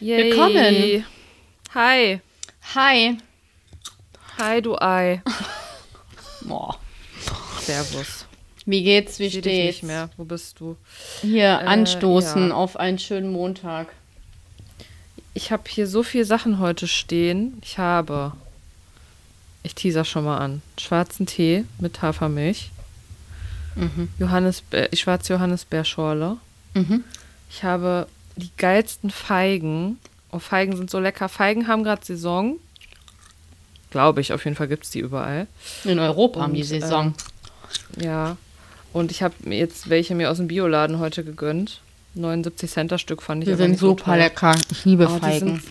Yay. 0.00 0.24
Willkommen. 0.30 1.04
Hi. 1.74 2.20
Hi. 2.74 3.16
Hi, 4.38 4.60
du 4.62 4.76
Ei. 4.80 5.22
Boah. 6.42 6.78
Servus. 7.60 8.24
Wie 8.66 8.82
geht's? 8.82 9.18
Wie 9.18 9.26
Ich 9.26 9.34
seh 9.34 9.40
dich 9.40 9.52
steht's? 9.52 9.76
nicht 9.76 9.82
mehr. 9.84 10.10
Wo 10.16 10.24
bist 10.24 10.60
du? 10.60 10.76
Hier 11.20 11.44
Äh, 11.62 11.66
anstoßen 11.66 12.48
ja. 12.48 12.54
auf 12.54 12.76
einen 12.78 12.98
schönen 12.98 13.30
Montag. 13.32 13.88
Ich 15.34 15.52
habe 15.52 15.62
hier 15.68 15.86
so 15.86 16.02
viele 16.02 16.24
Sachen 16.24 16.58
heute 16.58 16.88
stehen. 16.88 17.58
Ich 17.62 17.78
habe, 17.78 18.32
ich 19.62 19.74
teaser 19.74 20.04
schon 20.04 20.24
mal 20.24 20.38
an, 20.38 20.62
schwarzen 20.78 21.26
Tee 21.26 21.64
mit 21.78 22.02
Hafermilch, 22.02 22.70
Mhm. 23.76 24.08
Johannisbeer, 24.18 24.88
schwarze 24.94 25.32
Johannisbeerschorle. 25.34 26.38
Mhm. 26.74 27.04
Ich 27.48 27.62
habe 27.62 28.08
die 28.40 28.50
geilsten 28.56 29.10
Feigen. 29.10 29.98
Oh, 30.32 30.38
Feigen 30.38 30.76
sind 30.76 30.90
so 30.90 30.98
lecker. 30.98 31.28
Feigen 31.28 31.68
haben 31.68 31.84
gerade 31.84 32.04
Saison. 32.04 32.56
Glaube 33.90 34.20
ich, 34.20 34.32
auf 34.32 34.44
jeden 34.44 34.56
Fall 34.56 34.68
gibt 34.68 34.84
es 34.84 34.90
die 34.90 35.00
überall. 35.00 35.46
In 35.84 35.98
Europa 35.98 36.40
haben 36.42 36.54
die 36.54 36.60
Und, 36.62 36.66
Saison. 36.66 37.14
Ja. 38.00 38.36
Und 38.92 39.10
ich 39.10 39.22
habe 39.22 39.34
mir 39.40 39.58
jetzt 39.58 39.90
welche 39.90 40.14
mir 40.14 40.30
aus 40.30 40.36
dem 40.38 40.48
Bioladen 40.48 40.98
heute 40.98 41.24
gegönnt. 41.24 41.80
79 42.14 42.70
Cent 42.70 42.90
das 42.92 43.00
Stück 43.00 43.22
fand 43.22 43.42
ich 43.44 43.48
die 43.48 43.54
sind 43.54 43.78
so 43.78 43.90
super 43.90 44.04
teuer. 44.06 44.16
lecker. 44.16 44.54
Ich 44.70 44.84
liebe 44.84 45.06
Oh, 45.08 45.14
die 45.14 45.20
Feigen. 45.20 45.46
sind, 45.60 45.62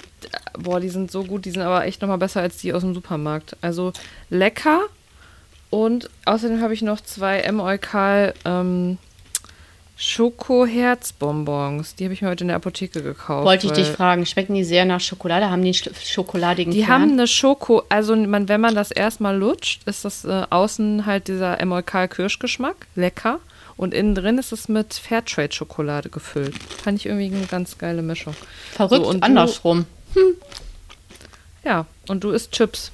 boah, 0.64 0.80
die 0.80 0.90
sind 0.90 1.12
so 1.12 1.24
gut. 1.24 1.46
Die 1.46 1.52
sind 1.52 1.62
aber 1.62 1.86
echt 1.86 2.02
nochmal 2.02 2.18
besser 2.18 2.42
als 2.42 2.58
die 2.58 2.74
aus 2.74 2.82
dem 2.82 2.94
Supermarkt. 2.94 3.56
Also 3.62 3.92
lecker. 4.30 4.82
Und 5.70 6.10
außerdem 6.26 6.62
habe 6.62 6.74
ich 6.74 6.82
noch 6.82 7.00
zwei 7.02 7.40
M. 7.40 7.60
Eukal 7.60 8.34
ähm, 8.46 8.98
Schoko-Herzbonbons. 10.02 11.96
Die 11.96 12.06
habe 12.06 12.14
ich 12.14 12.22
mir 12.22 12.30
heute 12.30 12.44
in 12.46 12.48
der 12.50 12.58
Apotheke 12.58 13.02
gekauft. 13.04 13.46
Wollte 13.46 13.68
ich 13.68 13.74
dich 13.74 13.88
fragen, 13.88 14.26
schmecken 14.26 14.54
die 14.56 14.64
sehr 14.64 14.86
nach 14.86 15.02
Schokolade? 15.02 15.50
Haben 15.50 15.62
die 15.62 15.68
einen 15.70 15.74
sch- 15.76 16.12
schokoladigen 16.12 16.72
Die 16.74 16.80
Kern? 16.84 16.90
haben 17.02 17.12
eine 17.12 17.28
Schoko, 17.28 17.84
also 17.90 18.16
man, 18.16 18.48
wenn 18.50 18.62
man 18.62 18.76
das 18.76 18.92
erstmal 18.92 19.36
lutscht, 19.38 19.82
ist 19.88 20.06
das 20.06 20.24
äh, 20.26 20.46
außen 20.50 21.06
halt 21.06 21.28
dieser 21.28 21.60
Emolkal-Kirschgeschmack, 21.60 22.88
lecker. 22.96 23.40
Und 23.78 23.94
innen 23.94 24.14
drin 24.16 24.38
ist 24.38 24.52
es 24.52 24.68
mit 24.68 24.94
Fairtrade-Schokolade 24.94 26.10
gefüllt. 26.10 26.56
Fand 26.84 26.98
ich 27.00 27.06
irgendwie 27.06 27.34
eine 27.36 27.46
ganz 27.46 27.78
geile 27.78 28.02
Mischung. 28.02 28.36
Verrückt, 28.74 29.04
So, 29.04 29.10
und 29.10 29.22
du- 29.22 29.26
andersrum. 29.26 29.86
Ja, 31.64 31.86
und 32.08 32.24
du 32.24 32.32
isst 32.32 32.52
Chips 32.54 32.92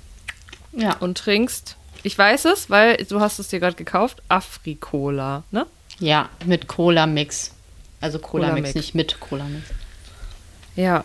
Ja. 0.73 0.95
und 0.99 1.17
trinkst, 1.17 1.75
ich 2.03 2.17
weiß 2.17 2.45
es, 2.45 2.69
weil 2.69 2.97
du 2.97 3.19
hast 3.19 3.39
es 3.39 3.47
dir 3.47 3.59
gerade 3.59 3.75
gekauft, 3.75 4.21
Afrikola, 4.27 5.43
ne? 5.51 5.65
Ja, 5.99 6.29
mit 6.45 6.67
Cola-Mix. 6.67 7.51
Also 8.01 8.19
Cola-Mix, 8.19 8.55
Cola-Mix. 8.55 8.75
nicht 8.75 8.95
mit 8.95 9.19
Cola-Mix. 9.19 9.69
Ja, 10.75 11.03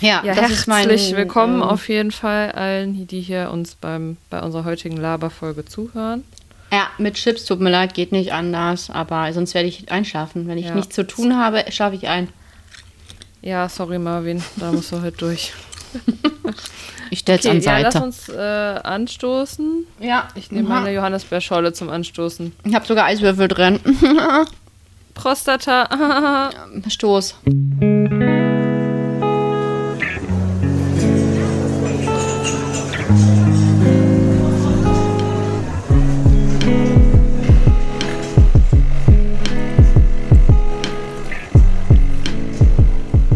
Ja, 0.00 0.22
ja 0.24 0.34
das 0.34 0.50
ist 0.50 0.66
mein. 0.68 0.88
herzlich 0.88 1.14
willkommen 1.16 1.56
ähm, 1.56 1.62
auf 1.62 1.88
jeden 1.88 2.10
Fall 2.10 2.52
allen, 2.52 3.06
die 3.06 3.20
hier 3.20 3.50
uns 3.52 3.74
beim, 3.74 4.16
bei 4.30 4.40
unserer 4.40 4.64
heutigen 4.64 4.96
Laberfolge 4.96 5.64
zuhören. 5.64 6.24
Ja, 6.72 6.86
mit 6.98 7.14
Chips, 7.14 7.44
tut 7.44 7.60
mir 7.60 7.70
leid, 7.70 7.94
geht 7.94 8.12
nicht 8.12 8.32
anders, 8.32 8.90
aber 8.90 9.32
sonst 9.32 9.54
werde 9.54 9.68
ich 9.68 9.90
einschlafen. 9.90 10.46
Wenn 10.46 10.56
ich 10.58 10.66
Ja. 10.66 10.74
nichts 10.74 10.94
zu 10.94 11.04
tun 11.06 11.36
habe, 11.36 11.64
schlafe 11.70 11.96
ich 11.96 12.06
ein. 12.08 12.28
Ja, 13.42 13.68
sorry 13.68 13.98
Marvin, 13.98 14.42
da 14.56 14.70
musst 14.70 14.92
du 14.92 15.00
halt 15.00 15.20
durch. 15.20 15.52
Ich 17.10 17.20
stell's 17.20 17.44
Okay, 17.44 17.56
an 17.56 17.60
ja, 17.62 17.78
lass 17.78 17.94
Seite. 17.94 18.06
uns 18.06 18.28
äh, 18.28 18.38
anstoßen. 18.38 19.86
Ja, 19.98 20.28
Ich 20.34 20.52
nehme 20.52 20.68
meine 20.68 20.92
Johannisbeerschorle 20.92 21.72
zum 21.72 21.88
Anstoßen. 21.90 22.52
Ich 22.64 22.74
habe 22.74 22.86
sogar 22.86 23.06
Eiswürfel 23.06 23.48
drin. 23.48 23.80
Prostata. 25.14 26.50
Stoß. 26.88 27.34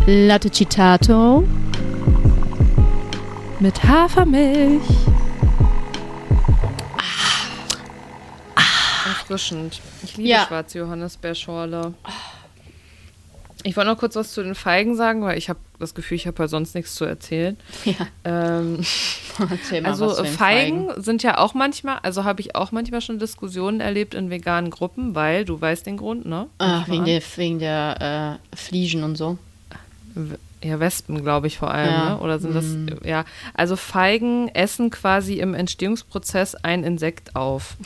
Latte 0.06 0.50
Citato. 0.50 1.44
Mit 3.60 3.82
Hafermilch. 3.84 4.82
Erfrischend. 9.06 9.81
Ich 10.03 10.16
liebe 10.16 10.28
Ja. 10.28 10.44
schwarze 10.47 10.78
Johannisbeerschorle. 10.78 11.94
Ich 13.66 13.76
wollte 13.76 13.91
noch 13.91 13.98
kurz 13.98 14.14
was 14.16 14.32
zu 14.32 14.43
den 14.43 14.54
Feigen 14.54 14.94
sagen, 14.94 15.22
weil 15.22 15.38
ich 15.38 15.48
habe 15.48 15.59
das 15.78 15.94
Gefühl, 15.94 16.16
ich 16.16 16.26
habe 16.26 16.43
ja 16.43 16.48
sonst 16.48 16.75
nichts 16.75 16.94
zu 16.94 17.06
erzählen. 17.06 17.56
Ja, 17.87 17.94
Ähm, 18.25 18.81
erzähl 19.50 19.81
mal 19.81 19.88
also 19.91 20.14
den 20.22 20.26
Feigen, 20.26 20.91
sind 20.97 21.22
ja 21.22 21.38
auch 21.38 21.54
manchmal, 21.54 21.98
also 22.03 22.25
habe 22.25 22.43
ich 22.43 22.54
auch 22.56 22.72
manchmal 22.72 23.00
schon 23.00 23.19
Diskussionen 23.19 23.81
erlebt 23.81 24.12
in 24.14 24.28
veganen 24.28 24.70
Gruppen, 24.70 25.14
weil 25.14 25.47
du 25.47 25.59
weißt 25.59 25.87
den 25.87 25.97
Grund, 25.97 26.26
ne? 26.26 26.47
Ah, 26.59 26.81
Nicht 26.81 26.88
wegen 26.91 27.04
der, 27.06 27.22
wegen 27.37 27.59
der 27.59 28.38
äh, 28.53 28.56
Fliegen 28.56 29.03
und 29.03 29.16
so. 29.16 29.38
Ja, 30.64 30.80
Wespen, 30.80 31.22
glaube 31.22 31.47
ich, 31.47 31.58
vor 31.58 31.70
allem, 31.70 31.91
Ja. 31.92 32.10
ne? 32.14 32.19
Oder 32.20 32.38
sind 32.38 32.54
das, 32.54 32.64
Mhm. 32.64 32.88
ja. 33.04 33.26
Also 33.52 33.76
Feigen 33.76 34.48
essen 34.54 34.88
quasi 34.88 35.34
im 35.38 35.52
Entstehungsprozess 35.52 36.54
ein 36.54 36.84
Insekt 36.84 37.36
auf. 37.36 37.76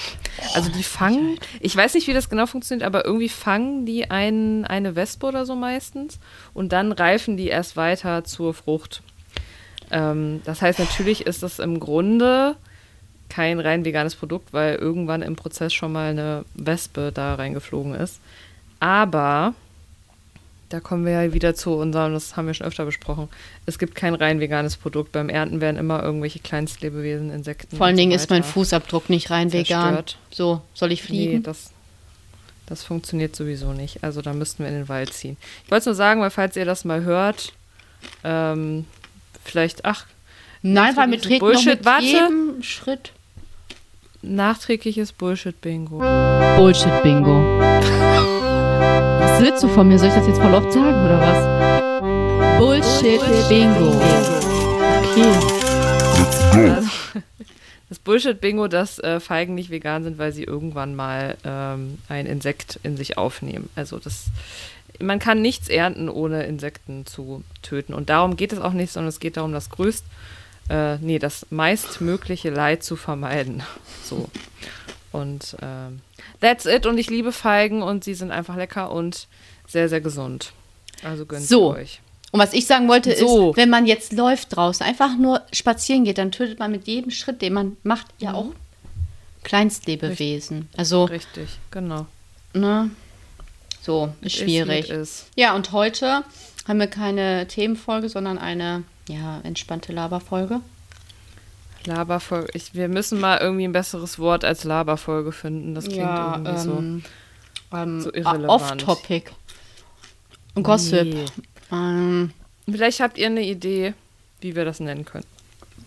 Also 0.55 0.71
die 0.71 0.85
fangen, 0.85 1.39
ich 1.59 1.75
weiß 1.77 1.95
nicht, 1.95 2.07
wie 2.07 2.13
das 2.15 2.29
genau 2.31 2.47
funktioniert, 2.47 2.87
aber 2.87 3.05
irgendwie 3.05 3.29
fangen 3.29 3.85
die 3.85 4.11
ein, 4.13 4.65
eine 4.65 4.95
Wespe 4.95 5.27
oder 5.27 5.45
so 5.45 5.57
meistens 5.57 6.21
und 6.55 6.73
dann 6.73 6.93
reifen 6.93 7.37
die 7.37 7.49
erst 7.49 7.77
weiter 7.77 8.23
zur 8.23 8.55
Frucht. 8.55 9.03
Ähm, 9.91 10.41
das 10.45 10.63
heißt, 10.63 10.79
natürlich 10.79 11.27
ist 11.27 11.43
das 11.43 11.59
im 11.59 11.81
Grunde 11.81 12.55
kein 13.29 13.59
rein 13.59 13.85
veganes 13.85 14.15
Produkt, 14.15 14.53
weil 14.53 14.77
irgendwann 14.77 15.23
im 15.23 15.35
Prozess 15.35 15.75
schon 15.75 15.93
mal 15.93 16.11
eine 16.11 16.45
Wespe 16.55 17.11
da 17.13 17.35
reingeflogen 17.35 17.95
ist. 17.97 18.21
Aber 18.81 19.55
da 20.69 20.81
kommen 20.81 21.07
wir 21.07 21.13
ja 21.25 21.33
wieder 21.33 21.55
zu 21.55 21.73
unserem, 21.75 22.13
das 22.13 22.37
haben 22.37 22.47
wir 22.47 22.53
schon 22.55 22.67
öfter 22.67 22.85
besprochen. 22.85 23.29
Es 23.65 23.79
gibt 23.79 23.95
kein 23.95 24.15
rein 24.15 24.39
veganes 24.41 24.77
Produkt. 24.77 25.13
Beim 25.13 25.29
Ernten 25.31 25.61
werden 25.63 25.77
immer 25.79 26.03
irgendwelche 26.03 26.41
Kleinstlebewesen, 26.41 27.31
Insekten. 27.31 27.77
Vor 27.77 27.87
allen 27.87 27.95
und 27.95 27.99
so 27.99 28.01
Dingen 28.03 28.13
ist 28.13 28.29
mein 28.31 28.45
Fußabdruck 28.45 29.09
nicht 29.09 29.31
rein 29.31 29.53
vegan. 29.53 29.65
zerstört. 29.95 30.19
So, 30.31 30.61
soll 30.75 30.93
ich 30.93 31.01
Nee, 31.03 31.07
fliegen? 31.07 31.43
das, 31.43 31.71
das 32.67 32.83
funktioniert 32.85 33.35
sowieso 33.35 33.73
nicht. 33.73 34.05
Also 34.05 34.21
da 34.21 34.35
müssten 34.35 34.63
wir 34.63 34.69
in 34.69 34.77
den 34.77 34.89
Wald 34.91 35.13
ziehen. 35.15 35.37
Ich 35.65 35.71
wollte 35.71 35.81
es 35.81 35.87
nur 35.87 35.95
sagen, 35.95 36.21
weil 36.21 36.31
falls 36.31 36.55
ihr 36.57 36.67
das 36.67 36.85
mal 36.85 37.03
hört, 37.03 37.53
ähm, 38.23 38.85
vielleicht, 39.45 39.85
ach, 39.87 40.05
Nein, 40.61 40.97
weil 40.97 41.07
diesen 41.13 41.23
treten 41.23 41.45
noch 41.47 41.53
Bullshit- 41.53 41.67
mit 41.79 41.85
warte. 41.87 42.05
jedem 42.05 42.63
Schritt. 42.63 43.13
nachträgliches 44.21 45.13
Bullshit-Bingo. 45.13 45.99
Bullshit-Bingo. 46.57 47.59
Was 49.39 49.47
willst 49.47 49.63
du 49.63 49.69
von 49.69 49.87
mir? 49.87 50.01
Soll 50.01 50.09
ich 50.09 50.15
das 50.17 50.27
jetzt 50.27 50.41
voll 50.41 50.53
oft 50.53 50.73
sagen 50.73 51.05
oder 51.05 51.21
was? 51.21 52.59
Bullshit-Bingo. 52.59 53.93
Okay. 55.05 56.75
Also, 56.75 56.91
das 57.89 58.01
Bullshit-Bingo, 58.01 58.67
dass 58.67 58.99
äh, 58.99 59.21
Feigen 59.21 59.55
nicht 59.55 59.71
vegan 59.71 60.03
sind, 60.03 60.19
weil 60.19 60.33
sie 60.33 60.43
irgendwann 60.43 60.97
mal 60.97 61.37
ähm, 61.45 61.99
ein 62.09 62.27
Insekt 62.27 62.81
in 62.83 62.97
sich 62.97 63.17
aufnehmen. 63.17 63.71
Also 63.77 64.01
das, 64.01 64.25
man 64.99 65.21
kann 65.21 65.41
nichts 65.41 65.69
ernten, 65.69 66.09
ohne 66.09 66.43
Insekten 66.43 67.07
zu 67.07 67.45
töten. 67.63 67.95
Und 67.95 68.11
darum 68.11 68.37
geht 68.37 68.53
es 68.53 68.59
auch 68.59 68.73
nicht, 68.73 68.93
sondern 68.93 69.11
es 69.11 69.21
geht 69.21 69.37
darum, 69.37 69.53
das 69.53 69.71
größt, 69.71 70.05
äh, 70.69 70.97
nee, 70.97 71.21
das 71.21 71.47
meistmögliche 71.51 72.51
Leid 72.51 72.83
zu 72.83 72.97
vermeiden. 72.97 73.63
So. 74.03 74.29
Und 75.19 75.57
ähm, 75.63 76.01
that's 76.41 76.67
it. 76.67 76.87
Und 76.87 76.99
ich 76.99 77.11
liebe 77.11 77.33
Feigen 77.33 77.83
und 77.83 78.05
sie 78.05 78.15
sind 78.15 78.31
einfach 78.31 78.57
lecker 78.57 78.91
und 78.91 79.27
sehr, 79.67 79.89
sehr 79.89 80.01
gesund. 80.01 80.53
Also 81.03 81.27
gönnt 81.27 81.45
So. 81.45 81.75
euch. 81.75 82.01
Und 82.31 82.41
was 82.41 82.53
ich 82.53 82.67
sagen 82.67 82.89
wollte 82.89 83.17
So. 83.17 83.51
ist, 83.51 83.57
wenn 83.57 83.71
man 83.71 83.87
jetzt 83.87 84.13
läuft 84.13 84.55
draußen, 84.57 84.85
einfach 84.85 85.17
nur 85.17 85.43
spazieren 85.53 86.05
geht, 86.05 86.19
dann 86.19 86.31
tötet 86.33 86.59
man 86.59 86.71
mit 86.71 86.87
jedem 86.87 87.11
Schritt, 87.11 87.41
den 87.41 87.55
man 87.55 87.77
macht, 87.83 88.07
ja 88.19 88.35
auch 88.35 88.51
Kleinstlebewesen. 89.45 90.69
Also, 90.77 91.05
Richtig, 91.05 91.49
genau. 91.71 92.07
ne? 92.53 92.91
So, 93.81 94.13
ist 94.21 94.35
Ist, 94.35 94.43
schwierig. 94.43 94.89
wie 94.89 94.93
es 94.93 95.11
ist. 95.23 95.27
Ja, 95.37 95.55
und 95.55 95.73
heute 95.73 96.23
haben 96.67 96.79
wir 96.79 96.89
keine 96.89 97.47
Themenfolge, 97.47 98.09
sondern 98.11 98.37
eine, 98.37 98.83
ja, 99.09 99.41
entspannte 99.45 99.93
Laberfolge. 99.93 100.61
Laberfolge. 101.87 102.49
Ich, 102.55 102.75
wir 102.75 102.89
müssen 102.89 103.21
mal 103.21 103.39
irgendwie 103.39 103.65
ein 103.65 103.73
besseres 103.73 104.19
Wort 104.19 104.45
als 104.45 104.65
Laberfolge 104.65 105.33
finden. 105.33 105.75
Das 105.75 105.85
klingt 105.85 106.01
irgendwie 106.01 106.59
so. 106.59 106.73
ähm, 106.73 107.05
ähm, 107.73 108.01
so 108.01 108.11
ah, 108.11 108.17
irrelevant. 108.17 108.49
Off-Topic. 108.49 109.25
Gossip. 110.63 111.05
Nee. 111.05 111.25
Ähm, 111.71 112.33
Vielleicht 112.71 113.01
habt 113.01 113.19
ihr 113.19 113.27
eine 113.27 113.43
Idee, 113.43 113.95
wie 114.41 114.55
wir 114.55 114.65
das 114.65 114.81
nennen 114.81 115.05
können. 115.05 115.27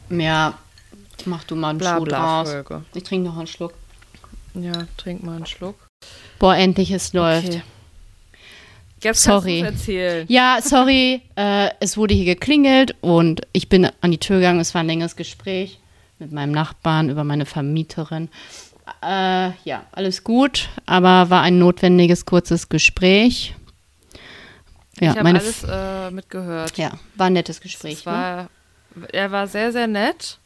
ja, 0.10 0.58
mach 1.26 1.44
du 1.44 1.56
mal 1.56 1.70
einen 1.70 1.80
Schuh 1.80 2.06
draus. 2.06 2.50
Blabla-Folge. 2.50 2.86
Ich 2.94 3.04
trinke 3.04 3.30
noch 3.30 3.38
einen 3.38 3.48
Schluck. 3.48 3.74
Ja, 4.54 4.88
trink 4.98 5.24
mal 5.24 5.36
einen 5.36 5.46
Schluck. 5.46 5.76
Boah, 6.40 6.56
endlich, 6.56 6.92
es 6.92 7.14
läuft. 7.14 7.48
Okay. 7.48 7.62
Jetzt 9.04 9.24
Sorry. 9.24 9.62
erzählen. 9.62 10.26
Ja, 10.30 10.60
sorry, 10.62 11.22
äh, 11.36 11.70
es 11.80 11.98
wurde 11.98 12.14
hier 12.14 12.26
geklingelt 12.26 12.96
und 13.02 13.42
ich 13.52 13.68
bin 13.68 13.88
an 14.02 14.12
die 14.12 14.20
Tür 14.20 14.38
gegangen. 14.38 14.60
Es 14.60 14.74
war 14.76 14.82
ein 14.82 14.88
längeres 14.88 15.16
Gespräch 15.16 15.80
mit 16.20 16.32
meinem 16.32 16.52
Nachbarn 16.52 17.10
über 17.10 17.24
meine 17.24 17.46
Vermieterin. 17.46 18.30
Äh, 19.04 19.52
ja, 19.64 19.86
alles 19.92 20.24
gut, 20.24 20.70
aber 20.86 21.30
war 21.30 21.42
ein 21.42 21.58
notwendiges, 21.58 22.26
kurzes 22.26 22.70
Gespräch. 22.70 23.56
Ja, 25.00 25.12
ich 25.14 25.18
habe 25.18 25.30
alles 25.30 25.64
äh, 25.68 26.12
mitgehört. 26.12 26.78
ja, 26.78 26.92
war 27.16 27.28
ein 27.28 27.34
nettes 27.34 27.60
Gespräch. 27.62 28.00
Es 28.00 28.06
ne? 28.06 28.12
war, 28.12 28.50
er 29.12 29.32
war 29.32 29.48
sehr, 29.48 29.72
sehr 29.72 29.88
nett. 29.88 30.38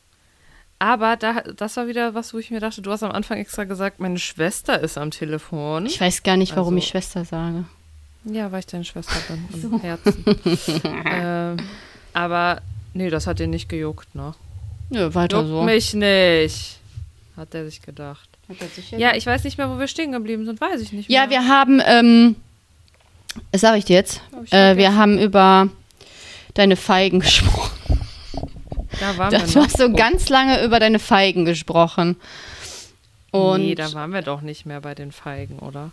Aber 0.80 1.16
da, 1.16 1.42
das 1.42 1.78
war 1.78 1.88
wieder 1.88 2.14
was, 2.14 2.34
wo 2.34 2.38
ich 2.38 2.52
mir 2.52 2.60
dachte, 2.60 2.82
du 2.82 2.92
hast 2.92 3.02
am 3.04 3.12
Anfang 3.12 3.38
extra 3.38 3.64
gesagt, 3.64 4.00
meine 4.00 4.20
Schwester 4.20 4.80
ist 4.80 4.98
am 4.98 5.12
Telefon. 5.12 5.86
Ich 5.86 6.00
weiß 6.00 6.24
gar 6.24 6.38
nicht, 6.38 6.56
warum 6.56 6.76
Also- 6.76 6.84
ich 6.84 6.88
Schwester 6.88 7.26
sage. 7.26 7.66
Ja, 8.26 8.52
weil 8.52 8.60
ich 8.60 8.66
deine 8.68 8.84
Schwester 8.84 9.16
bin 9.28 9.62
im 9.72 9.80
Herzen. 9.82 10.26
ähm, 11.06 11.58
aber 12.14 12.62
nee, 12.94 13.10
das 13.10 13.28
hat 13.28 13.40
dir 13.40 13.48
nicht 13.48 13.70
gejuckt, 13.70 14.14
ne? 14.16 14.34
Nö, 14.90 15.14
weiter 15.14 15.38
Juckt 15.38 15.50
so. 15.50 15.64
mich 15.64 15.94
nicht, 15.94 16.78
hat 17.38 17.54
er 17.54 17.66
sich 17.66 17.82
gedacht. 17.82 18.30
Ja, 18.92 19.16
ich 19.16 19.26
weiß 19.26 19.44
nicht 19.44 19.58
mehr, 19.58 19.70
wo 19.70 19.80
wir 19.80 19.88
stehen 19.88 20.12
geblieben 20.12 20.46
sind, 20.46 20.62
weiß 20.62 20.80
ich 20.82 20.92
nicht 20.94 21.10
mehr. 21.10 21.24
Ja, 21.24 21.30
wir 21.32 21.48
haben, 21.48 21.82
ähm, 21.86 22.36
das 23.52 23.62
sage 23.62 23.80
ich 23.80 23.86
dir 23.86 23.96
jetzt, 23.96 24.22
Hab 24.32 24.44
ich 24.44 24.54
äh, 24.54 24.78
wir 24.78 24.96
haben 24.96 25.18
über 25.18 25.70
deine 26.54 26.76
Feigen 26.76 27.20
gesprochen. 27.22 27.72
da 29.00 29.18
waren 29.18 29.32
Du 29.34 29.38
wir 29.40 29.48
noch. 29.48 29.66
hast 29.66 29.78
so 29.78 29.92
ganz 29.92 30.30
lange 30.30 30.64
über 30.64 30.80
deine 30.80 31.00
Feigen 31.00 31.46
gesprochen. 31.46 32.18
Und 33.32 33.62
nee, 33.62 33.76
da 33.76 33.92
waren 33.94 34.14
wir 34.14 34.22
doch 34.22 34.42
nicht 34.42 34.66
mehr 34.66 34.80
bei 34.80 34.94
den 34.96 35.12
Feigen, 35.12 35.58
oder? 35.60 35.92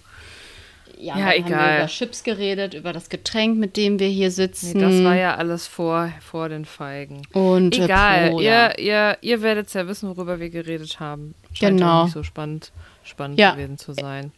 Ja, 1.03 1.17
ja, 1.19 1.25
dann 1.25 1.25
haben 1.25 1.51
wir 1.51 1.57
egal. 1.57 1.79
über 1.81 1.87
Chips 1.89 2.23
geredet, 2.23 2.75
über 2.75 2.93
das 2.93 3.09
Getränk, 3.09 3.59
mit 3.59 3.77
dem 3.77 3.99
wir 3.99 4.09
hier 4.09 4.29
Nee, 4.29 4.35
sitzen. 4.35 4.79
das 4.81 5.03
war 5.05 5.17
ja 5.17 5.35
alles 5.37 5.67
vor, 5.67 6.11
vor 6.21 6.49
den 6.49 6.65
Feigen. 6.65 7.23
und 7.33 7.77
äh, 7.79 7.85
Egal, 7.85 8.31
Pro, 8.31 8.41
ja. 8.41 8.71
ihr, 8.71 8.79
ihr, 8.79 9.19
ihr 9.21 9.43
werdet 9.43 9.73
ja 9.75 9.87
wissen, 9.89 10.09
worüber 10.09 10.39
wir 10.41 10.51
geredet 10.51 11.01
haben. 11.01 11.35
Scheint 11.53 11.79
Genau. 11.79 12.05
Nicht 12.05 12.13
so 12.15 12.23
spannend, 12.23 12.73
spannend 13.05 13.39
Ja. 13.39 13.53
gewesen 13.55 13.79
zu 13.79 13.93
sein. 13.95 14.33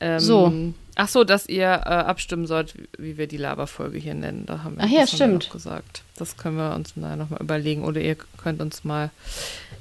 Ähm, 0.00 0.20
So. 0.20 0.52
Ach 0.96 1.08
so, 1.08 1.24
dass 1.24 1.46
ihr 1.48 1.64
äh, 1.66 1.88
abstimmen 1.88 2.46
sollt, 2.46 2.74
wie- 2.98 3.16
wir 3.16 3.26
die 3.26 3.36
Laberfolge 3.38 3.98
hier 3.98 4.12
nennen. 4.14 4.44
Da 4.46 4.62
haben 4.64 4.76
wir, 4.76 4.84
Ach 4.84 4.88
ja, 4.90 5.00
das 5.00 5.12
stimmt. 5.12 5.44
noch 5.46 5.52
gesagt. 5.52 6.02
Das 6.16 6.36
können 6.36 6.56
wir 6.56 6.74
uns 6.74 6.94
nachher 6.96 7.16
nochmal 7.16 7.40
überlegen. 7.40 7.84
Oder 7.84 8.00
ihr 8.02 8.16
könnt 8.42 8.60
uns 8.60 8.84
mal 8.84 9.10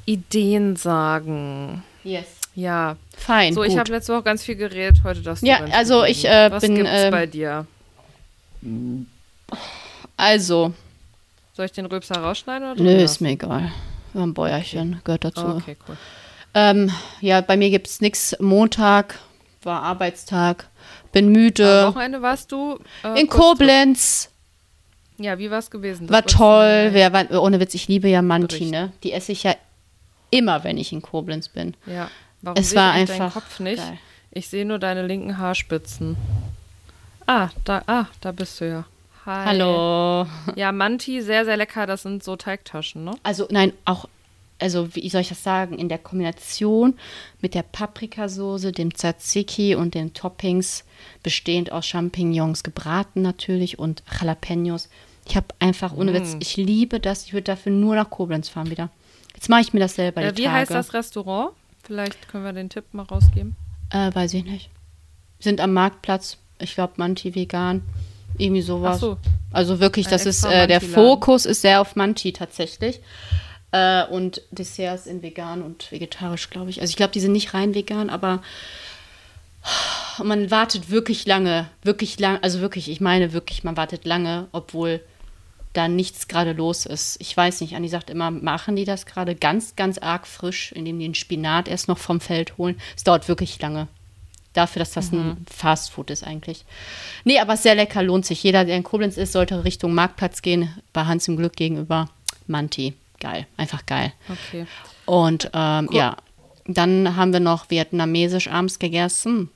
Ideen 0.05 0.75
sagen. 0.77 1.83
Yes. 2.03 2.25
Ja. 2.55 2.97
Fein, 3.15 3.53
So, 3.53 3.63
ich 3.63 3.69
gut. 3.71 3.79
habe 3.79 3.91
letzte 3.91 4.13
Woche 4.13 4.23
ganz 4.23 4.43
viel 4.43 4.55
geredet, 4.55 5.01
heute 5.03 5.21
das 5.21 5.41
Ja, 5.41 5.63
also 5.71 6.03
ich, 6.03 6.25
äh, 6.25 6.51
Was 6.51 6.61
bin, 6.61 6.75
gibt's 6.75 6.91
äh, 6.91 7.11
bei 7.11 7.25
dir? 7.25 7.65
also, 10.17 10.73
Soll 11.53 11.65
ich 11.65 11.71
den 11.71 11.85
Rülpser 11.85 12.15
rausschneiden 12.19 12.71
oder 12.71 12.81
nö, 12.81 12.89
drin 12.89 12.99
ist 12.99 13.21
mir 13.21 13.29
egal. 13.31 13.71
Haben 14.13 14.23
ein 14.23 14.33
Bäuerchen, 14.33 15.01
gehört 15.03 15.23
dazu. 15.25 15.45
Okay, 15.45 15.77
cool. 15.87 15.97
Ähm, 16.53 16.91
ja, 17.21 17.41
bei 17.41 17.57
mir 17.57 17.69
gibt 17.69 17.87
es 17.87 18.01
nichts. 18.01 18.35
Montag 18.39 19.19
war 19.63 19.83
Arbeitstag, 19.83 20.67
bin 21.11 21.27
Am 21.27 21.31
müde. 21.33 21.87
Wochenende 21.87 22.21
warst 22.21 22.51
du 22.51 22.79
äh, 23.03 23.21
In. 23.21 23.27
Koblenz. 23.27 24.29
Ja, 25.17 25.37
wie 25.37 25.51
war 25.51 25.59
es 25.59 25.69
gewesen? 25.69 26.07
Das 26.07 26.13
War 26.13 26.25
toll. 26.25 26.89
Wer, 26.93 27.11
war, 27.13 27.29
ohne 27.41 27.59
Witz, 27.59 27.73
ich 27.73 27.87
liebe 27.87 28.07
ja 28.07 28.21
Manti, 28.21 28.65
ne? 28.65 28.93
Die 29.03 29.11
esse 29.11 29.33
ich 29.33 29.43
ja 29.43 29.53
immer, 30.31 30.63
wenn 30.63 30.77
ich 30.77 30.93
in 30.93 31.01
Koblenz 31.01 31.49
bin. 31.49 31.75
Ja. 31.85 32.09
Warum 32.41 32.57
Es 32.57 32.69
sehe 32.71 32.79
war 32.79 32.99
ich 32.99 33.09
deinen 33.09 33.21
einfach 33.21 33.33
Kopf 33.41 33.59
nicht? 33.59 33.77
geil. 33.77 33.97
Ich 34.31 34.47
sehe 34.47 34.65
nur 34.65 34.79
deine 34.79 35.05
linken 35.05 35.37
Haarspitzen. 35.37 36.15
Ah, 37.25 37.49
da, 37.65 37.83
ah, 37.87 38.05
da 38.21 38.31
bist 38.31 38.59
du 38.61 38.67
ja. 38.69 38.85
Hi. 39.25 39.45
Hallo. 39.45 40.27
Ja, 40.55 40.71
Manti, 40.71 41.21
sehr, 41.21 41.45
sehr 41.45 41.57
lecker. 41.57 41.85
Das 41.85 42.03
sind 42.03 42.23
so 42.23 42.35
Teigtaschen, 42.35 43.03
ne? 43.03 43.11
Also, 43.23 43.47
nein, 43.51 43.73
auch, 43.85 44.07
also, 44.59 44.95
wie 44.95 45.09
soll 45.09 45.21
ich 45.21 45.29
das 45.29 45.43
sagen? 45.43 45.77
In 45.77 45.89
der 45.89 45.97
Kombination 45.97 46.97
mit 47.41 47.53
der 47.53 47.63
Paprikasauce, 47.63 48.71
dem 48.71 48.93
Tzatziki 48.93 49.75
und 49.75 49.93
den 49.93 50.13
Toppings, 50.13 50.85
bestehend 51.23 51.71
aus 51.71 51.85
Champignons, 51.85 52.63
gebraten 52.63 53.21
natürlich 53.21 53.77
und 53.77 54.03
Jalapenos. 54.19 54.89
Ich 55.27 55.35
habe 55.35 55.47
einfach, 55.59 55.93
ohne 55.93 56.13
Witz, 56.13 56.35
Mm. 56.35 56.39
ich 56.41 56.57
liebe 56.57 56.99
das. 56.99 57.25
Ich 57.25 57.33
würde 57.33 57.43
dafür 57.43 57.71
nur 57.71 57.95
nach 57.95 58.09
Koblenz 58.09 58.49
fahren 58.49 58.69
wieder. 58.71 58.89
Jetzt 59.35 59.49
mache 59.49 59.61
ich 59.61 59.73
mir 59.73 59.79
das 59.79 59.95
selber 59.95 60.21
Äh, 60.21 60.35
wie 60.37 60.43
Tage. 60.45 60.51
heißt 60.55 60.71
das 60.71 60.93
Restaurant? 60.93 61.51
Vielleicht 61.89 62.27
können 62.27 62.43
wir 62.43 62.53
den 62.53 62.69
Tipp 62.69 62.85
mal 62.91 63.01
rausgeben. 63.01 63.55
Äh, 63.89 64.13
weiß 64.13 64.35
ich 64.35 64.45
nicht. 64.45 64.69
Sind 65.39 65.59
am 65.59 65.73
Marktplatz. 65.73 66.37
Ich 66.59 66.75
glaube, 66.75 66.93
Manti 66.97 67.33
vegan. 67.33 67.81
Irgendwie 68.37 68.61
sowas. 68.61 68.97
Ach 68.97 69.01
so. 69.01 69.17
Also 69.51 69.79
wirklich, 69.79 70.05
Ein 70.05 70.11
das 70.11 70.27
ist, 70.27 70.45
äh, 70.45 70.67
der. 70.67 70.81
Fokus 70.81 71.47
ist 71.47 71.61
sehr 71.61 71.81
auf 71.81 71.95
Manti 71.95 72.31
tatsächlich. 72.31 72.99
Äh, 73.71 74.05
und 74.05 74.43
Desserts 74.51 75.07
in 75.07 75.23
vegan 75.23 75.63
und 75.63 75.91
vegetarisch, 75.91 76.51
glaube 76.51 76.69
ich. 76.69 76.79
Also 76.79 76.91
ich 76.91 76.95
glaube, 76.95 77.11
die 77.11 77.21
sind 77.21 77.31
nicht 77.31 77.55
rein 77.55 77.73
vegan, 77.73 78.11
aber 78.11 78.43
man 80.23 80.51
wartet 80.51 80.91
wirklich 80.91 81.25
lange. 81.25 81.71
Wirklich 81.81 82.19
lang, 82.19 82.37
also 82.43 82.61
wirklich, 82.61 82.87
ich 82.87 83.01
meine 83.01 83.33
wirklich, 83.33 83.63
man 83.63 83.77
wartet 83.77 84.05
lange, 84.05 84.47
obwohl 84.51 85.01
da 85.73 85.87
nichts 85.87 86.27
gerade 86.27 86.53
los 86.53 86.85
ist. 86.85 87.17
Ich 87.19 87.35
weiß 87.35 87.61
nicht, 87.61 87.75
Andi 87.75 87.89
sagt 87.89 88.09
immer, 88.09 88.31
machen 88.31 88.75
die 88.75 88.85
das 88.85 89.05
gerade 89.05 89.35
ganz, 89.35 89.75
ganz 89.75 89.97
arg 89.97 90.25
frisch, 90.25 90.71
indem 90.71 90.99
die 90.99 91.05
den 91.05 91.15
Spinat 91.15 91.67
erst 91.67 91.87
noch 91.87 91.97
vom 91.97 92.19
Feld 92.19 92.57
holen. 92.57 92.79
Es 92.95 93.03
dauert 93.03 93.27
wirklich 93.27 93.61
lange. 93.61 93.87
Dafür, 94.53 94.79
dass 94.79 94.91
das 94.91 95.11
ein 95.11 95.45
Fastfood 95.49 96.09
ist 96.09 96.23
eigentlich. 96.23 96.65
Nee, 97.23 97.39
aber 97.39 97.55
sehr 97.55 97.75
lecker, 97.75 98.01
lohnt 98.01 98.25
sich. 98.25 98.41
Jeder, 98.41 98.65
der 98.65 98.77
in 98.77 98.83
Koblenz 98.83 99.15
ist, 99.15 99.31
sollte 99.31 99.63
Richtung 99.63 99.93
Marktplatz 99.93 100.41
gehen, 100.41 100.73
bei 100.91 101.05
Hans 101.05 101.27
im 101.27 101.37
Glück 101.37 101.55
gegenüber. 101.55 102.09
Manti. 102.47 102.95
Geil, 103.19 103.45
einfach 103.57 103.85
geil. 103.85 104.11
Okay. 104.27 104.65
Und 105.05 105.51
ähm, 105.53 105.89
ja, 105.91 106.17
dann 106.65 107.15
haben 107.15 107.33
wir 107.33 107.39
noch 107.39 107.69
vietnamesisch 107.69 108.47
abends 108.47 108.79
gegessen. 108.79 109.49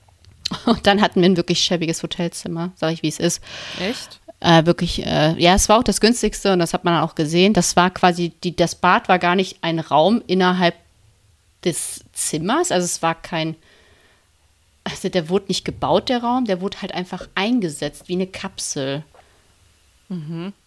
Und 0.66 0.86
dann 0.86 1.00
hatten 1.00 1.20
wir 1.20 1.28
ein 1.28 1.36
wirklich 1.36 1.60
schäbiges 1.60 2.02
Hotelzimmer, 2.02 2.72
sag 2.76 2.92
ich, 2.92 3.02
wie 3.02 3.08
es 3.08 3.18
ist. 3.18 3.42
Echt? 3.80 4.20
Äh, 4.40 4.66
wirklich, 4.66 5.04
äh, 5.04 5.34
ja, 5.38 5.54
es 5.54 5.68
war 5.68 5.78
auch 5.78 5.84
das 5.84 6.00
günstigste 6.00 6.52
und 6.52 6.60
das 6.60 6.72
hat 6.72 6.84
man 6.84 7.02
auch 7.02 7.14
gesehen. 7.14 7.54
Das 7.54 7.74
war 7.76 7.90
quasi, 7.90 8.30
die, 8.44 8.54
das 8.54 8.76
Bad 8.76 9.08
war 9.08 9.18
gar 9.18 9.34
nicht 9.34 9.58
ein 9.62 9.80
Raum 9.80 10.22
innerhalb 10.26 10.74
des 11.64 12.04
Zimmers. 12.12 12.70
Also 12.70 12.84
es 12.84 13.02
war 13.02 13.14
kein, 13.20 13.56
also 14.84 15.08
der 15.08 15.28
wurde 15.28 15.46
nicht 15.48 15.64
gebaut, 15.64 16.08
der 16.08 16.22
Raum, 16.22 16.44
der 16.44 16.60
wurde 16.60 16.80
halt 16.82 16.94
einfach 16.94 17.28
eingesetzt, 17.34 18.04
wie 18.08 18.14
eine 18.14 18.28
Kapsel. 18.28 19.04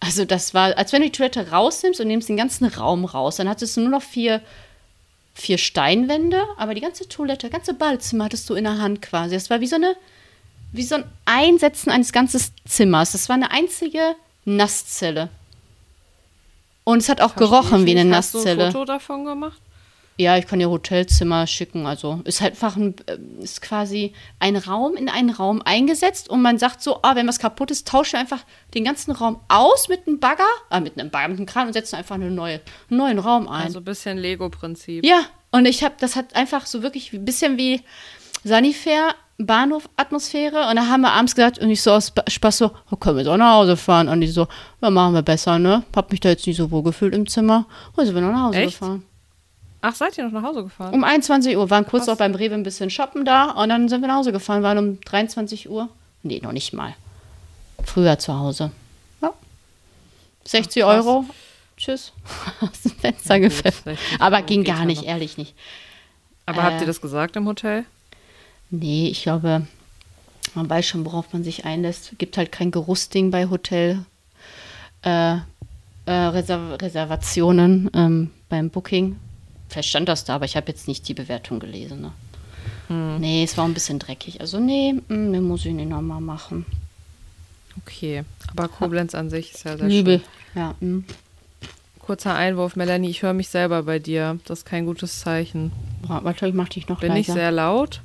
Also 0.00 0.24
das 0.24 0.54
war, 0.54 0.76
als 0.76 0.92
wenn 0.92 1.00
du 1.00 1.08
die 1.08 1.12
Toilette 1.12 1.50
rausnimmst 1.50 2.00
und 2.00 2.08
nimmst 2.08 2.28
den 2.28 2.36
ganzen 2.36 2.66
Raum 2.66 3.04
raus, 3.04 3.36
dann 3.36 3.48
hattest 3.48 3.76
du 3.76 3.80
nur 3.80 3.90
noch 3.90 4.02
vier, 4.02 4.40
vier 5.34 5.58
Steinwände, 5.58 6.44
aber 6.58 6.74
die 6.74 6.80
ganze 6.80 7.08
Toilette, 7.08 7.48
das 7.48 7.52
ganze 7.56 7.74
Badezimmer 7.74 8.24
hattest 8.26 8.48
du 8.50 8.54
in 8.54 8.64
der 8.64 8.78
Hand 8.78 9.02
quasi. 9.02 9.34
Das 9.34 9.50
war 9.50 9.60
wie 9.60 9.66
so 9.66 9.76
eine, 9.76 9.96
wie 10.72 10.82
so 10.82 10.96
ein 10.96 11.04
Einsetzen 11.24 11.90
eines 11.90 12.12
ganzen 12.12 12.42
Zimmers. 12.66 13.12
Das 13.12 13.28
war 13.28 13.36
eine 13.36 13.50
einzige 13.50 14.16
Nasszelle. 14.44 15.28
Und 16.84 16.98
es 16.98 17.08
hat 17.08 17.20
auch 17.20 17.34
Versteh 17.34 17.44
gerochen 17.44 17.86
wie 17.86 17.92
eine 17.92 18.04
nicht. 18.04 18.16
Hast 18.16 18.34
du 18.34 18.38
ein 18.38 18.44
Nasszelle. 18.44 18.72
Foto 18.72 18.84
davon 18.84 19.24
gemacht? 19.24 19.60
Ja, 20.18 20.36
ich 20.36 20.46
kann 20.46 20.58
dir 20.58 20.68
Hotelzimmer 20.68 21.46
schicken. 21.46 21.86
Also 21.86 22.20
ist 22.24 22.40
halt 22.40 22.52
einfach 22.52 22.76
ein, 22.76 22.94
äh, 23.06 23.16
ist 23.42 23.62
quasi 23.62 24.12
ein 24.40 24.56
Raum 24.56 24.96
in 24.96 25.08
einen 25.08 25.30
Raum 25.30 25.62
eingesetzt 25.62 26.28
und 26.28 26.42
man 26.42 26.58
sagt 26.58 26.82
so, 26.82 27.00
ah, 27.02 27.16
wenn 27.16 27.26
was 27.26 27.38
kaputt 27.38 27.70
ist, 27.70 27.88
tausche 27.88 28.18
einfach 28.18 28.44
den 28.74 28.84
ganzen 28.84 29.12
Raum 29.12 29.40
aus 29.48 29.88
mit 29.88 30.06
einem 30.06 30.20
Bagger, 30.20 30.44
ah, 30.68 30.80
mit 30.80 30.98
einem 30.98 31.10
Bagger, 31.10 31.28
mit 31.28 31.38
einem 31.38 31.46
Kran 31.46 31.68
und 31.68 31.72
setze 31.72 31.96
einfach 31.96 32.16
eine 32.16 32.30
neue, 32.30 32.60
einen 32.90 32.98
neuen 32.98 33.18
Raum 33.18 33.48
ein. 33.48 33.64
Also 33.64 33.78
ein 33.78 33.84
bisschen 33.84 34.18
Lego-Prinzip. 34.18 35.04
ja, 35.04 35.24
und 35.50 35.66
ich 35.66 35.82
habe, 35.82 35.94
das 35.98 36.16
hat 36.16 36.34
einfach 36.34 36.66
so 36.66 36.82
wirklich 36.82 37.12
ein 37.12 37.24
bisschen 37.24 37.56
wie 37.58 37.82
Sanifair, 38.44 39.14
Bahnhof-Atmosphäre. 39.46 40.68
Und 40.68 40.76
da 40.76 40.86
haben 40.86 41.02
wir 41.02 41.12
abends 41.12 41.34
gesagt, 41.34 41.58
und 41.58 41.70
ich 41.70 41.82
so 41.82 41.92
aus 41.92 42.12
Spaß 42.28 42.58
so, 42.58 42.70
oh, 42.90 42.96
können 42.96 43.18
wir 43.18 43.30
auch 43.30 43.36
nach 43.36 43.54
Hause 43.54 43.76
fahren? 43.76 44.08
Und 44.08 44.20
die 44.20 44.26
so, 44.26 44.48
ja, 44.80 44.90
machen 44.90 45.14
wir 45.14 45.22
besser, 45.22 45.58
ne? 45.58 45.84
Hab 45.94 46.10
mich 46.10 46.20
da 46.20 46.30
jetzt 46.30 46.46
nicht 46.46 46.56
so 46.56 46.70
wohl 46.70 46.82
gefühlt 46.82 47.14
im 47.14 47.26
Zimmer. 47.26 47.66
Also 47.96 48.14
wir 48.14 48.20
noch 48.20 48.32
nach 48.32 48.44
Hause 48.44 48.58
Echt? 48.58 48.78
gefahren. 48.78 49.04
Ach, 49.84 49.94
seid 49.94 50.16
ihr 50.16 50.24
noch 50.24 50.32
nach 50.32 50.48
Hause 50.48 50.62
gefahren? 50.62 50.94
Um 50.94 51.02
21 51.02 51.56
Uhr 51.56 51.68
waren 51.68 51.84
kurz 51.84 52.06
noch 52.06 52.16
beim 52.16 52.36
Rewe 52.36 52.54
ein 52.54 52.62
bisschen 52.62 52.88
shoppen 52.88 53.24
da 53.24 53.50
und 53.50 53.68
dann 53.68 53.88
sind 53.88 54.00
wir 54.00 54.08
nach 54.08 54.16
Hause 54.16 54.30
gefahren, 54.30 54.62
waren 54.62 54.78
um 54.78 55.00
23 55.00 55.68
Uhr. 55.68 55.88
Nee, 56.22 56.40
noch 56.40 56.52
nicht 56.52 56.72
mal. 56.72 56.94
Früher 57.84 58.16
zu 58.18 58.38
Hause. 58.38 58.70
Ja. 59.20 59.32
60 60.44 60.84
Ach. 60.84 60.88
Euro. 60.88 61.24
Tschüss. 61.76 62.12
Aus 62.60 62.82
dem 62.82 62.92
Fenster 62.92 63.40
gut, 63.40 63.48
gepfefft. 63.48 63.82
60 63.82 64.20
Aber 64.20 64.42
ging 64.42 64.62
gar 64.62 64.80
ja 64.80 64.84
nicht, 64.84 65.02
ehrlich 65.02 65.36
nicht. 65.36 65.54
Aber 66.46 66.62
habt 66.62 66.76
äh, 66.76 66.80
ihr 66.82 66.86
das 66.86 67.00
gesagt 67.00 67.34
im 67.34 67.46
Hotel? 67.48 67.84
Nee, 68.72 69.08
ich 69.08 69.22
glaube, 69.22 69.66
man 70.54 70.68
weiß 70.68 70.86
schon, 70.86 71.04
worauf 71.04 71.32
man 71.32 71.44
sich 71.44 71.66
einlässt. 71.66 72.12
Gibt 72.18 72.38
halt 72.38 72.50
kein 72.50 72.70
Geruchsding 72.70 73.30
bei 73.30 73.48
Hotel. 73.48 74.04
Äh, 75.02 75.36
äh, 76.06 76.12
Reserv 76.12 76.80
Reservationen 76.80 77.90
ähm, 77.94 78.30
beim 78.48 78.70
Booking. 78.70 79.16
Vielleicht 79.68 79.90
stand 79.90 80.08
das 80.08 80.24
da, 80.24 80.34
aber 80.36 80.46
ich 80.46 80.56
habe 80.56 80.68
jetzt 80.68 80.88
nicht 80.88 81.06
die 81.06 81.14
Bewertung 81.14 81.60
gelesen. 81.60 82.00
Ne? 82.00 82.12
Hm. 82.88 83.20
Nee, 83.20 83.44
es 83.44 83.56
war 83.58 83.66
ein 83.66 83.74
bisschen 83.74 83.98
dreckig. 83.98 84.40
Also 84.40 84.58
nee, 84.58 84.94
mm, 84.94 85.30
nee 85.30 85.40
muss 85.40 85.64
ich 85.66 85.72
nicht 85.72 85.88
nochmal 85.88 86.20
machen. 86.20 86.64
Okay, 87.78 88.24
aber 88.50 88.68
Koblenz 88.68 89.14
an 89.14 89.30
sich 89.30 89.52
ist 89.52 89.64
ja 89.64 89.76
sehr 89.76 89.88
Liebe. 89.88 90.20
schön. 90.20 90.60
Ja. 90.62 90.74
hm. 90.80 91.04
Kurzer 91.98 92.34
Einwurf, 92.34 92.74
Melanie, 92.74 93.10
ich 93.10 93.22
höre 93.22 93.32
mich 93.32 93.48
selber 93.48 93.84
bei 93.84 93.98
dir. 93.98 94.38
Das 94.46 94.60
ist 94.60 94.64
kein 94.64 94.86
gutes 94.86 95.20
Zeichen. 95.20 95.70
Boah, 96.06 96.24
Warte, 96.24 96.48
ich 96.48 96.54
mach 96.54 96.68
dich 96.68 96.88
noch 96.88 97.00
Bin 97.00 97.12
ich 97.12 97.28
leiser. 97.28 97.34
sehr 97.34 97.50
laut? 97.52 98.00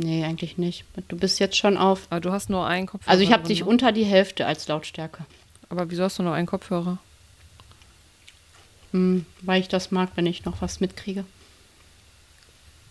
Nee, 0.00 0.24
eigentlich 0.24 0.58
nicht. 0.58 0.84
Du 1.08 1.16
bist 1.16 1.40
jetzt 1.40 1.56
schon 1.56 1.76
auf. 1.76 2.06
Aber 2.10 2.20
du 2.20 2.30
hast 2.30 2.50
nur 2.50 2.64
einen 2.64 2.86
Kopfhörer. 2.86 3.10
Also 3.10 3.24
ich 3.24 3.32
habe 3.32 3.48
dich 3.48 3.60
ne? 3.60 3.66
unter 3.66 3.90
die 3.90 4.04
Hälfte 4.04 4.46
als 4.46 4.68
Lautstärke. 4.68 5.26
Aber 5.70 5.90
wieso 5.90 6.04
hast 6.04 6.20
du 6.20 6.22
nur 6.22 6.34
einen 6.34 6.46
Kopfhörer? 6.46 6.98
Hm, 8.92 9.26
weil 9.42 9.60
ich 9.60 9.66
das 9.66 9.90
mag, 9.90 10.10
wenn 10.14 10.26
ich 10.26 10.44
noch 10.44 10.62
was 10.62 10.78
mitkriege. 10.78 11.24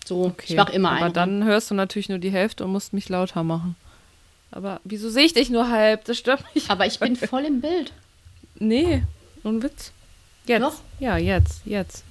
So, 0.05 0.25
Okay. 0.25 0.45
ich 0.49 0.55
mach 0.57 0.69
immer 0.69 0.91
Aber 0.91 1.05
einen. 1.05 1.13
dann 1.13 1.43
hörst 1.45 1.71
du 1.71 1.75
natürlich 1.75 2.09
nur 2.09 2.17
die 2.19 2.29
Hälfte 2.29 2.65
und 2.65 2.73
musst 2.73 2.91
mich 2.91 3.07
lauter 3.07 3.43
machen. 3.43 3.77
Aber 4.51 4.81
wieso 4.83 5.09
sehe 5.09 5.23
ich 5.25 5.33
dich 5.33 5.49
nur 5.49 5.69
halb? 5.69 6.03
Das 6.05 6.17
stört 6.17 6.43
mich. 6.53 6.69
Aber 6.69 6.85
ich 6.85 6.99
bin 6.99 7.15
voll 7.15 7.45
im 7.45 7.61
Bild. 7.61 7.93
Nee, 8.59 9.03
so 9.43 9.49
ein 9.49 9.63
Witz. 9.63 9.91
Jetzt. 10.45 10.61
Doch? 10.61 10.75
Ja, 10.99 11.15
jetzt, 11.15 11.61
jetzt. 11.65 12.03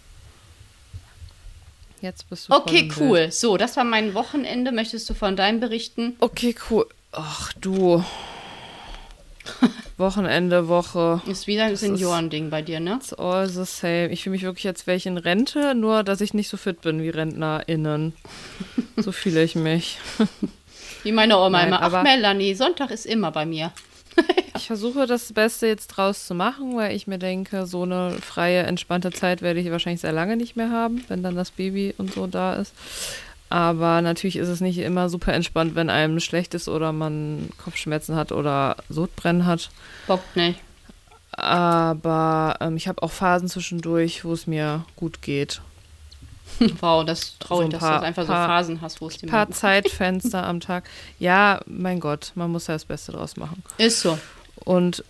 Jetzt 2.03 2.29
bist 2.29 2.49
du 2.49 2.53
Okay, 2.55 2.81
im 2.81 2.89
Bild. 2.89 3.01
cool. 3.01 3.33
So, 3.33 3.57
das 3.57 3.77
war 3.77 3.85
mein 3.85 4.15
Wochenende. 4.15 4.71
Möchtest 4.73 5.09
du 5.09 5.15
von 5.15 5.35
deinem 5.37 5.61
berichten? 5.61 6.17
Okay, 6.21 6.55
cool. 6.71 6.87
Ach 7.13 7.53
du. 7.55 8.05
Wochenende, 9.97 10.69
Woche. 10.69 11.23
Ist 11.27 11.47
wieder 11.47 11.65
ein 11.65 11.77
Seniorending 11.77 12.51
bei 12.51 12.61
dir, 12.63 12.81
ne? 12.81 12.97
It's 13.01 13.15
all 13.15 13.49
the 13.49 13.65
same. 13.65 14.09
Ich 14.09 14.23
fühle 14.25 14.33
mich 14.33 14.43
wirklich, 14.43 14.67
als 14.67 14.87
wäre 14.87 14.97
ich 14.97 15.07
in 15.07 15.17
Rente, 15.17 15.75
nur 15.75 16.03
dass 16.03 16.21
ich 16.21 16.35
nicht 16.35 16.49
so 16.49 16.57
fit 16.59 16.83
bin 16.83 17.03
wie 17.03 17.09
RentnerInnen. 17.09 18.13
so 18.97 19.13
fühle 19.13 19.43
ich 19.43 19.55
mich. 19.55 19.99
Wie 21.03 21.13
meine 21.13 21.39
Oma 21.39 21.59
Nein, 21.59 21.69
immer. 21.69 21.79
Ach, 21.81 21.85
aber- 21.87 22.03
Melanie, 22.03 22.55
Sonntag 22.55 22.91
ist 22.91 23.07
immer 23.07 23.31
bei 23.31 23.47
mir. 23.47 23.73
Ich 24.57 24.69
versuche 24.69 25.07
das 25.07 25.33
Beste 25.33 25.67
jetzt 25.67 25.89
draus 25.89 26.27
zu 26.27 26.35
machen, 26.35 26.77
weil 26.77 26.97
ich 26.97 27.07
mir 27.07 27.19
denke, 27.19 27.67
so 27.67 27.83
eine 27.83 28.13
freie, 28.23 28.63
entspannte 28.63 29.13
Zeit 29.13 29.43
werde 29.43 29.61
ich 29.61 29.71
wahrscheinlich 29.71 30.01
sehr 30.01 30.13
lange 30.13 30.37
nicht 30.37 30.57
mehr 30.57 30.71
haben, 30.71 31.05
wenn 31.09 31.23
dann 31.23 31.37
das 31.37 31.51
Baby 31.51 31.95
und 31.99 32.15
so 32.15 32.27
da 32.27 32.55
ist. 32.55 32.73
Aber 33.49 34.01
natürlich 34.03 34.37
ist 34.37 34.49
es 34.49 34.61
nicht 34.61 34.79
immer 34.79 35.09
super 35.09 35.33
entspannt, 35.35 35.75
wenn 35.75 35.91
einem 35.91 36.21
schlecht 36.21 36.55
ist 36.55 36.69
oder 36.69 36.93
man 36.93 37.51
Kopfschmerzen 37.63 38.17
hat 38.17 38.33
oder 38.33 38.77
Sodbrennen 38.89 39.47
hat. 39.47 39.71
Bockt 40.07 40.35
nicht. 40.35 40.59
Aber 41.33 42.57
ähm, 42.61 42.77
ich 42.77 42.89
habe 42.89 43.03
auch 43.03 43.13
Phasen 43.13 43.49
zwischendurch, 43.49 44.25
wo 44.25 44.33
es 44.33 44.47
mir 44.47 44.85
gut 44.97 45.23
geht. 45.23 45.61
Wow, 46.81 47.05
das 47.05 47.21
ist 47.23 47.41
traurig, 47.41 47.63
So 47.63 47.65
ein 47.67 47.71
dass 47.71 47.81
paar- 47.81 48.01
du 48.01 48.07
einfach 48.07 48.27
paar- 48.27 48.43
so 48.47 48.49
Phasen 48.53 48.81
hast, 48.81 49.01
wo 49.01 49.09
es 49.09 49.19
dir 49.19 49.27
Ein 49.27 49.31
paar 49.31 49.51
Zeitfenster 49.51 50.47
am 50.47 50.61
Tag. 50.61 50.85
Ja, 51.19 51.61
mein 51.67 52.01
Gott, 52.01 52.33
man 52.35 52.51
muss 52.51 52.67
ja 52.67 52.75
das 52.75 52.85
Beste 52.85 53.13
draus 53.13 53.37
machen. 53.37 53.63
Ist 53.79 54.01
so. 54.01 54.19
Und 54.65 55.05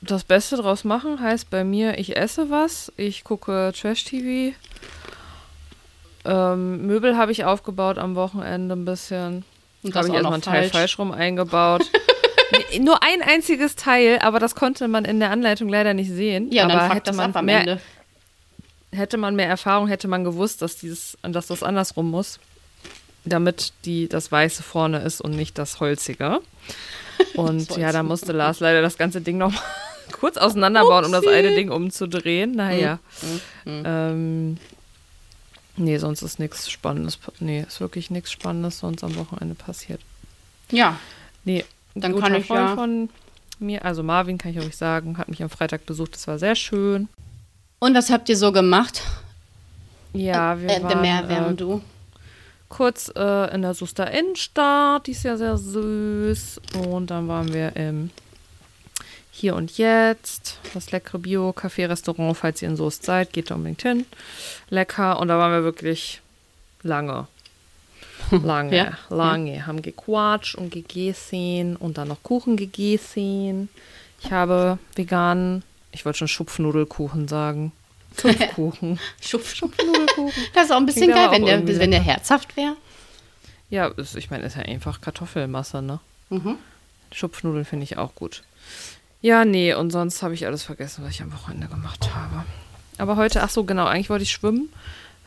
das 0.00 0.24
Beste 0.24 0.56
draus 0.56 0.84
machen 0.84 1.20
heißt 1.20 1.50
bei 1.50 1.62
mir, 1.64 1.98
ich 1.98 2.16
esse 2.16 2.50
was, 2.50 2.92
ich 2.96 3.22
gucke 3.24 3.72
Trash-TV. 3.78 4.54
Ähm, 6.24 6.86
Möbel 6.86 7.16
habe 7.16 7.32
ich 7.32 7.44
aufgebaut 7.44 7.98
am 7.98 8.14
Wochenende 8.14 8.74
ein 8.76 8.84
bisschen. 8.84 9.44
Und 9.82 9.94
Habe 9.96 10.06
ich 10.06 10.12
auch 10.12 10.14
erstmal 10.16 10.22
noch 10.22 10.32
ein 10.32 10.42
Teil 10.42 10.68
falsch. 10.70 10.98
rum 10.98 11.10
eingebaut. 11.12 11.82
Nur 12.80 13.02
ein 13.02 13.22
einziges 13.22 13.74
Teil, 13.76 14.18
aber 14.20 14.38
das 14.38 14.54
konnte 14.54 14.86
man 14.86 15.04
in 15.04 15.18
der 15.18 15.30
Anleitung 15.30 15.68
leider 15.68 15.94
nicht 15.94 16.10
sehen. 16.10 16.52
Ja, 16.52 16.64
aber 16.64 16.72
dann 16.74 16.86
fuck 16.86 16.94
hätte 16.96 17.06
das 17.10 17.16
man 17.16 17.30
ab 17.30 17.36
am 17.36 17.44
mehr, 17.46 17.60
Ende. 17.60 17.80
Hätte 18.92 19.16
man 19.16 19.34
mehr 19.34 19.48
Erfahrung, 19.48 19.88
hätte 19.88 20.08
man 20.08 20.24
gewusst, 20.24 20.62
dass 20.62 20.76
dieses, 20.76 21.16
dass 21.22 21.46
das 21.48 21.62
andersrum 21.62 22.10
muss, 22.10 22.38
damit 23.24 23.72
die 23.84 24.08
das 24.08 24.30
Weiße 24.30 24.62
vorne 24.62 24.98
ist 25.00 25.20
und 25.20 25.32
nicht 25.32 25.58
das 25.58 25.80
Holzige. 25.80 26.40
Und 27.34 27.76
ja, 27.76 27.92
da 27.92 28.02
musste 28.02 28.32
Lars 28.32 28.60
leider 28.60 28.82
das 28.82 28.98
ganze 28.98 29.20
Ding 29.20 29.38
noch 29.38 29.52
mal 29.52 29.60
kurz 30.12 30.36
auseinanderbauen, 30.36 31.04
um 31.04 31.12
das 31.12 31.26
eine 31.26 31.54
Ding 31.54 31.70
umzudrehen. 31.70 32.52
Naja. 32.52 32.98
Mhm. 33.64 33.82
Ähm, 33.84 34.56
nee, 35.76 35.98
sonst 35.98 36.22
ist 36.22 36.38
nichts 36.38 36.70
Spannendes. 36.70 37.16
pa- 37.18 37.32
Nee, 37.38 37.64
ist 37.66 37.80
wirklich 37.80 38.10
nichts 38.10 38.32
Spannendes 38.32 38.78
sonst 38.80 39.04
am 39.04 39.14
Wochenende 39.16 39.54
passiert. 39.54 40.00
Ja, 40.70 40.98
Nee, 41.44 41.64
Dann 41.94 42.18
kann 42.18 42.34
ich 42.34 42.46
Freund 42.46 42.68
ja- 42.70 42.74
von 42.74 43.08
mir, 43.58 43.84
also 43.84 44.02
Marvin 44.02 44.38
kann 44.38 44.50
ich 44.52 44.58
euch 44.58 44.76
sagen, 44.76 45.18
hat 45.18 45.28
mich 45.28 45.42
am 45.42 45.50
Freitag 45.50 45.86
besucht. 45.86 46.14
Das 46.14 46.26
war 46.26 46.38
sehr 46.38 46.54
schön. 46.56 47.08
Und 47.82 47.96
was 47.96 48.10
habt 48.10 48.28
ihr 48.28 48.36
so 48.36 48.52
gemacht? 48.52 49.02
Ja, 50.12 50.60
wir 50.60 50.70
äh, 50.70 50.82
waren 50.84 51.00
mehr 51.00 51.24
äh, 51.24 51.28
während 51.28 51.60
du. 51.60 51.82
kurz 52.68 53.10
äh, 53.16 53.52
in 53.52 53.62
der 53.62 53.74
Suster 53.74 54.08
Innenstadt, 54.08 55.08
die 55.08 55.10
ist 55.10 55.24
ja 55.24 55.36
sehr 55.36 55.56
süß. 55.56 56.60
Und 56.86 57.10
dann 57.10 57.26
waren 57.26 57.52
wir 57.52 57.74
im 57.74 58.10
Hier 59.32 59.56
und 59.56 59.76
Jetzt, 59.78 60.58
das 60.74 60.92
leckere 60.92 61.18
Bio-Café-Restaurant, 61.18 62.36
falls 62.36 62.62
ihr 62.62 62.68
in 62.68 62.76
Soest 62.76 63.04
seid, 63.04 63.32
geht 63.32 63.50
da 63.50 63.56
unbedingt 63.56 63.82
hin. 63.82 64.06
Lecker. 64.70 65.18
Und 65.18 65.26
da 65.26 65.38
waren 65.38 65.50
wir 65.50 65.64
wirklich 65.64 66.20
lange. 66.84 67.26
Lange, 68.30 68.76
Ja, 68.76 68.98
lange. 69.10 69.66
Haben 69.66 69.82
gequatscht 69.82 70.54
und 70.54 70.70
gegessen 70.70 71.74
und 71.76 71.98
dann 71.98 72.08
noch 72.08 72.22
Kuchen 72.22 72.56
gegessen. 72.56 73.68
Ich 74.22 74.30
habe 74.30 74.78
veganen, 74.94 75.64
ich 75.92 76.04
wollte 76.04 76.18
schon 76.18 76.28
Schupfnudelkuchen 76.28 77.28
sagen. 77.28 77.72
Zupfkuchen. 78.16 78.98
Schupf, 79.20 79.54
schupf. 79.54 79.76
Nudelkuchen. 79.78 80.32
Das 80.54 80.64
ist 80.64 80.70
auch 80.72 80.76
ein 80.76 80.86
bisschen 80.86 81.10
Klingt 81.10 81.16
geil, 81.16 81.30
wenn 81.30 81.46
der, 81.46 81.78
wenn 81.78 81.90
der 81.90 82.02
herzhaft 82.02 82.56
wäre. 82.56 82.76
Ja, 83.70 83.86
ist, 83.86 84.16
ich 84.16 84.30
meine, 84.30 84.44
ist 84.44 84.56
ja 84.56 84.62
einfach 84.62 85.00
Kartoffelmasse, 85.00 85.80
ne? 85.80 86.00
Mhm. 86.28 86.56
Schupfnudeln 87.10 87.64
finde 87.64 87.84
ich 87.84 87.96
auch 87.96 88.14
gut. 88.14 88.42
Ja, 89.22 89.44
nee, 89.44 89.72
und 89.72 89.90
sonst 89.90 90.22
habe 90.22 90.34
ich 90.34 90.46
alles 90.46 90.62
vergessen, 90.62 91.04
was 91.04 91.12
ich 91.12 91.22
am 91.22 91.32
Wochenende 91.32 91.68
gemacht 91.68 92.10
habe. 92.14 92.44
Aber 92.98 93.16
heute, 93.16 93.42
ach 93.42 93.50
so, 93.50 93.64
genau, 93.64 93.86
eigentlich 93.86 94.10
wollte 94.10 94.24
ich 94.24 94.32
schwimmen. 94.32 94.68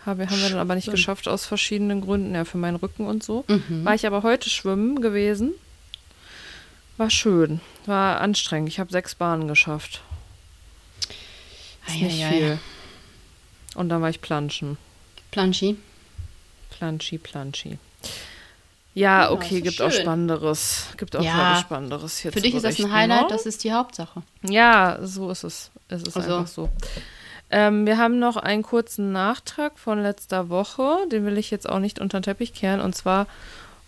Habe, 0.06 0.28
haben 0.28 0.42
wir 0.42 0.50
dann 0.50 0.60
aber 0.60 0.76
nicht 0.76 0.92
geschafft 0.92 1.28
aus 1.28 1.46
verschiedenen 1.48 2.02
Gründen, 2.02 2.36
ja, 2.36 2.46
für 2.46 2.60
meinen 2.60 2.76
Rücken 2.76 3.08
und 3.08 3.24
so. 3.24 3.46
Mhm. 3.48 3.84
War 3.84 3.96
ich 3.96 4.06
aber 4.06 4.22
heute 4.22 4.50
schwimmen 4.50 5.02
gewesen. 5.02 5.54
War 6.98 7.10
schön, 7.10 7.62
war 7.86 8.22
anstrengend. 8.22 8.70
Ich 8.70 8.80
habe 8.80 8.92
sechs 8.92 9.16
Bahnen 9.16 9.48
geschafft. 9.48 10.02
Ist 11.88 11.96
nicht 12.02 12.24
Eieiei. 12.24 12.30
viel. 12.30 12.60
Und 13.76 13.90
dann 13.90 14.02
war 14.02 14.10
ich 14.10 14.22
planschen. 14.22 14.78
Planschi. 15.32 15.78
Planschi, 16.72 17.18
Planschi. 17.18 17.78
Ja, 18.94 19.24
Ja, 19.24 19.32
okay, 19.32 19.60
gibt 19.62 19.80
doch 19.80 19.88
auch 19.88 19.92
schön. 19.92 20.02
Spannenderes. 20.04 20.88
Gibt 20.98 21.16
auch 21.16 21.22
Ja. 21.24 21.58
Spannenderes 21.62 22.18
hier 22.20 22.32
Für 22.32 22.40
dich 22.42 22.56
ist 22.56 22.64
das 22.64 22.80
ein 22.80 22.92
Highlight, 22.92 23.24
ne? 23.24 23.28
das 23.30 23.46
ist 23.46 23.64
die 23.66 23.74
Hauptsache. 23.74 24.22
Ja, 24.44 24.98
so 25.02 25.30
ist 25.30 25.44
es. 25.44 25.72
Es 25.90 26.04
ist 26.04 26.16
Also- 26.16 26.36
einfach 26.38 26.48
so. 26.48 26.70
Ähm, 27.52 27.86
wir 27.86 27.98
haben 27.98 28.18
noch 28.20 28.38
einen 28.38 28.64
kurzen 28.64 29.12
Nachtrag 29.12 29.78
von 29.78 30.02
letzter 30.02 30.50
Woche. 30.50 30.98
Den 31.12 31.26
will 31.26 31.38
ich 31.38 31.52
jetzt 31.52 31.70
auch 31.70 31.80
nicht 31.80 32.00
unter 32.00 32.20
den 32.20 32.24
Teppich 32.24 32.54
kehren. 32.54 32.80
Und 32.82 32.96
zwar 32.96 33.28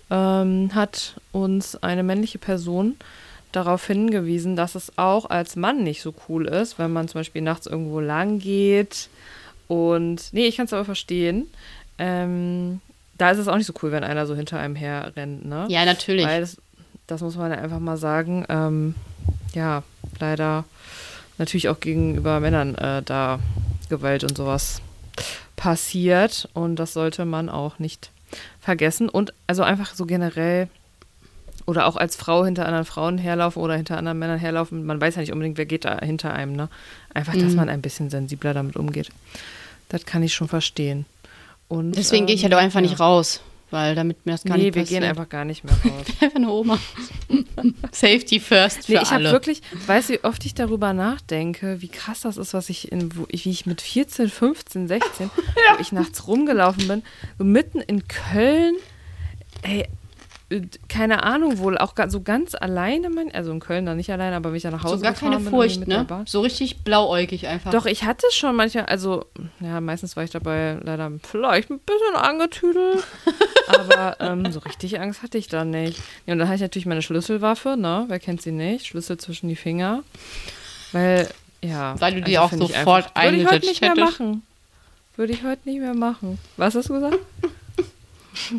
ähm, 0.09 0.71
hat 0.75 1.15
uns 1.31 1.75
eine 1.75 2.03
männliche 2.03 2.37
Person 2.37 2.95
darauf 3.57 3.85
hingewiesen, 3.85 4.55
dass 4.55 4.75
es 4.75 4.97
auch 4.97 5.29
als 5.29 5.55
Mann 5.55 5.83
nicht 5.83 6.01
so 6.01 6.13
cool 6.29 6.47
ist, 6.47 6.77
wenn 6.79 6.93
man 6.93 7.07
zum 7.07 7.19
Beispiel 7.19 7.41
nachts 7.41 7.65
irgendwo 7.65 7.99
lang 7.99 8.39
geht. 8.39 9.09
Und 9.67 10.31
nee, 10.31 10.45
ich 10.47 10.57
kann 10.57 10.65
es 10.65 10.73
aber 10.73 10.85
verstehen. 10.85 11.47
Ähm, 11.97 12.79
da 13.17 13.31
ist 13.31 13.39
es 13.39 13.47
auch 13.47 13.57
nicht 13.57 13.65
so 13.65 13.73
cool, 13.81 13.91
wenn 13.91 14.03
einer 14.03 14.27
so 14.27 14.35
hinter 14.35 14.59
einem 14.59 14.75
her 14.75 15.11
rennt, 15.15 15.45
ne? 15.45 15.65
Ja, 15.69 15.85
natürlich. 15.85 16.25
Weil 16.25 16.41
das, 16.41 16.57
das 17.07 17.21
muss 17.21 17.35
man 17.35 17.51
einfach 17.51 17.79
mal 17.79 17.97
sagen. 17.97 18.45
Ähm, 18.47 18.95
ja, 19.53 19.83
leider 20.19 20.65
natürlich 21.39 21.67
auch 21.69 21.79
gegenüber 21.79 22.39
Männern 22.39 22.75
äh, 22.75 23.01
da 23.01 23.39
Gewalt 23.89 24.23
und 24.23 24.37
sowas 24.37 24.81
passiert. 25.55 26.47
Und 26.53 26.75
das 26.75 26.93
sollte 26.93 27.25
man 27.25 27.49
auch 27.49 27.79
nicht 27.79 28.11
vergessen. 28.61 29.09
Und 29.09 29.33
also 29.47 29.63
einfach 29.63 29.95
so 29.95 30.05
generell 30.05 30.69
oder 31.67 31.85
auch 31.85 31.95
als 31.97 32.15
Frau 32.15 32.43
hinter 32.45 32.65
anderen 32.65 32.85
Frauen 32.85 33.17
herlaufen 33.19 33.61
oder 33.61 33.75
hinter 33.75 33.97
anderen 33.97 34.17
Männern 34.17 34.39
herlaufen. 34.39 34.83
Man 34.85 34.99
weiß 34.99 35.15
ja 35.15 35.21
nicht 35.21 35.31
unbedingt, 35.33 35.57
wer 35.59 35.65
geht 35.67 35.85
da 35.85 35.99
hinter 35.99 36.33
einem. 36.33 36.53
Ne? 36.53 36.69
Einfach, 37.13 37.33
dass 37.33 37.51
Mhm. 37.51 37.55
man 37.57 37.69
ein 37.69 37.81
bisschen 37.83 38.09
sensibler 38.09 38.53
damit 38.55 38.75
umgeht. 38.77 39.09
Das 39.89 40.05
kann 40.05 40.23
ich 40.23 40.33
schon 40.33 40.47
verstehen. 40.47 41.05
Und, 41.67 41.91
Deswegen 41.91 42.25
gehe 42.25 42.35
ich 42.35 42.41
ja 42.41 42.47
ähm, 42.47 42.51
doch 42.51 42.57
einfach 42.59 42.79
ja. 42.79 42.87
nicht 42.87 42.99
raus, 42.99 43.41
weil 43.71 43.93
damit 43.95 44.25
mir 44.25 44.31
das 44.31 44.45
gar 44.45 44.55
nee, 44.57 44.63
nicht 44.65 44.75
wir 44.75 44.83
passiert. 44.83 45.01
gehen 45.01 45.09
einfach 45.09 45.27
gar 45.27 45.43
nicht 45.43 45.65
mehr 45.65 45.73
raus. 45.73 46.05
einfach 46.21 46.35
eine 46.37 46.49
Oma. 46.49 46.79
Safety 47.91 48.39
first 48.39 48.85
für 48.85 48.93
Nee, 48.93 48.99
ich 49.03 49.11
habe 49.11 49.15
alle. 49.25 49.31
wirklich, 49.33 49.61
weißt 49.87 50.09
du, 50.09 50.13
wie 50.13 50.23
oft 50.23 50.45
ich 50.45 50.53
darüber 50.53 50.93
nachdenke, 50.93 51.81
wie 51.81 51.89
krass 51.89 52.21
das 52.21 52.37
ist, 52.37 52.53
was 52.53 52.69
ich 52.69 52.91
in, 52.91 53.15
wo 53.17 53.25
ich, 53.29 53.43
wie 53.45 53.51
ich 53.51 53.65
mit 53.65 53.81
14, 53.81 54.29
15, 54.29 54.87
16, 54.87 55.29
wo 55.35 55.81
ich 55.81 55.91
nachts 55.91 56.27
rumgelaufen 56.27 56.87
bin, 56.87 57.03
so 57.37 57.43
mitten 57.43 57.81
in 57.81 58.07
Köln, 58.07 58.75
ey, 59.63 59.85
keine 60.87 61.23
Ahnung, 61.23 61.57
wohl 61.57 61.77
auch 61.77 61.93
so 62.07 62.21
ganz 62.21 62.55
alleine, 62.55 63.09
mein, 63.09 63.33
also 63.35 63.51
in 63.51 63.59
Köln 63.59 63.85
dann 63.85 63.97
nicht 63.97 64.09
alleine, 64.11 64.37
aber 64.37 64.49
wenn 64.51 64.55
ich 64.55 64.63
dann 64.63 64.71
nach 64.71 64.83
Hause 64.83 64.97
So 64.97 65.01
gar 65.01 65.13
keine 65.13 65.41
Furcht, 65.41 65.85
ne? 65.87 66.05
So 66.25 66.39
richtig 66.39 66.83
blauäugig 66.85 67.47
einfach. 67.47 67.71
Doch, 67.71 67.85
ich 67.85 68.03
hatte 68.05 68.25
schon 68.31 68.55
manchmal, 68.55 68.85
also, 68.85 69.25
ja, 69.59 69.81
meistens 69.81 70.15
war 70.15 70.23
ich 70.23 70.29
dabei 70.31 70.77
leider 70.81 71.11
vielleicht 71.23 71.69
ein 71.69 71.79
bisschen 71.79 72.15
angetüdelt, 72.15 73.03
aber 73.67 74.17
ähm, 74.21 74.49
so 74.51 74.59
richtig 74.59 75.01
Angst 75.01 75.21
hatte 75.21 75.37
ich 75.37 75.49
da 75.49 75.65
nicht. 75.65 75.99
Ja, 76.25 76.33
und 76.33 76.39
dann 76.39 76.47
hatte 76.47 76.55
ich 76.55 76.61
natürlich 76.61 76.85
meine 76.85 77.01
Schlüsselwaffe, 77.01 77.75
ne? 77.77 78.05
Wer 78.07 78.19
kennt 78.19 78.41
sie 78.41 78.51
nicht? 78.53 78.85
Schlüssel 78.87 79.17
zwischen 79.17 79.49
die 79.49 79.57
Finger. 79.57 80.03
Weil, 80.93 81.27
ja. 81.61 81.99
Weil 81.99 82.15
du 82.15 82.21
die 82.21 82.39
auch 82.39 82.49
find 82.51 82.63
ich 82.63 82.69
sofort 82.75 83.13
einfach- 83.15 83.23
Würde 83.23 83.37
ich 83.37 83.43
heute 83.43 83.49
eingesetzt 83.55 83.69
nicht 83.69 83.81
mehr 83.81 83.91
hättest. 83.91 84.19
machen. 84.21 84.43
Würde 85.17 85.33
ich 85.33 85.43
heute 85.43 85.67
nicht 85.67 85.79
mehr 85.81 85.93
machen. 85.93 86.39
Was 86.55 86.75
hast 86.75 86.87
du 86.87 86.93
gesagt? 86.93 87.17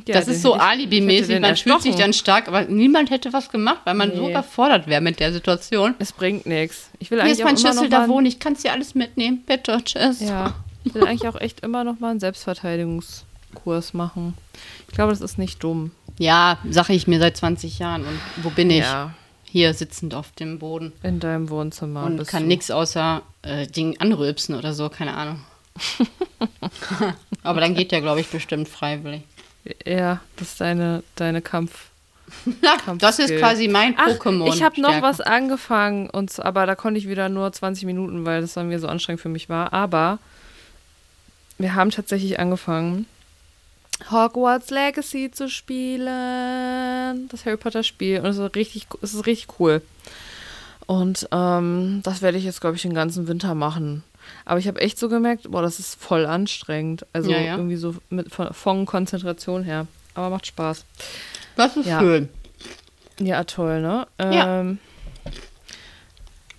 Ja, 0.07 0.15
das 0.15 0.29
ist 0.29 0.43
so 0.43 0.55
alibimäßig. 0.55 1.41
Man 1.41 1.57
fühlt 1.57 1.83
sich 1.83 1.95
dann 1.97 2.13
stark, 2.13 2.49
aber 2.49 2.65
niemand 2.65 3.11
hätte 3.11 3.33
was 3.33 3.51
gemacht, 3.51 3.81
weil 3.85 3.95
man 3.95 4.15
so 4.15 4.23
Nee. 4.25 4.31
überfordert 4.31 4.87
wäre 4.87 5.01
mit 5.01 5.21
der 5.21 5.33
Situation. 5.33 5.95
Es 5.99 6.13
bringt 6.13 6.47
nichts. 6.47 6.91
Ich 6.99 7.11
will 7.11 7.19
Hier 7.19 7.25
eigentlich 7.27 7.39
ist 7.39 7.45
mein 7.45 7.57
Schlüssel, 7.57 7.89
da 7.89 8.01
mal 8.01 8.09
wohne 8.09 8.29
ich, 8.29 8.39
kannst 8.39 8.65
dir 8.65 8.73
alles 8.73 8.95
mitnehmen. 8.95 9.43
Bitte, 9.47 9.79
tschüss. 9.85 10.21
Ja, 10.21 10.55
ich 10.85 10.95
will 10.95 11.05
eigentlich 11.07 11.29
auch 11.29 11.41
echt 11.41 11.61
immer 11.61 11.85
noch 11.85 12.01
mal 12.01 12.11
einen 12.11 12.21
Selbstverteidigungskurs 12.21 13.95
machen. 13.95 14.35
Ich 14.89 14.95
glaube, 14.95 15.13
das 15.13 15.21
ist 15.21 15.39
nicht 15.39 15.63
dumm. 15.63 15.93
Ja, 16.19 16.59
sage 16.69 16.93
ich 16.95 17.07
mir 17.07 17.19
seit 17.21 17.37
20 17.37 17.79
Jahren. 17.79 18.03
Und 18.05 18.19
wo 18.43 18.51
bin 18.51 18.71
ich? 18.71 18.79
Ja, 18.81 19.15
Hier 19.45 19.73
sitzend 19.75 20.15
auf 20.15 20.33
dem 20.33 20.59
Boden. 20.59 20.93
in 21.03 21.21
deinem 21.21 21.49
Wohnzimmer. 21.51 22.05
Und 22.05 22.27
kann 22.27 22.47
nichts 22.47 22.71
außer 22.71 23.23
äh, 23.43 23.67
Ding 23.67 23.99
anrülpsen 24.01 24.55
oder 24.55 24.73
so, 24.75 24.89
keine 24.89 25.15
Ahnung. 25.15 25.41
aber 27.43 27.61
dann 27.61 27.75
geht 27.75 27.93
der, 27.93 28.01
glaube 28.01 28.21
ich, 28.21 28.29
bestimmt 28.29 28.69
freiwillig. 28.69 29.23
Ja, 29.85 30.21
das 30.37 30.49
ist 30.49 30.61
deine, 30.61 31.03
deine 31.17 31.43
Kampf. 31.43 31.87
das 32.99 33.19
ist 33.19 33.37
quasi 33.39 33.69
mein 33.69 33.97
Pokémon. 33.97 34.53
ich 34.53 34.63
habe 34.63 34.81
noch 34.81 35.01
was 35.01 35.21
angefangen, 35.21 36.11
und, 36.11 36.39
aber 36.41 36.67
da 36.67 36.75
konnte 36.75 36.99
ich 36.99 37.09
wieder 37.09 37.29
nur 37.29 37.51
20 37.51 37.85
Minuten, 37.85 38.27
weil 38.27 38.43
das 38.43 38.55
dann 38.55 38.69
mir 38.69 38.79
so 38.79 38.89
anstrengend 38.89 39.23
für 39.23 39.31
mich 39.31 39.49
war. 39.49 39.73
Aber 39.73 40.19
wir 41.57 41.75
haben 41.75 41.91
tatsächlich 41.91 42.39
angefangen, 42.39 43.07
Hogwarts 44.11 44.71
Legacy 44.71 45.31
zu 45.31 45.49
spielen. 45.49 47.29
Das 47.29 47.45
Harry 47.45 47.57
Potter 47.57 47.83
Spiel. 47.83 48.21
Und 48.21 48.27
es 48.27 48.39
ist 48.39 48.55
richtig, 48.55 48.87
es 49.03 49.15
ist 49.15 49.27
richtig 49.27 49.59
cool. 49.59 49.83
Und 50.87 51.29
ähm, 51.33 52.01
das 52.03 52.23
werde 52.23 52.39
ich 52.39 52.45
jetzt, 52.45 52.61
glaube 52.61 52.77
ich, 52.77 52.83
den 52.83 52.95
ganzen 52.95 53.29
Winter 53.29 53.55
machen. 53.55 54.05
Aber 54.45 54.59
ich 54.59 54.67
habe 54.69 54.81
echt 54.81 54.99
so 54.99 55.09
gemerkt, 55.09 55.51
boah, 55.51 55.63
das 55.63 55.79
ist 55.79 56.01
voll 56.01 56.27
anstrengend. 56.27 57.07
Also 57.13 57.31
Ja, 57.31 57.39
ja. 57.39 57.57
irgendwie 57.57 57.77
so 57.77 57.95
mit, 58.11 58.33
von, 58.33 58.53
von 58.55 58.87
Konzentration 58.87 59.63
her. 59.65 59.87
Aber 60.15 60.31
macht 60.31 60.47
Spaß. 60.47 60.85
Das 61.57 61.77
ist 61.77 61.87
Ja. 61.87 62.01
schön. 62.01 62.29
Ja, 63.21 63.45
toll, 63.45 63.81
ne? 63.83 64.07
Ja. 64.21 64.61
Ähm, 64.61 64.79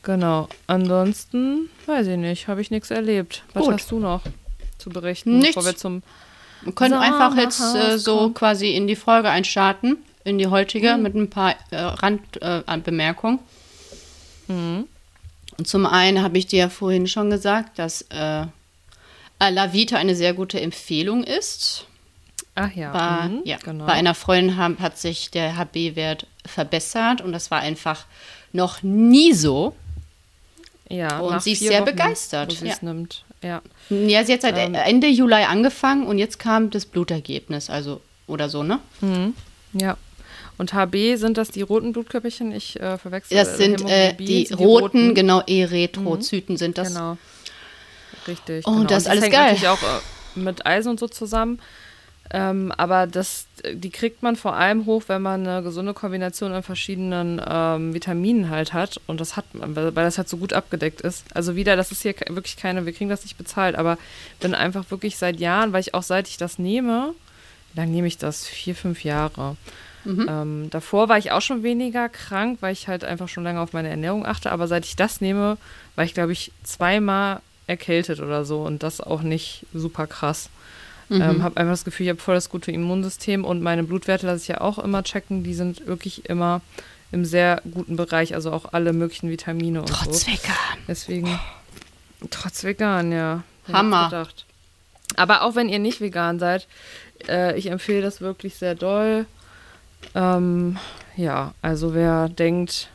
genau. 0.03 0.47
Ansonsten, 0.67 1.69
weiß 1.85 2.07
ich 2.07 2.17
nicht, 2.17 2.47
habe 2.47 2.61
ich 2.61 2.71
nichts 2.71 2.91
erlebt. 2.91 3.43
Was 3.53 3.63
Gut. 3.65 3.73
hast 3.73 3.91
du 3.91 3.99
noch 3.99 4.21
zu 4.77 4.89
berichten? 4.89 5.39
Nichts. 5.39 5.55
Bevor 5.55 5.65
wir 5.71 5.75
zum 5.77 6.03
Wir 6.61 6.73
können 6.73 6.93
einfach 6.95 7.35
jetzt 7.37 7.61
äh, 7.75 7.97
so 7.97 8.29
quasi 8.31 8.71
in 8.75 8.87
die 8.87 8.95
Folge 8.95 9.29
einstarten, 9.29 9.97
in 10.25 10.37
die 10.37 10.47
heutige, 10.47 10.95
Mhm. 10.97 11.01
mit 11.03 11.15
ein 11.15 11.29
paar 11.29 11.55
äh, 11.71 11.77
Randbemerkungen. 11.81 13.39
Äh. 14.49 14.51
Mhm. 14.51 14.87
Und 15.59 15.67
zum 15.67 15.85
einen 15.85 16.23
habe 16.23 16.37
ich 16.37 16.47
dir 16.47 16.59
ja 16.59 16.69
vorhin 16.69 17.05
schon 17.05 17.29
gesagt, 17.29 17.79
dass 17.79 18.03
äh, 18.03 18.45
La 19.39 19.73
Vita 19.73 19.97
eine 19.97 20.15
sehr 20.15 20.33
gute 20.33 20.59
Empfehlung 20.61 21.25
ist. 21.25 21.85
Ach 22.55 22.71
ja, 22.73 22.93
Bei, 22.93 23.27
mhm, 23.27 23.41
ja, 23.43 23.57
genau. 23.57 23.85
bei 23.85 23.91
einer 23.91 24.15
Freundin 24.15 24.55
haben, 24.55 24.79
hat 24.79 24.97
sich 24.97 25.31
der 25.31 25.57
HB-Wert 25.57 26.27
verbessert 26.45 27.19
und 27.19 27.33
das 27.33 27.51
war 27.51 27.59
einfach 27.59 28.05
noch 28.53 28.83
nie 28.83 29.33
so. 29.33 29.75
ja, 30.89 31.19
und 31.19 31.43
sie 31.43 31.51
ist 31.51 31.59
sehr 31.59 31.81
Wochen, 31.81 31.91
begeistert, 31.91 32.53
ja. 32.61 32.75
nimmt. 32.79 33.25
Ja. 33.41 33.61
Ja, 33.89 34.23
sie 34.23 34.33
hat 34.33 34.41
seit 34.41 34.57
Ähm. 34.57 34.75
Ende 34.75 35.07
Juli 35.07 35.43
angefangen 35.43 36.07
und 36.07 36.19
jetzt 36.19 36.39
kam 36.39 36.69
das 36.69 36.85
Blutergebnis, 36.85 37.69
also 37.69 37.99
oder 38.27 38.47
so, 38.47 38.63
ne? 38.63 38.79
Mhm. 39.01 39.33
Ja. 39.73 39.97
Und 40.59 40.73
HB 40.73 41.15
sind 41.15 41.37
das 41.37 41.51
die 41.51 41.61
roten 41.61 41.93
Blutkörperchen? 41.93 42.51
Ich 42.51 42.77
äh, 42.79 42.97
verwechsel 42.97 43.35
Das 43.35 43.57
sind 43.57 43.89
äh, 43.89 44.13
die 44.13 44.45
sind 44.45 44.59
roten, 44.59 45.15
genau, 45.15 45.41
Erythrozyten 45.47 46.57
sind 46.57 46.77
das. 46.77 46.89
Genau. 46.89 47.17
Richtig. 48.27 48.67
Oh, 48.67 48.71
genau. 48.71 48.83
das 48.83 49.03
ist 49.03 49.05
Und 49.05 49.11
alles 49.11 49.23
hängt 49.23 49.33
geil. 49.33 49.43
natürlich 49.53 49.67
auch 49.69 49.81
äh, 49.81 50.39
mit 50.39 50.65
Eisen 50.65 50.89
und 50.89 50.99
so 50.99 51.07
zusammen. 51.07 51.61
Ähm, 52.31 52.73
aber 52.75 53.07
das, 53.07 53.47
die 53.71 53.89
kriegt 53.89 54.21
man 54.21 54.35
vor 54.35 54.53
allem 54.53 54.85
hoch, 54.85 55.03
wenn 55.07 55.21
man 55.21 55.47
eine 55.47 55.63
gesunde 55.63 55.93
Kombination 55.93 56.51
an 56.51 56.61
verschiedenen 56.61 57.41
ähm, 57.47 57.93
Vitaminen 57.93 58.49
halt 58.49 58.73
hat. 58.73 58.99
Und 59.07 59.21
das 59.21 59.37
hat 59.37 59.45
man, 59.55 59.77
weil, 59.77 59.91
das 59.93 60.17
halt 60.17 60.27
so 60.27 60.35
gut 60.35 60.51
abgedeckt 60.51 60.99
ist. 60.99 61.23
Also 61.33 61.55
wieder, 61.55 61.77
das 61.77 61.93
ist 61.93 62.01
hier 62.01 62.15
wirklich 62.27 62.57
keine, 62.57 62.85
wir 62.85 62.91
kriegen 62.91 63.09
das 63.09 63.23
nicht 63.23 63.37
bezahlt, 63.37 63.75
aber 63.75 63.97
bin 64.41 64.53
einfach 64.53 64.91
wirklich 64.91 65.17
seit 65.17 65.39
Jahren, 65.39 65.71
weil 65.71 65.79
ich 65.79 65.93
auch 65.93 66.03
seit 66.03 66.27
ich 66.27 66.35
das 66.35 66.59
nehme, 66.59 67.13
wie 67.73 67.79
lange 67.79 67.91
nehme 67.93 68.07
ich 68.07 68.17
das? 68.17 68.45
Vier, 68.45 68.75
fünf 68.75 69.05
Jahre. 69.05 69.55
Ähm, 70.05 70.69
davor 70.69 71.09
war 71.09 71.17
ich 71.17 71.31
auch 71.31 71.41
schon 71.41 71.63
weniger 71.63 72.09
krank, 72.09 72.59
weil 72.61 72.73
ich 72.73 72.87
halt 72.87 73.03
einfach 73.03 73.27
schon 73.27 73.43
lange 73.43 73.59
auf 73.59 73.73
meine 73.73 73.89
Ernährung 73.89 74.25
achte. 74.25 74.51
Aber 74.51 74.67
seit 74.67 74.85
ich 74.85 74.95
das 74.95 75.21
nehme, 75.21 75.57
war 75.95 76.05
ich, 76.05 76.13
glaube 76.13 76.31
ich, 76.31 76.51
zweimal 76.63 77.41
erkältet 77.67 78.19
oder 78.19 78.45
so 78.45 78.61
und 78.61 78.81
das 78.81 79.01
auch 79.01 79.21
nicht 79.21 79.65
super 79.73 80.07
krass. 80.07 80.49
Ähm, 81.11 81.41
habe 81.41 81.57
einfach 81.57 81.73
das 81.73 81.85
Gefühl, 81.85 82.05
ich 82.05 82.09
habe 82.11 82.21
voll 82.21 82.35
das 82.35 82.49
gute 82.49 82.71
Immunsystem 82.71 83.43
und 83.43 83.63
meine 83.63 83.83
Blutwerte 83.83 84.27
lasse 84.27 84.43
ich 84.43 84.47
ja 84.47 84.61
auch 84.61 84.77
immer 84.77 85.03
checken. 85.03 85.43
Die 85.43 85.55
sind 85.55 85.87
wirklich 85.87 86.29
immer 86.29 86.61
im 87.11 87.25
sehr 87.25 87.61
guten 87.71 87.95
Bereich, 87.95 88.35
also 88.35 88.51
auch 88.51 88.73
alle 88.73 88.93
möglichen 88.93 89.29
Vitamine 89.29 89.81
und 89.81 89.89
Trotz 89.89 90.25
so. 90.25 90.31
Vegan. 90.31 90.77
Deswegen, 90.87 91.39
trotz 92.29 92.63
vegan, 92.63 93.11
ja. 93.11 93.43
Hammer. 93.71 94.27
Aber 95.15 95.41
auch 95.41 95.55
wenn 95.55 95.69
ihr 95.69 95.79
nicht 95.79 96.01
vegan 96.01 96.37
seid, 96.37 96.67
äh, 97.27 97.57
ich 97.57 97.71
empfehle 97.71 98.01
das 98.01 98.21
wirklich 98.21 98.55
sehr 98.55 98.75
doll. 98.75 99.25
Ähm, 100.15 100.77
ja, 101.15 101.53
also 101.61 101.93
wer 101.93 102.29
denkt, 102.29 102.89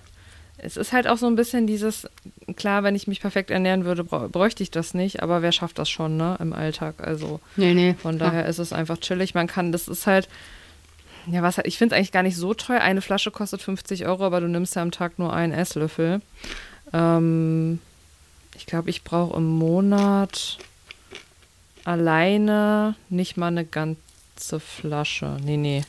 es 0.56 0.76
ist 0.76 0.92
halt 0.92 1.06
auch 1.06 1.18
so 1.18 1.26
ein 1.26 1.36
bisschen 1.36 1.66
dieses, 1.66 2.08
klar, 2.56 2.82
wenn 2.82 2.94
ich 2.96 3.06
mich 3.06 3.20
perfekt 3.20 3.50
ernähren 3.50 3.84
würde, 3.84 4.02
bräuchte 4.04 4.62
ich 4.62 4.70
das 4.70 4.94
nicht, 4.94 5.22
aber 5.22 5.42
wer 5.42 5.52
schafft 5.52 5.78
das 5.78 5.90
schon, 5.90 6.16
ne, 6.16 6.36
im 6.40 6.52
Alltag? 6.52 6.96
Also 6.98 7.40
Nee, 7.56 7.74
nee. 7.74 7.94
von 7.94 8.18
daher 8.18 8.46
ist 8.46 8.58
es 8.58 8.72
einfach 8.72 8.98
chillig. 8.98 9.34
Man 9.34 9.46
kann, 9.46 9.72
das 9.72 9.88
ist 9.88 10.06
halt, 10.06 10.28
ja, 11.26 11.42
was, 11.42 11.58
ich 11.64 11.78
finde 11.78 11.94
es 11.94 11.98
eigentlich 11.98 12.12
gar 12.12 12.22
nicht 12.22 12.36
so 12.36 12.54
teuer. 12.54 12.80
Eine 12.80 13.00
Flasche 13.02 13.30
kostet 13.30 13.62
50 13.62 14.06
Euro, 14.06 14.24
aber 14.24 14.40
du 14.40 14.48
nimmst 14.48 14.74
ja 14.74 14.82
am 14.82 14.90
Tag 14.90 15.18
nur 15.18 15.32
einen 15.32 15.52
Esslöffel. 15.52 16.20
Ähm, 16.92 17.78
ich 18.56 18.66
glaube, 18.66 18.90
ich 18.90 19.04
brauche 19.04 19.36
im 19.36 19.46
Monat 19.48 20.58
alleine 21.84 22.94
nicht 23.08 23.36
mal 23.36 23.48
eine 23.48 23.64
ganze 23.64 24.60
Flasche. 24.60 25.36
Nee, 25.44 25.56
nee. 25.56 25.84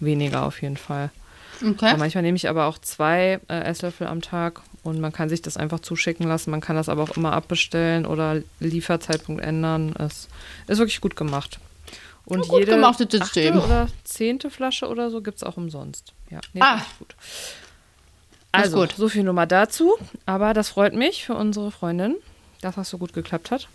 Weniger 0.00 0.44
auf 0.46 0.62
jeden 0.62 0.76
Fall. 0.76 1.10
Okay. 1.60 1.86
Ja, 1.86 1.96
manchmal 1.96 2.22
nehme 2.22 2.36
ich 2.36 2.48
aber 2.48 2.66
auch 2.66 2.78
zwei 2.78 3.40
äh, 3.48 3.60
Esslöffel 3.64 4.06
am 4.06 4.22
Tag 4.22 4.60
und 4.84 5.00
man 5.00 5.12
kann 5.12 5.28
sich 5.28 5.42
das 5.42 5.56
einfach 5.56 5.80
zuschicken 5.80 6.26
lassen. 6.28 6.50
Man 6.52 6.60
kann 6.60 6.76
das 6.76 6.88
aber 6.88 7.02
auch 7.02 7.16
immer 7.16 7.32
abbestellen 7.32 8.06
oder 8.06 8.42
Lieferzeitpunkt 8.60 9.42
ändern. 9.42 9.92
Es 9.98 10.28
ist 10.68 10.78
wirklich 10.78 11.00
gut 11.00 11.16
gemacht. 11.16 11.58
Und 12.24 12.46
gut 12.46 12.60
jede 12.60 12.72
gemachtes 12.72 13.20
achte 13.20 13.52
oder 13.54 13.88
zehnte 14.04 14.50
Flasche 14.50 14.86
oder 14.86 15.10
so 15.10 15.20
gibt 15.22 15.38
es 15.38 15.42
auch 15.42 15.56
umsonst. 15.56 16.12
Ja, 16.30 16.40
nee, 16.52 16.60
Ah. 16.62 16.82
gut. 16.98 17.16
Also, 18.52 18.78
gut. 18.80 18.94
so 18.96 19.08
viel 19.08 19.24
Nummer 19.24 19.46
dazu. 19.46 19.96
Aber 20.26 20.54
das 20.54 20.68
freut 20.68 20.94
mich 20.94 21.24
für 21.24 21.34
unsere 21.34 21.70
Freundin, 21.70 22.16
dass 22.60 22.76
das 22.76 22.88
so 22.90 22.98
gut 22.98 23.12
geklappt 23.14 23.50
hat. 23.50 23.68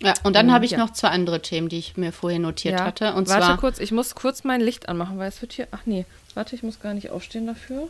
Ja, 0.00 0.12
und 0.24 0.36
dann 0.36 0.48
Ähm, 0.48 0.52
habe 0.52 0.64
ich 0.66 0.72
ja. 0.72 0.78
noch 0.78 0.92
zwei 0.92 1.08
andere 1.08 1.40
Themen, 1.40 1.68
die 1.68 1.78
ich 1.78 1.96
mir 1.96 2.12
vorher 2.12 2.38
notiert 2.38 2.80
hatte. 2.80 3.14
Und 3.14 3.28
warte 3.28 3.46
zwar, 3.46 3.56
kurz, 3.56 3.78
ich 3.78 3.92
muss 3.92 4.14
kurz 4.14 4.44
mein 4.44 4.60
Licht 4.60 4.88
anmachen, 4.88 5.18
weil 5.18 5.28
es 5.28 5.40
wird 5.40 5.54
hier. 5.54 5.68
Ach 5.70 5.80
nee, 5.86 6.04
warte, 6.34 6.54
ich 6.54 6.62
muss 6.62 6.80
gar 6.80 6.92
nicht 6.94 7.10
aufstehen 7.10 7.46
dafür. 7.46 7.88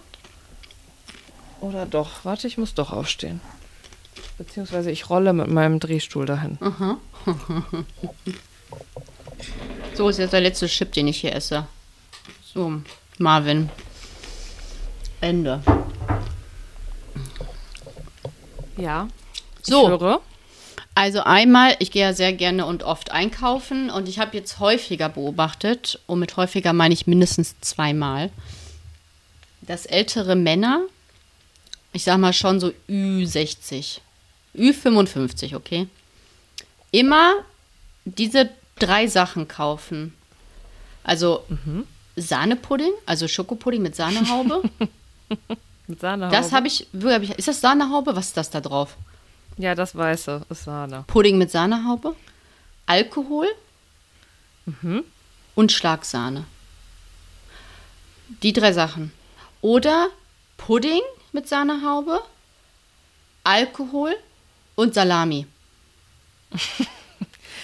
Oder 1.60 1.84
doch? 1.86 2.24
Warte, 2.24 2.46
ich 2.46 2.58
muss 2.58 2.74
doch 2.74 2.92
aufstehen. 2.92 3.40
Beziehungsweise 4.38 4.90
ich 4.90 5.08
rolle 5.10 5.32
mit 5.32 5.48
meinem 5.48 5.80
Drehstuhl 5.80 6.26
dahin. 6.26 6.58
so 9.94 10.08
ist 10.08 10.18
jetzt 10.18 10.32
der 10.32 10.42
letzte 10.42 10.66
Chip, 10.66 10.92
den 10.92 11.08
ich 11.08 11.20
hier 11.20 11.34
esse. 11.34 11.66
So, 12.44 12.82
Marvin. 13.18 13.70
Ende. 15.20 15.60
Ja. 18.76 19.08
So. 19.62 19.82
Ich 19.82 19.88
höre. 19.88 20.20
Also 20.96 21.20
einmal, 21.20 21.76
ich 21.78 21.90
gehe 21.90 22.00
ja 22.00 22.14
sehr 22.14 22.32
gerne 22.32 22.64
und 22.64 22.82
oft 22.82 23.10
einkaufen 23.12 23.90
und 23.90 24.08
ich 24.08 24.18
habe 24.18 24.34
jetzt 24.34 24.60
häufiger 24.60 25.10
beobachtet, 25.10 26.00
und 26.06 26.20
mit 26.20 26.38
häufiger 26.38 26.72
meine 26.72 26.94
ich 26.94 27.06
mindestens 27.06 27.54
zweimal, 27.60 28.30
dass 29.60 29.84
ältere 29.84 30.36
Männer, 30.36 30.80
ich 31.92 32.04
sag 32.04 32.16
mal 32.16 32.32
schon 32.32 32.60
so 32.60 32.72
Ü60, 32.88 33.98
Ü55, 34.56 35.54
okay, 35.54 35.86
immer 36.92 37.34
diese 38.06 38.48
drei 38.78 39.06
Sachen 39.06 39.48
kaufen. 39.48 40.14
Also 41.04 41.44
Sahnepudding, 42.16 42.92
also 43.04 43.28
Schokopudding 43.28 43.82
mit 43.82 43.94
Sahnehaube. 43.94 44.62
Mit 45.88 46.00
Sahnehaube. 46.00 46.34
Das 46.34 46.52
habe 46.52 46.66
ich, 46.66 46.88
wo 46.92 47.10
hab 47.10 47.22
ich, 47.22 47.30
ist 47.30 47.46
das 47.46 47.60
Sahnehaube? 47.60 48.16
Was 48.16 48.28
ist 48.28 48.36
das 48.36 48.50
da 48.50 48.60
drauf? 48.60 48.96
Ja, 49.58 49.74
das 49.74 49.96
weiße 49.96 50.42
ist 50.50 50.64
Sahne. 50.64 51.04
Pudding 51.06 51.38
mit 51.38 51.50
Sahnehaube, 51.50 52.14
Alkohol 52.86 53.48
und 55.54 55.72
Schlagsahne. 55.72 56.44
Die 58.42 58.52
drei 58.52 58.72
Sachen. 58.72 59.12
Oder 59.62 60.08
Pudding 60.56 61.00
mit 61.32 61.48
Sahnehaube, 61.48 62.22
Alkohol 63.44 64.14
und 64.74 64.94
Salami. 64.94 65.46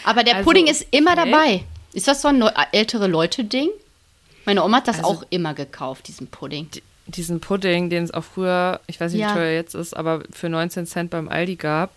Aber 0.04 0.24
der 0.24 0.36
Also, 0.36 0.48
Pudding 0.48 0.66
ist 0.68 0.86
immer 0.90 1.12
okay. 1.12 1.30
dabei. 1.30 1.64
Ist 1.92 2.08
das 2.08 2.22
so 2.22 2.28
ein 2.28 2.40
ältere 2.72 3.06
Leute-Ding? 3.06 3.68
Meine 4.46 4.64
Oma 4.64 4.78
hat 4.78 4.88
das 4.88 4.98
Also- 4.98 5.08
auch 5.08 5.22
immer 5.30 5.54
gekauft, 5.54 6.08
diesen 6.08 6.26
Pudding. 6.28 6.68
Diesen 7.06 7.40
Pudding, 7.40 7.90
den 7.90 8.04
es 8.04 8.14
auch 8.14 8.24
früher, 8.24 8.80
ich 8.86 9.00
weiß 9.00 9.12
nicht, 9.12 9.20
Ja. 9.22 9.30
wie 9.30 9.34
teuer 9.34 9.44
er 9.46 9.54
jetzt 9.54 9.74
ist, 9.74 9.94
aber 9.96 10.22
für 10.30 10.48
19 10.48 10.86
Cent 10.86 11.10
beim 11.10 11.28
Aldi 11.28 11.56
gab. 11.56 11.90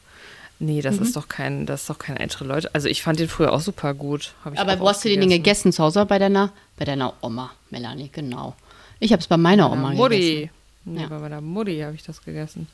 Nee, 0.58 0.82
das 0.82 0.96
Mhm. 0.98 1.04
ist 1.04 1.16
doch 1.16 1.28
kein, 1.28 1.66
das 1.66 1.82
ist 1.82 1.90
doch 1.90 2.00
kein 2.00 2.18
ältere 2.18 2.46
Leute. 2.46 2.70
Also 2.74 2.88
ich 2.88 3.04
fand 3.04 3.20
den 3.20 3.28
früher 3.28 3.52
auch 3.54 3.60
super 3.60 3.94
gut. 3.94 4.34
Aber 4.56 4.80
wo 4.80 4.88
hast 4.90 5.04
du 5.06 5.10
den 5.10 5.20
denn 5.20 5.30
gegessen? 5.30 5.72
Zu 5.74 5.84
Hause 5.84 6.06
bei 6.06 6.18
deiner, 6.18 6.52
bei 6.78 6.86
deiner 6.86 7.14
Oma, 7.22 7.52
Melanie, 7.70 8.10
genau. 8.12 8.56
Ich 9.00 9.12
habe 9.12 9.20
es 9.22 9.28
bei 9.28 9.38
meiner 9.38 9.72
Oma 9.72 9.90
Oma 9.90 9.94
Mutti. 9.96 10.18
gegessen. 10.18 10.50
Nee, 10.86 11.02
Ja. 11.02 11.08
bei 11.08 11.20
meiner 11.20 11.42
Mutti 11.42 11.80
habe 11.82 11.96
ich 11.96 12.04
das 12.04 12.24
gegessen. 12.24 12.68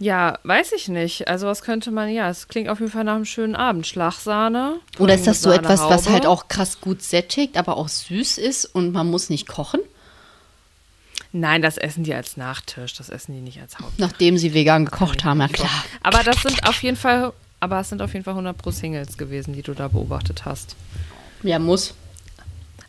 Ja, 0.00 0.38
weiß 0.44 0.72
ich 0.72 0.88
nicht. 0.88 1.26
Also 1.26 1.46
was 1.48 1.62
könnte 1.62 1.90
man, 1.90 2.08
ja, 2.08 2.28
es 2.30 2.46
klingt 2.46 2.68
auf 2.68 2.78
jeden 2.78 2.90
Fall 2.92 3.04
nach 3.04 3.16
einem 3.16 3.24
schönen 3.24 3.56
Abend. 3.56 3.86
Schlagsahne. 3.86 4.78
Oder 4.98 5.14
ist 5.14 5.26
das 5.26 5.42
so 5.42 5.50
etwas, 5.50 5.80
was 5.80 6.08
halt 6.08 6.24
auch 6.26 6.46
krass 6.48 6.80
gut 6.80 7.02
sättigt, 7.02 7.56
aber 7.56 7.76
auch 7.76 7.88
süß 7.88 8.38
ist 8.38 8.64
und 8.64 8.92
man 8.92 9.08
muss 9.10 9.28
nicht 9.28 9.48
kochen, 9.48 9.80
Nein, 11.32 11.60
das 11.62 11.76
essen 11.76 12.04
die 12.04 12.14
als 12.14 12.36
Nachtisch, 12.36 12.94
das 12.94 13.10
essen 13.10 13.34
die 13.34 13.40
nicht 13.40 13.60
als 13.60 13.78
Haupt. 13.78 13.98
nachdem 13.98 14.38
sie 14.38 14.54
vegan 14.54 14.84
gekocht 14.86 15.24
haben? 15.24 15.40
Ja 15.40 15.48
klar. 15.48 15.84
Aber 16.02 16.22
das 16.22 16.40
sind 16.42 16.66
auf 16.66 16.82
jeden 16.82 16.96
Fall, 16.96 17.32
aber 17.60 17.80
es 17.80 17.88
sind 17.90 18.00
auf 18.00 18.12
jeden 18.14 18.24
Fall 18.24 18.32
100 18.34 18.56
pro 18.56 18.70
Singles 18.70 19.18
gewesen, 19.18 19.52
die 19.54 19.62
du 19.62 19.74
da 19.74 19.88
beobachtet 19.88 20.44
hast. 20.46 20.74
Ja, 21.42 21.58
muss. 21.58 21.94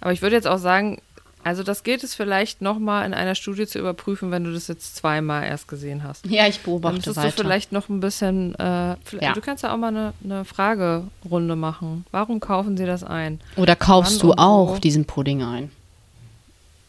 Aber 0.01 0.13
ich 0.13 0.21
würde 0.21 0.35
jetzt 0.37 0.47
auch 0.47 0.57
sagen, 0.57 1.01
also 1.43 1.63
das 1.63 1.83
gilt 1.83 2.03
es 2.03 2.15
vielleicht 2.15 2.61
nochmal 2.61 3.05
in 3.05 3.13
einer 3.13 3.35
Studie 3.35 3.65
zu 3.67 3.79
überprüfen, 3.79 4.29
wenn 4.31 4.43
du 4.45 4.53
das 4.53 4.67
jetzt 4.67 4.95
zweimal 4.95 5.43
erst 5.45 5.67
gesehen 5.67 6.03
hast. 6.03 6.25
Ja, 6.25 6.47
ich 6.47 6.55
Dann 6.57 6.63
beobachte 6.65 7.01
du 7.01 7.15
weiter. 7.15 7.31
vielleicht 7.31 7.71
noch 7.71 7.89
ein 7.89 7.99
bisschen, 7.99 8.55
äh, 8.55 8.95
Ja. 9.19 9.33
du 9.33 9.41
kannst 9.41 9.63
ja 9.63 9.73
auch 9.73 9.77
mal 9.77 9.87
eine, 9.89 10.13
eine 10.23 10.45
Fragerunde 10.45 11.55
machen. 11.55 12.05
Warum 12.11 12.39
kaufen 12.39 12.77
sie 12.77 12.85
das 12.85 13.03
ein? 13.03 13.39
Oder 13.57 13.75
kaufst 13.75 14.15
Wann 14.15 14.19
du 14.19 14.31
und 14.31 14.37
wo? 14.37 14.41
auch 14.41 14.79
diesen 14.79 15.05
Pudding 15.05 15.43
ein? 15.43 15.71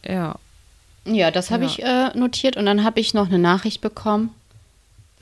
Ja. 0.05 0.37
Ja, 1.05 1.31
das 1.31 1.51
habe 1.51 1.65
Ja. 1.65 1.71
ich 1.71 1.83
äh, 1.83 2.19
notiert 2.19 2.57
und 2.57 2.67
dann 2.67 2.85
habe 2.85 3.01
ich 3.01 3.15
noch 3.15 3.27
eine 3.29 3.39
Nachricht 3.39 3.81
bekommen. 3.81 4.35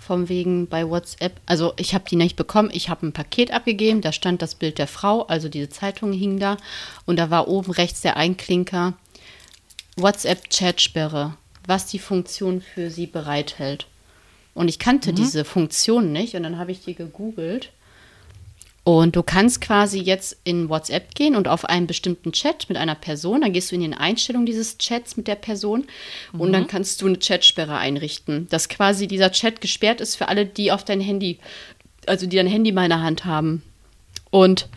Vom 0.01 0.29
wegen 0.29 0.69
bei 0.69 0.89
WhatsApp. 0.89 1.41
Also 1.45 1.73
ich 1.77 1.93
habe 1.93 2.05
die 2.09 2.17
nicht 2.17 2.37
bekommen. 2.37 2.71
Ich 2.73 2.89
habe 2.89 3.07
ein 3.07 3.13
Paket 3.13 3.51
abgegeben. 3.53 4.01
Da 4.01 4.13
stand 4.13 4.41
das 4.43 4.55
Bild 4.55 4.79
der 4.79 4.87
Frau. 4.87 5.23
Also 5.27 5.49
diese 5.49 5.69
Zeitung 5.69 6.13
hing 6.13 6.39
da. 6.39 6.57
Und 7.05 7.17
da 7.19 7.31
war 7.31 7.49
oben 7.49 7.73
rechts 7.73 8.01
der 8.01 8.17
Einklinker. 8.17 8.95
WhatsApp-Chatsperre. 9.97 11.35
Was 11.67 11.87
die 11.87 11.99
Funktion 11.99 12.63
für 12.63 12.91
sie 12.91 13.07
bereithält. 13.07 13.87
Und 14.55 14.69
ich 14.69 14.79
kannte 14.79 15.13
diese 15.13 15.45
Funktion 15.45 16.13
nicht. 16.13 16.35
Und 16.35 16.45
dann 16.45 16.59
habe 16.59 16.73
ich 16.73 16.83
die 16.85 16.95
gegoogelt. 16.95 17.71
Und 18.89 19.17
du 19.17 19.23
kannst 19.23 19.61
quasi 19.61 20.01
jetzt 20.01 20.39
in 20.45 20.71
WhatsApp 20.71 21.15
gehen 21.15 21.37
und 21.37 21.47
auf 21.47 21.67
einen 21.67 21.87
bestimmten 21.87 22.33
Chat 22.33 22.71
mit 22.71 22.79
einer 22.79 22.95
Person, 22.95 23.43
dann 23.43 23.53
gehst 23.53 23.71
du 23.71 23.75
in 23.75 23.83
die 23.83 23.93
Einstellung 23.93 24.47
dieses 24.47 24.79
Chats 24.79 25.15
mit 25.19 25.29
der 25.29 25.35
Person 25.35 25.85
und 26.33 26.55
dann 26.55 26.67
kannst 26.69 27.03
du 27.03 27.07
eine 27.07 27.19
Chatsperre 27.19 27.77
einrichten, 27.77 28.49
dass 28.49 28.71
quasi 28.71 29.07
dieser 29.07 29.31
Chat 29.31 29.61
gesperrt 29.61 30.01
ist 30.01 30.15
für 30.17 30.29
alle, 30.29 30.47
die 30.47 30.73
auf 30.73 30.87
dein 30.87 31.03
Handy, 31.03 31.39
also 32.07 32.27
die 32.27 32.37
dein 32.37 32.47
Handy 32.47 32.73
mal 32.73 32.85
in 32.85 32.89
der 32.89 33.03
Hand 33.03 33.27
haben. 33.27 33.63
Und 34.31 34.71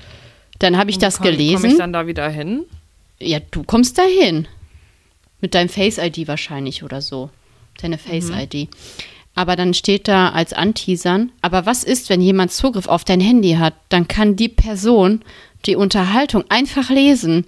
dann 0.60 0.76
habe 0.76 0.90
ich 0.90 0.98
das 0.98 1.20
Komm- 1.20 1.28
gelesen. 1.28 1.72
ich 1.72 1.78
dann 1.78 1.94
da 1.94 2.06
wieder 2.06 2.28
hin? 2.28 2.66
Ja, 3.18 3.40
du 3.40 3.64
kommst 3.64 3.98
dahin. 3.98 4.46
Mit 5.40 5.56
deinem 5.56 5.70
Face-ID 5.70 6.28
wahrscheinlich 6.28 6.84
oder 6.84 7.02
so. 7.02 7.30
Deine 7.82 7.98
Face-ID. 7.98 8.68
Aber 9.34 9.56
dann 9.56 9.74
steht 9.74 10.08
da 10.08 10.30
als 10.30 10.54
Anteasern, 10.54 11.32
aber 11.42 11.66
was 11.66 11.84
ist, 11.84 12.10
wenn 12.10 12.22
jemand 12.22 12.52
Zugriff 12.52 12.88
auf 12.88 13.06
dein 13.06 13.22
Handy 13.22 13.54
hat? 13.54 13.74
Dann 13.90 14.08
kann 14.08 14.36
die 14.36 14.50
Person 14.50 15.22
die 15.66 15.76
Unterhaltung 15.76 16.44
einfach 16.50 16.90
lesen. 16.90 17.46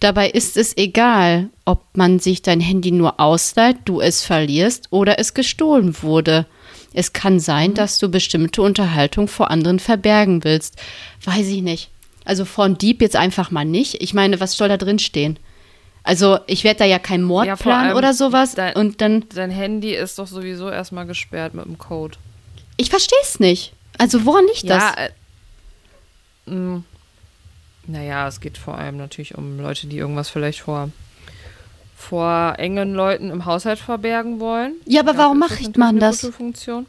Dabei 0.00 0.30
ist 0.30 0.56
es 0.56 0.76
egal, 0.76 1.50
ob 1.64 1.84
man 1.94 2.18
sich 2.18 2.42
dein 2.42 2.60
Handy 2.60 2.90
nur 2.90 3.20
ausleiht, 3.20 3.78
du 3.84 4.00
es 4.00 4.22
verlierst 4.22 4.88
oder 4.90 5.18
es 5.18 5.34
gestohlen 5.34 6.02
wurde. 6.02 6.46
Es 6.92 7.12
kann 7.12 7.40
sein, 7.40 7.74
dass 7.74 7.98
du 7.98 8.08
bestimmte 8.08 8.62
Unterhaltung 8.62 9.28
vor 9.28 9.50
anderen 9.50 9.78
verbergen 9.78 10.44
willst. 10.44 10.76
Weiß 11.24 11.46
ich 11.48 11.62
nicht. 11.62 11.90
Also 12.24 12.44
von 12.44 12.78
Dieb 12.78 13.02
jetzt 13.02 13.16
einfach 13.16 13.50
mal 13.50 13.64
nicht. 13.64 14.02
Ich 14.02 14.14
meine, 14.14 14.40
was 14.40 14.56
soll 14.56 14.68
da 14.68 14.76
drin 14.76 14.98
stehen? 14.98 15.38
Also 16.06 16.38
ich 16.46 16.62
werde 16.62 16.78
da 16.78 16.84
ja 16.84 16.98
keinen 17.00 17.24
Mord 17.24 17.46
Ja, 17.48 17.56
planen 17.56 17.94
oder 17.96 18.14
sowas. 18.14 18.54
dein- 18.54 18.76
und 18.76 19.00
dann, 19.00 19.24
Dein 19.34 19.50
Handy 19.50 19.92
ist 19.92 20.18
doch 20.20 20.28
sowieso 20.28 20.70
erstmal 20.70 21.04
gesperrt 21.04 21.52
mit 21.52 21.64
dem 21.64 21.78
Code. 21.78 22.16
ich 22.76 22.90
verstehe 22.90 23.18
es 23.22 23.40
nicht. 23.40 23.72
Also 23.98 24.24
woran 24.24 24.44
liegt 24.46 24.70
das? 24.70 24.82
Ja, 24.82 24.94
äh, 26.46 26.50
mh, 26.50 26.82
naja, 27.88 28.28
es 28.28 28.40
geht 28.40 28.56
vor 28.56 28.78
allem 28.78 28.96
natürlich 28.98 29.34
um 29.36 29.58
Leute, 29.58 29.88
die 29.88 29.96
irgendwas 29.98 30.28
vielleicht 30.28 30.60
vor, 30.60 30.90
vor 31.96 32.54
engen 32.58 32.94
Leuten 32.94 33.30
im 33.30 33.44
Haushalt 33.44 33.78
verbergen 33.80 34.38
wollen. 34.38 34.74
Ja, 34.86 35.00
aber 35.00 35.16
warum 35.16 35.38
macht 35.40 35.76
man 35.76 35.98
das? 35.98 36.20
Funktion. 36.26 36.86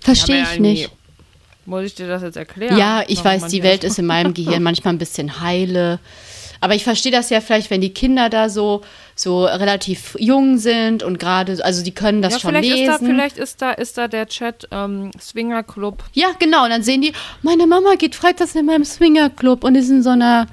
Verstehe 0.00 0.42
Ja, 0.42 0.52
ich 0.52 0.60
nicht. 0.60 0.90
Muss 1.66 1.82
ich 1.84 1.94
dir 1.94 2.06
das 2.06 2.22
jetzt 2.22 2.36
erklären? 2.36 2.76
Ja, 2.76 3.02
ich 3.08 3.24
weiß, 3.24 3.46
die 3.48 3.62
Welt 3.62 3.82
das 3.84 3.92
ist 3.92 3.98
in 3.98 4.06
meinem 4.06 4.34
Gehirn 4.34 4.62
manchmal 4.62 4.92
ein 4.94 4.98
bisschen 4.98 5.40
heile. 5.40 5.98
Aber 6.64 6.74
ich 6.74 6.82
verstehe 6.82 7.12
das 7.12 7.28
ja 7.28 7.42
vielleicht, 7.42 7.68
wenn 7.70 7.82
die 7.82 7.92
Kinder 7.92 8.30
da 8.30 8.48
so, 8.48 8.80
so 9.14 9.44
relativ 9.44 10.16
jung 10.18 10.56
sind 10.56 11.02
und 11.02 11.18
gerade, 11.18 11.62
also 11.62 11.84
die 11.84 11.92
können 11.92 12.22
das 12.22 12.32
ja, 12.32 12.38
schon 12.40 12.50
vielleicht 12.52 12.74
lesen. 12.74 12.90
Ist 12.94 13.00
da, 13.02 13.06
vielleicht 13.06 13.36
ist 13.36 13.60
da, 13.62 13.70
ist 13.72 13.98
da 13.98 14.08
der 14.08 14.26
Chat 14.28 14.66
ähm, 14.70 15.10
Swinger 15.20 15.62
Club. 15.62 16.02
ja, 16.14 16.28
genau. 16.38 16.64
Und 16.64 16.70
dann 16.70 16.82
sehen 16.82 17.02
die, 17.02 17.12
meine 17.42 17.66
Mama 17.66 17.96
geht 17.98 18.14
freitags 18.14 18.54
in 18.54 18.64
meinem 18.64 18.86
Swingerclub 18.86 19.62
und 19.62 19.74
ist 19.74 19.90
in 19.90 20.02
so 20.02 20.08
einer 20.10 20.46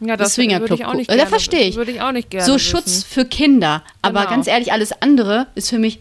Ja, 0.00 0.16
das 0.16 0.34
Swinger 0.34 0.60
würde 0.60 0.72
ich 0.74 0.80
Club. 0.80 0.90
auch 0.90 0.94
nicht 0.94 1.10
Da 1.10 1.26
verstehe 1.26 1.64
ich. 1.66 1.76
Würde 1.76 1.90
ich 1.92 2.00
auch 2.00 2.12
nicht 2.12 2.30
gerne 2.30 2.46
so 2.46 2.54
wissen. 2.54 2.70
Schutz 2.70 3.04
für 3.04 3.26
Kinder. 3.26 3.82
Aber 4.00 4.20
Genau. 4.20 4.30
ganz 4.30 4.46
ehrlich, 4.46 4.72
alles 4.72 4.92
andere 5.02 5.48
ist 5.54 5.68
für 5.68 5.78
mich 5.78 5.98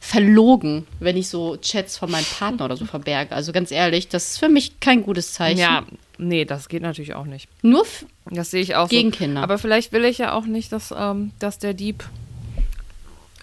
verlogen, 0.00 0.86
wenn 0.98 1.16
ich 1.16 1.28
so 1.28 1.58
Chats 1.58 1.98
von 1.98 2.10
meinem 2.10 2.24
Partner 2.24 2.64
oder 2.64 2.76
so 2.76 2.86
verberge. 2.86 3.34
Also 3.34 3.52
ganz 3.52 3.70
ehrlich, 3.70 4.08
das 4.08 4.30
ist 4.32 4.38
für 4.38 4.48
mich 4.48 4.80
kein 4.80 5.02
gutes 5.02 5.34
Zeichen. 5.34 5.60
Ja, 5.60 5.84
nee, 6.16 6.46
das 6.46 6.68
geht 6.68 6.82
natürlich 6.82 7.14
auch 7.14 7.26
nicht. 7.26 7.48
Nur 7.62 7.86
Das 8.24 8.50
sehe 8.50 8.62
ich 8.62 8.74
auch 8.74 8.88
Gegen 8.88 9.12
so. 9.12 9.18
Kinder. 9.18 9.42
Aber 9.42 9.58
vielleicht 9.58 9.92
will 9.92 10.06
ich 10.06 10.18
ja 10.18 10.32
auch 10.32 10.46
nicht, 10.46 10.72
dass, 10.72 10.92
ähm, 10.96 11.32
dass 11.38 11.58
der 11.58 11.74
Dieb 11.74 12.08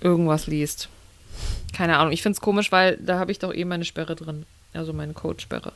irgendwas 0.02 0.48
liest. 0.48 0.90
Keine 1.74 2.00
Ahnung. 2.00 2.12
Ich 2.12 2.24
finde 2.24 2.36
es 2.36 2.42
komisch, 2.42 2.72
weil 2.72 2.98
da 2.98 3.20
habe 3.20 3.32
ich 3.32 3.40
doch 3.40 3.54
eh 3.54 3.64
meine 3.64 3.86
Sperre 3.86 4.16
drin. 4.16 4.46
Also 4.74 4.94
meine 4.94 5.14
Codesperre. 5.14 5.74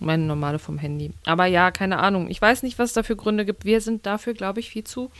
Meine 0.00 0.24
normale 0.24 0.58
vom 0.58 0.78
Handy. 0.78 1.10
Aber 1.26 1.46
ja, 1.46 1.70
keine 1.70 1.98
Ahnung. 1.98 2.30
Ich 2.30 2.40
weiß 2.40 2.62
nicht, 2.62 2.78
was 2.78 2.90
es 2.90 2.94
da 2.94 3.02
für 3.02 3.16
Gründe 3.16 3.44
gibt. 3.44 3.64
Wir 3.64 3.80
sind 3.82 4.06
dafür, 4.06 4.32
glaube 4.32 4.60
ich, 4.60 4.70
viel 4.70 4.84
zu, 4.84 5.10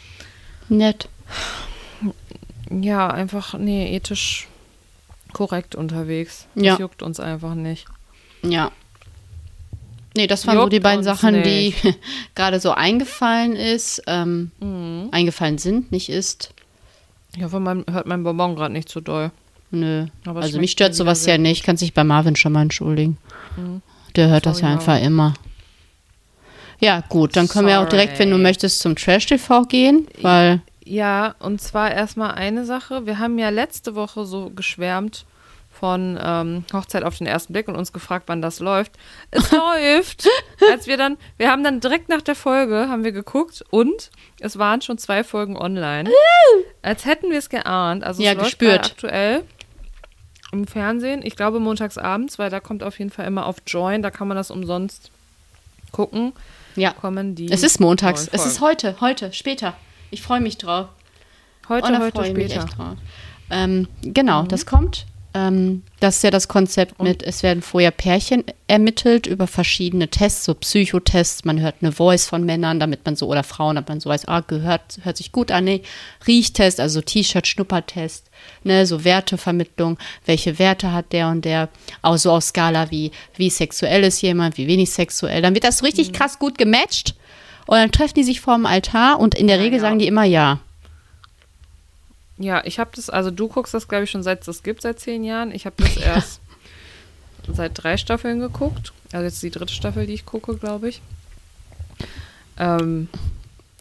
nett. 0.69 1.09
ja, 2.71 3.09
einfach, 3.09 3.55
nee, 3.55 3.95
ethisch 3.95 4.49
korrekt 5.39 5.77
unterwegs. 5.77 6.47
Das 6.57 6.65
Ja. 6.65 6.77
juckt 6.79 7.01
uns 7.03 7.21
einfach 7.21 7.55
nicht. 7.55 7.87
Ja. 8.43 8.73
Nee, 10.17 10.27
das 10.27 10.47
waren 10.49 10.57
so 10.57 10.63
Juckt 10.63 10.73
die 10.73 10.81
beiden 10.81 11.05
Sachen, 11.05 11.45
die 11.45 11.73
gerade 12.35 12.59
so 12.59 12.73
eingefallen 12.73 13.55
ist, 13.55 14.03
ähm, 14.09 14.51
Mhm. 14.59 15.09
eingefallen 15.13 15.59
sind, 15.59 15.93
nicht 15.93 16.09
ist. 16.09 16.51
Ich 17.37 17.43
hoffe, 17.45 17.61
man 17.61 17.85
hört 17.89 18.07
mein 18.09 18.25
Bonbon 18.25 18.57
gerade 18.57 18.73
nicht 18.73 18.89
so 18.89 19.01
doll. 19.01 19.31
Nö. 19.71 20.07
Aber 20.27 20.41
also 20.41 20.59
mich 20.59 20.73
stört 20.73 20.95
sowas 20.97 21.25
ja 21.27 21.39
nicht. 21.39 21.63
Kann 21.63 21.77
sich 21.77 21.95
bei 21.95 22.03
Marvin 22.03 22.35
schon 22.37 22.53
mal 22.53 22.63
entschuldigen. 22.63 23.17
Der 24.17 24.29
hört 24.29 24.47
das 24.47 24.59
Sorry, 24.59 24.71
ja 24.71 24.75
einfach 24.77 24.95
Marvin. 24.95 25.07
immer. 25.07 25.35
Ja, 26.81 27.05
gut, 27.09 27.37
dann 27.37 27.47
können 27.49 27.69
wir 27.69 27.81
auch 27.81 27.89
direkt, 27.89 28.19
wenn 28.19 28.31
du 28.31 28.37
Sorry. 28.37 28.43
möchtest, 28.43 28.81
zum 28.81 28.97
Trash 28.97 29.27
TV 29.27 29.63
gehen, 29.65 30.09
weil 30.23 30.63
Ja, 30.89 31.35
und 31.39 31.61
zwar 31.61 31.93
erstmal 31.93 32.33
eine 32.33 32.65
Sache. 32.65 33.05
Wir 33.05 33.19
haben 33.19 33.39
ja 33.39 33.51
letzte 33.51 33.95
Woche 33.95 34.25
so 34.25 34.51
geschwärmt 34.51 35.27
von 35.71 36.19
ähm, 36.21 36.65
Hochzeit 36.73 37.05
auf 37.05 37.19
den 37.19 37.27
ersten 37.27 37.53
Blick 37.53 37.69
und 37.69 37.77
uns 37.77 37.93
gefragt, 37.93 38.25
wann 38.27 38.41
das 38.41 38.59
läuft. 38.59 38.93
Es 39.31 39.53
läuft. 39.53 40.27
Als 40.73 40.87
wir 40.87 40.97
dann, 40.97 41.19
wir 41.37 41.51
haben 41.51 41.63
dann 41.63 41.81
direkt 41.81 42.09
nach 42.09 42.23
der 42.23 42.35
Folge 42.35 42.89
haben 42.89 43.05
wir 43.05 43.13
geguckt 43.13 43.63
und 43.71 44.11
es 44.41 44.59
waren 44.59 44.81
schon 44.81 44.97
zwei 44.99 45.23
Folgen 45.25 45.57
online. 45.59 46.11
Als 46.83 47.05
hätten 47.05 47.31
wir 47.31 47.39
es 47.39 47.51
geahnt. 47.51 48.03
Also 48.03 48.23
Ja, 48.23 48.31
es 48.33 48.39
läuft 48.39 48.59
gespürt. 48.59 48.87
aktuell 48.87 49.45
im 50.53 50.67
Fernsehen. 50.67 51.21
Ich 51.23 51.37
glaube 51.37 51.61
montags 51.61 51.99
abends, 51.99 52.39
weil 52.39 52.49
da 52.49 52.61
kommt 52.61 52.83
auf 52.83 52.99
jeden 52.99 53.11
Fall 53.11 53.27
immer 53.27 53.45
auf 53.47 53.57
Join. 53.67 54.01
Da 54.03 54.11
kann 54.11 54.27
man 54.27 54.39
das 54.39 54.51
umsonst 54.51 55.11
gucken. 55.93 56.33
ja, 56.77 56.93
Kommen 56.93 57.35
die. 57.35 57.53
es 57.53 57.63
ist 57.63 57.79
montags. 57.79 58.27
Es 58.33 58.47
ist 58.47 58.61
heute, 58.63 58.97
heute, 59.03 59.33
später. 59.35 59.77
Ich 60.11 60.23
freue 60.23 60.41
mich 60.41 60.59
drauf. 60.59 60.89
Heute, 61.69 61.89
Oh, 61.89 61.91
da 61.91 61.99
heute, 62.01 62.25
später. 62.25 62.97
Ähm, 63.51 63.89
genau, 64.03 64.43
das 64.45 64.65
kommt. 64.67 65.07
Ähm, 65.35 65.83
das 66.01 66.17
ist 66.17 66.23
ja 66.23 66.31
das 66.31 66.49
Konzept 66.49 67.03
mit, 67.03 67.23
es 67.23 67.43
werden 67.43 67.61
vorher 67.61 67.91
Pärchen 67.91 68.45
ermittelt 68.67 69.27
über 69.27 69.47
verschiedene 69.47 70.09
Tests, 70.09 70.45
so 70.45 70.55
Psychotests. 70.55 71.45
Man 71.45 71.61
hört 71.61 71.77
eine 71.83 71.93
Voice 71.93 72.27
von 72.27 72.45
Männern, 72.45 72.81
damit 72.81 73.05
man 73.05 73.15
so, 73.15 73.27
oder 73.27 73.43
Frauen, 73.45 73.75
damit 73.77 73.91
man 73.91 74.01
so 74.01 74.09
weiß, 74.09 74.27
ah, 74.29 74.41
gehört, 74.41 75.01
hört 75.03 75.19
sich 75.19 75.31
gut 75.33 75.51
an. 75.51 75.65
Nee, 75.65 75.83
Riechtest, 76.27 76.81
also 76.81 77.03
T-Shirt, 77.03 77.47
Schnuppertest, 77.47 78.31
ne, 78.65 78.87
so 78.87 79.05
Wertevermittlung. 79.05 79.99
Welche 80.25 80.59
Werte 80.59 80.93
hat 80.93 81.13
der 81.13 81.29
und 81.29 81.45
der? 81.45 81.69
Auch 82.01 82.17
so 82.17 82.33
auf 82.33 82.45
Skala 82.45 82.91
wie, 82.91 83.11
wie 83.37 83.51
sexuell 83.51 84.05
ist 84.05 84.23
jemand, 84.23 84.57
wie 84.57 84.67
wenig 84.67 84.91
sexuell. 84.91 85.43
Dann 85.43 85.55
wird 85.55 85.65
das 85.65 85.79
so 85.79 85.85
richtig 85.85 86.13
krass 86.15 86.39
gut 86.39 86.57
gematcht. 86.57 87.15
Und 87.69 87.77
dann 87.77 87.93
treffen 87.93 88.15
die 88.15 88.25
sich 88.25 88.41
vor 88.41 88.55
dem 88.57 88.65
Altar 88.67 89.21
und 89.21 89.35
in 89.35 89.47
der 89.47 89.57
Ja, 89.57 89.63
Regel 89.63 89.77
ja. 89.77 89.81
sagen 89.83 89.99
die 89.99 90.07
immer 90.07 90.25
ja. 90.25 90.59
Ja, 92.39 92.65
ich 92.65 92.79
habe 92.79 92.91
das, 92.95 93.11
also 93.11 93.31
du 93.31 93.49
guckst 93.49 93.75
das, 93.75 93.89
glaube 93.89 94.05
ich, 94.05 94.11
schon 94.11 94.23
seit 94.23 94.47
es 94.49 94.63
gibt, 94.63 94.81
seit 94.83 94.99
zehn 95.01 95.23
Jahren. 95.23 95.53
Ich 95.53 95.67
habe 95.67 95.77
das 95.79 95.97
erst 95.99 96.41
seit 97.47 97.73
drei 97.83 97.97
Staffeln 97.99 98.39
geguckt. 98.41 98.93
Also 99.13 99.25
jetzt 99.25 99.43
die 99.43 99.51
dritte 99.51 99.73
Staffel, 99.75 100.07
die 100.07 100.15
ich 100.15 100.25
gucke, 100.25 100.57
glaube 100.57 100.89
ich. 100.89 101.03
Ähm, 102.59 103.09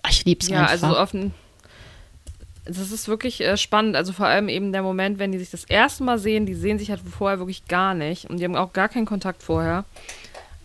Ich 0.10 0.26
lieb's 0.26 0.48
ja, 0.50 0.62
einfach. 0.62 0.72
also 0.72 0.88
so 0.90 0.98
offen. 1.00 1.34
Das 2.66 2.92
ist 2.92 3.08
wirklich 3.08 3.40
äh, 3.42 3.56
spannend. 3.56 3.96
Also 3.96 4.12
vor 4.12 4.26
allem 4.28 4.50
eben 4.50 4.74
der 4.74 4.84
Moment, 4.84 5.20
wenn 5.20 5.32
die 5.32 5.38
sich 5.40 5.50
das 5.52 5.64
erste 5.64 6.04
Mal 6.04 6.20
sehen, 6.20 6.46
die 6.46 6.54
sehen 6.56 6.78
sich 6.80 6.90
halt 6.90 7.00
vorher 7.02 7.40
wirklich 7.40 7.68
gar 7.70 7.94
nicht. 7.94 8.30
Und 8.30 8.38
die 8.38 8.44
haben 8.44 8.58
auch 8.58 8.74
gar 8.74 8.90
keinen 8.90 9.06
Kontakt 9.06 9.44
vorher. 9.44 9.86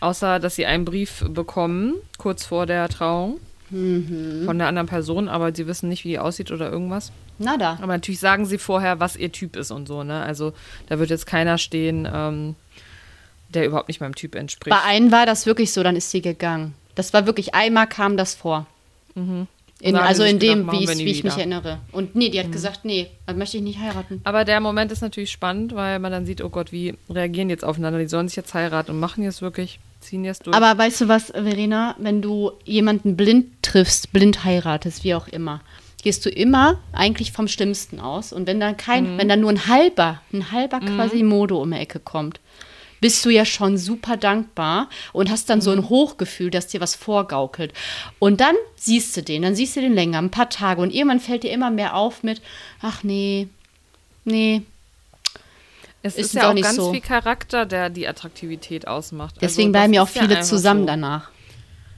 Außer, 0.02 0.40
dass 0.40 0.56
sie 0.56 0.66
einen 0.66 0.84
Brief 0.84 1.24
bekommen, 1.28 1.94
kurz 2.18 2.44
vor 2.44 2.66
der 2.66 2.88
Trauung. 2.88 3.38
Mhm. 3.70 4.42
Von 4.44 4.58
der 4.58 4.66
anderen 4.66 4.88
Person, 4.88 5.28
aber 5.28 5.54
sie 5.54 5.66
wissen 5.66 5.88
nicht, 5.88 6.04
wie 6.04 6.08
die 6.08 6.18
aussieht 6.18 6.50
oder 6.50 6.70
irgendwas. 6.70 7.12
Nada. 7.38 7.78
Aber 7.80 7.86
natürlich 7.94 8.20
sagen 8.20 8.44
sie 8.44 8.58
vorher, 8.58 8.98
was 9.00 9.16
ihr 9.16 9.30
Typ 9.30 9.54
ist 9.56 9.70
und 9.70 9.86
so, 9.86 10.02
ne? 10.02 10.20
Also 10.22 10.52
da 10.88 10.98
wird 10.98 11.08
jetzt 11.08 11.26
keiner 11.26 11.56
stehen, 11.56 12.06
ähm, 12.12 12.56
der 13.48 13.64
überhaupt 13.64 13.88
nicht 13.88 14.00
meinem 14.00 14.16
Typ 14.16 14.34
entspricht. 14.34 14.76
Bei 14.76 14.82
einen 14.82 15.12
war 15.12 15.24
das 15.24 15.46
wirklich 15.46 15.72
so, 15.72 15.84
dann 15.84 15.94
ist 15.94 16.10
sie 16.10 16.20
gegangen. 16.20 16.74
Das 16.96 17.14
war 17.14 17.24
wirklich, 17.24 17.54
einmal 17.54 17.86
kam 17.86 18.16
das 18.16 18.34
vor. 18.34 18.66
In, 19.82 19.94
Dann 19.94 20.02
haben 20.02 20.08
also 20.08 20.24
in 20.24 20.38
dem, 20.38 20.66
gedacht, 20.66 20.98
wie, 20.98 21.06
wie 21.06 21.10
ich 21.10 21.24
mich 21.24 21.36
erinnere. 21.36 21.78
Und 21.90 22.14
nee, 22.14 22.28
die 22.28 22.38
hat 22.38 22.52
gesagt, 22.52 22.84
nee, 22.84 23.10
dann 23.26 23.38
möchte 23.38 23.56
ich 23.56 23.62
nicht 23.62 23.78
heiraten. 23.78 24.20
Aber 24.24 24.44
der 24.44 24.60
Moment 24.60 24.92
ist 24.92 25.00
natürlich 25.00 25.32
spannend, 25.32 25.74
weil 25.74 25.98
man 25.98 26.12
dann 26.12 26.26
sieht, 26.26 26.42
oh 26.42 26.50
Gott, 26.50 26.72
wie 26.72 26.94
reagieren 27.10 27.50
jetzt 27.50 27.64
aufeinander? 27.64 27.98
Die 27.98 28.08
sollen 28.08 28.28
sich 28.28 28.36
jetzt 28.36 28.54
heiraten 28.54 28.92
und 28.92 29.00
machen 29.00 29.24
es 29.24 29.42
wirklich, 29.42 29.80
ziehen 30.02 30.24
es 30.24 30.40
durch. 30.40 30.56
Aber 30.56 30.76
weißt 30.76 31.02
du 31.02 31.08
was, 31.08 31.26
Verena, 31.26 31.94
wenn 31.98 32.20
du 32.20 32.52
jemanden 32.64 33.16
blind 33.16 33.62
triffst, 33.62 34.12
blind 34.12 34.44
heiratest, 34.44 35.04
wie 35.04 35.14
auch 35.14 35.28
immer, 35.28 35.60
gehst 36.02 36.26
du 36.26 36.30
immer 36.30 36.80
eigentlich 36.92 37.32
vom 37.32 37.48
Schlimmsten 37.48 38.00
aus. 38.00 38.32
Und 38.32 38.46
wenn 38.46 38.60
dann 38.60 38.76
kein, 38.76 39.18
wenn 39.18 39.28
dann 39.28 39.40
nur 39.40 39.50
ein 39.50 39.66
halber, 39.66 40.20
ein 40.32 40.50
halber 40.52 40.80
quasi 40.80 41.22
Mode 41.22 41.54
um 41.54 41.70
die 41.70 41.78
Ecke 41.78 42.00
kommt, 42.00 42.40
bist 43.00 43.24
du 43.24 43.30
ja 43.30 43.44
schon 43.44 43.78
super 43.78 44.16
dankbar 44.16 44.88
und 45.12 45.28
hast 45.30 45.50
dann 45.50 45.60
so 45.60 45.72
ein 45.72 45.88
Hochgefühl, 45.88 46.50
dass 46.50 46.68
dir 46.68 46.80
was 46.80 46.94
vorgaukelt. 46.94 47.72
Und 48.20 48.40
dann 48.40 48.54
siehst 48.76 49.16
du 49.16 49.22
den, 49.22 49.42
dann 49.42 49.56
siehst 49.56 49.76
du 49.76 49.80
den 49.80 49.94
länger, 49.94 50.18
ein 50.18 50.30
paar 50.30 50.48
Tage 50.48 50.80
und 50.80 50.94
irgendwann 50.94 51.20
fällt 51.20 51.42
dir 51.42 51.50
immer 51.50 51.70
mehr 51.70 51.96
auf 51.96 52.22
mit, 52.22 52.40
ach 52.80 53.02
nee, 53.02 53.48
nee. 54.24 54.62
Es 56.02 56.16
ist 56.16 56.26
ist, 56.26 56.34
ja 56.34 56.44
auch 56.44 56.50
auch 56.50 56.54
nicht 56.54 56.64
ganz 56.64 56.76
so. 56.76 56.92
viel 56.92 57.00
Charakter, 57.00 57.66
der 57.66 57.90
die 57.90 58.08
Attraktivität 58.08 58.88
ausmacht. 58.88 59.36
Deswegen 59.40 59.68
also, 59.68 59.72
bleiben 59.72 59.92
das 59.92 59.96
ja 59.96 60.02
auch 60.02 60.14
ja 60.14 60.22
viele 60.22 60.36
einfach 60.36 60.48
zusammen 60.48 60.80
so. 60.80 60.86
danach. 60.86 61.30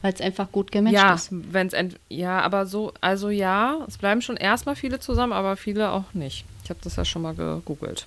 Weil 0.02 0.12
es 0.12 0.20
einfach 0.20 0.52
gut 0.52 0.70
gematcht 0.70 0.94
Ja, 0.94 1.14
ist. 1.14 1.28
wenn's 1.30 1.74
ja, 2.10 2.40
aber 2.40 2.66
so, 2.66 2.92
also 3.00 3.30
ja, 3.30 3.78
es 3.88 3.96
bleiben 3.96 4.20
schon 4.20 4.36
erstmal 4.36 4.76
viele 4.76 5.00
zusammen, 5.00 5.32
aber 5.32 5.56
viele 5.56 5.90
auch 5.92 6.12
nicht. 6.12 6.44
Ich 6.62 6.70
habe 6.70 6.80
das 6.84 6.96
ja 6.96 7.06
schon 7.06 7.22
mal 7.22 7.34
gegoogelt. 7.34 8.06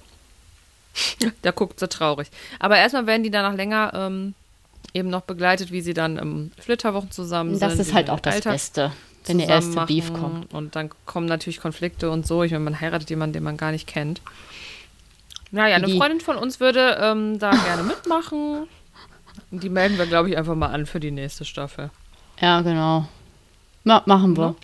da 1.41 1.51
guckt 1.51 1.79
sie 1.79 1.87
traurig. 1.87 2.29
Aber 2.59 2.77
erstmal 2.77 3.07
werden 3.07 3.23
die 3.23 3.31
danach 3.31 3.55
länger 3.55 3.93
ähm, 3.95 4.35
eben 4.93 5.09
noch 5.09 5.21
begleitet, 5.21 5.71
wie 5.71 5.81
sie 5.81 5.93
dann 5.93 6.17
im 6.17 6.51
Flitterwochen 6.59 7.11
zusammen 7.11 7.51
sind. 7.51 7.61
Das 7.61 7.79
ist 7.79 7.93
halt 7.93 8.09
auch 8.09 8.19
das 8.19 8.35
Alltag 8.35 8.53
Beste, 8.53 8.91
wenn 9.25 9.39
der 9.39 9.47
erste 9.47 9.85
Beef 9.85 10.13
kommt. 10.13 10.53
Und 10.53 10.75
dann 10.75 10.89
kommen 11.05 11.27
natürlich 11.27 11.59
Konflikte 11.59 12.09
und 12.11 12.27
so. 12.27 12.43
Ich 12.43 12.51
meine, 12.51 12.63
man 12.63 12.79
heiratet 12.79 13.09
jemanden, 13.09 13.33
den 13.33 13.43
man 13.43 13.57
gar 13.57 13.71
nicht 13.71 13.87
kennt. 13.87 14.21
Naja, 15.51 15.77
eine 15.77 15.87
Freundin 15.89 16.19
von 16.19 16.35
uns 16.35 16.59
würde 16.59 16.97
ähm, 17.01 17.39
da 17.39 17.51
gerne 17.65 17.83
mitmachen. 17.83 18.67
Die 19.51 19.69
melden 19.69 19.97
wir, 19.97 20.05
glaube 20.05 20.29
ich, 20.29 20.37
einfach 20.37 20.55
mal 20.55 20.67
an 20.67 20.85
für 20.85 20.99
die 20.99 21.11
nächste 21.11 21.45
Staffel. 21.45 21.89
Ja, 22.41 22.61
genau. 22.61 23.07
Ja, 23.85 24.03
machen 24.05 24.35
wir. 24.35 24.47
Ne? 24.49 24.55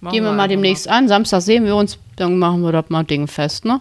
Machen 0.00 0.14
Gehen 0.14 0.24
wir 0.24 0.30
mal 0.30 0.44
einfach 0.44 0.48
demnächst 0.48 0.88
an. 0.88 1.08
Samstag 1.08 1.42
sehen 1.42 1.64
wir 1.64 1.74
uns, 1.76 1.98
dann 2.16 2.38
machen 2.38 2.62
wir 2.62 2.72
das 2.72 2.88
mal 2.88 3.02
Ding 3.02 3.26
fest, 3.26 3.64
ne? 3.64 3.80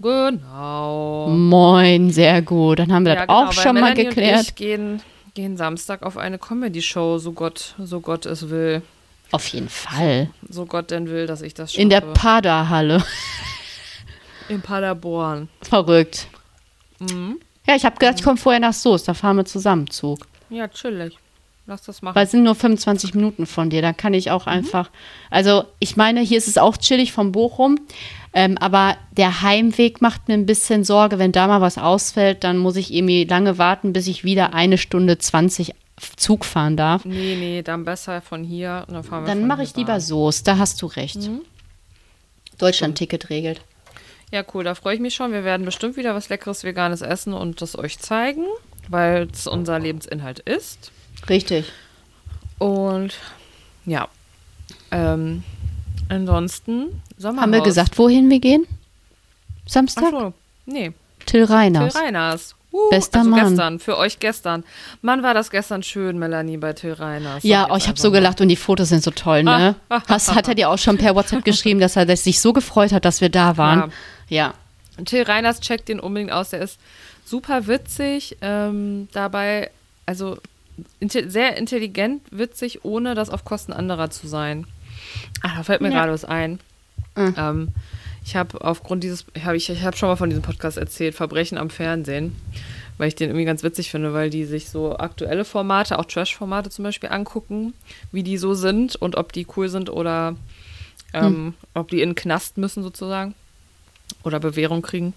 Genau. 0.00 1.28
Moin, 1.28 2.10
sehr 2.10 2.42
gut. 2.42 2.78
Dann 2.78 2.92
haben 2.92 3.04
wir 3.04 3.14
das 3.14 3.20
Ja, 3.22 3.26
genau, 3.26 3.48
auch 3.48 3.52
schon 3.52 3.74
mal 3.74 3.82
Melanie 3.82 4.04
Und 4.06 4.14
geklärt. 4.14 4.42
ich 4.42 4.54
gehen, 4.54 5.02
gehen 5.34 5.56
Samstag 5.56 6.02
auf 6.02 6.16
eine 6.16 6.38
Comedy-Show, 6.38 7.18
so 7.18 7.32
Gott, 7.32 7.74
so 7.78 8.00
Gott 8.00 8.26
es 8.26 8.48
will. 8.48 8.82
Auf 9.32 9.46
jeden 9.48 9.68
Fall. 9.68 10.30
So 10.48 10.66
Gott 10.66 10.90
denn 10.90 11.08
will, 11.08 11.26
dass 11.26 11.42
ich 11.42 11.54
das 11.54 11.72
schaffe. 11.72 11.82
In 11.82 11.90
der 11.90 12.00
Pada-Halle. 12.00 13.02
In 14.48 14.60
Paderborn. 14.60 15.48
Verrückt. 15.62 16.28
Mhm. 17.00 17.38
Ja, 17.66 17.76
ich 17.76 17.84
habe 17.84 17.96
gedacht, 17.96 18.16
ich 18.18 18.24
komme 18.24 18.36
vorher 18.36 18.60
nach 18.60 18.72
Soest. 18.74 19.08
Da 19.08 19.14
fahren 19.14 19.36
wir 19.36 19.44
zusammen 19.44 19.88
Zug. 19.88 20.26
Ja, 20.50 20.68
chillig. 20.68 21.18
Lass 21.66 21.80
das 21.82 22.02
machen. 22.02 22.14
Weil 22.14 22.26
es 22.26 22.30
sind 22.30 22.42
nur 22.42 22.54
25 22.54 23.14
Minuten 23.14 23.46
von 23.46 23.70
dir. 23.70 23.80
Da 23.80 23.94
kann 23.94 24.12
ich 24.12 24.26
Mhm. 24.26 24.32
auch 24.32 24.46
einfach. 24.46 24.90
Also, 25.30 25.64
ich 25.78 25.96
meine, 25.96 26.20
hier 26.20 26.36
ist 26.36 26.46
es 26.48 26.58
auch 26.58 26.76
chillig 26.76 27.12
von 27.12 27.32
Bochum. 27.32 27.78
Ähm, 28.34 28.58
aber 28.58 28.96
der 29.12 29.40
Heimweg 29.42 30.02
macht 30.02 30.28
mir 30.28 30.34
ein 30.34 30.44
bisschen 30.44 30.84
Sorge. 30.84 31.18
Wenn 31.18 31.32
da 31.32 31.46
mal 31.46 31.62
was 31.62 31.78
ausfällt, 31.78 32.44
dann 32.44 32.58
muss 32.58 32.76
ich 32.76 32.92
irgendwie 32.92 33.24
lange 33.24 33.56
warten, 33.56 33.92
bis 33.94 34.08
ich 34.08 34.24
wieder 34.24 34.52
eine 34.52 34.76
Stunde 34.76 35.16
20 35.16 35.72
Zug 36.16 36.44
fahren 36.44 36.76
darf. 36.76 37.04
nee, 37.04 37.36
nee, 37.38 37.62
dann 37.62 37.84
besser 37.84 38.20
von 38.20 38.42
hier. 38.44 38.84
Dann, 38.88 39.24
Dann 39.24 39.46
mache 39.46 39.62
ich 39.62 39.74
lieber. 39.76 40.00
Soest. 40.00 40.46
Da 40.48 40.58
hast 40.58 40.82
du 40.82 40.86
recht. 40.86 41.16
Mhm. 41.16 41.40
Deutschland-Ticket 42.58 43.30
regelt. 43.30 43.60
Ja, 44.34 44.42
cool, 44.52 44.64
da 44.64 44.74
freue 44.74 44.96
ich 44.96 45.00
mich 45.00 45.14
schon. 45.14 45.30
Wir 45.30 45.44
werden 45.44 45.64
bestimmt 45.64 45.96
wieder 45.96 46.12
was 46.16 46.28
Leckeres 46.28 46.64
Veganes 46.64 47.02
essen 47.02 47.34
und 47.34 47.62
das 47.62 47.78
euch 47.78 48.00
zeigen, 48.00 48.42
weil 48.88 49.28
es 49.32 49.46
unser 49.46 49.78
Lebensinhalt 49.78 50.40
ist. 50.40 50.90
Richtig. 51.28 51.70
Und 52.58 53.14
ja. 53.86 54.08
Ähm, 54.90 55.44
ansonsten 56.08 57.00
Sommerhaus. 57.16 57.42
Haben 57.42 57.52
wir 57.52 57.60
gesagt, 57.60 57.96
wohin 57.96 58.28
wir 58.28 58.40
gehen? 58.40 58.66
Ach 58.66 59.70
Samstag? 59.70 60.10
so, 60.10 60.32
nee. 60.66 60.92
Till 61.26 61.44
Till 61.46 61.54
Reiners. 61.54 61.94
Reiners. 61.94 62.56
Uh, 62.72 62.90
Bester 62.90 63.20
also 63.20 63.30
Mann. 63.30 63.50
gestern, 63.50 63.78
für 63.78 63.96
euch 63.96 64.18
gestern. 64.18 64.64
Mann, 65.00 65.22
war 65.22 65.34
das 65.34 65.52
gestern 65.52 65.84
schön, 65.84 66.18
Melanie, 66.18 66.56
bei 66.56 66.72
Till 66.72 66.94
Reiners. 66.94 67.44
Ja, 67.44 67.68
oh, 67.70 67.76
ich 67.76 67.86
habe 67.86 68.00
so 68.00 68.10
gelacht 68.10 68.40
und 68.40 68.48
die 68.48 68.56
Fotos 68.56 68.88
sind 68.88 69.04
so 69.04 69.12
toll, 69.12 69.44
ne? 69.44 69.76
Hast, 70.08 70.34
hat 70.34 70.48
er 70.48 70.56
dir 70.56 70.70
auch 70.70 70.78
schon 70.78 70.98
per 70.98 71.14
WhatsApp 71.14 71.44
geschrieben, 71.44 71.78
dass 71.78 71.94
er 71.94 72.16
sich 72.16 72.40
so 72.40 72.52
gefreut 72.52 72.90
hat, 72.90 73.04
dass 73.04 73.20
wir 73.20 73.28
da 73.28 73.56
waren? 73.56 73.78
Ja. 73.78 73.88
Till 75.04 75.22
Reiners 75.22 75.60
checkt 75.60 75.88
den 75.88 76.00
unbedingt 76.00 76.32
aus. 76.32 76.50
Der 76.50 76.60
ist 76.60 76.78
super 77.24 77.66
witzig. 77.66 78.36
Ähm, 78.40 79.08
dabei, 79.12 79.70
also 80.06 80.38
inte 81.00 81.30
sehr 81.30 81.56
intelligent, 81.56 82.22
witzig, 82.30 82.84
ohne 82.84 83.14
das 83.14 83.30
auf 83.30 83.44
Kosten 83.44 83.72
anderer 83.72 84.10
zu 84.10 84.26
sein. 84.28 84.66
Ach, 85.42 85.56
da 85.56 85.62
fällt 85.62 85.80
mir 85.80 85.88
Ja. 85.90 85.94
gerade 86.00 86.12
was 86.12 86.24
ein. 86.24 86.60
Mhm. 87.16 87.34
Ähm, 87.36 87.68
ich 88.24 88.36
habe 88.36 88.60
aufgrund 88.64 89.04
dieses, 89.04 89.26
hab 89.44 89.54
ich, 89.54 89.68
ich 89.68 89.82
habe 89.82 89.96
schon 89.96 90.08
mal 90.08 90.16
von 90.16 90.30
diesem 90.30 90.42
Podcast 90.42 90.78
erzählt, 90.78 91.14
Verbrechen 91.14 91.58
am 91.58 91.70
Fernsehen, 91.70 92.34
weil 92.98 93.08
ich 93.08 93.14
den 93.14 93.28
irgendwie 93.30 93.44
ganz 93.44 93.62
witzig 93.62 93.90
finde, 93.90 94.14
weil 94.14 94.30
die 94.30 94.44
sich 94.46 94.70
so 94.70 94.96
aktuelle 94.96 95.44
Formate, 95.44 95.98
auch 95.98 96.06
Trash-Formate 96.06 96.70
zum 96.70 96.84
Beispiel 96.84 97.10
angucken, 97.10 97.74
wie 98.12 98.22
die 98.22 98.38
so 98.38 98.54
sind 98.54 98.96
und 98.96 99.16
ob 99.16 99.32
die 99.32 99.46
cool 99.56 99.68
sind 99.68 99.90
oder 99.90 100.36
ähm, 101.12 101.54
ob 101.74 101.88
die 101.88 102.00
in 102.00 102.10
den 102.10 102.14
Knast 102.14 102.56
müssen 102.58 102.82
sozusagen 102.82 103.34
oder 104.24 104.40
Bewährung 104.40 104.82
kriegen. 104.82 105.14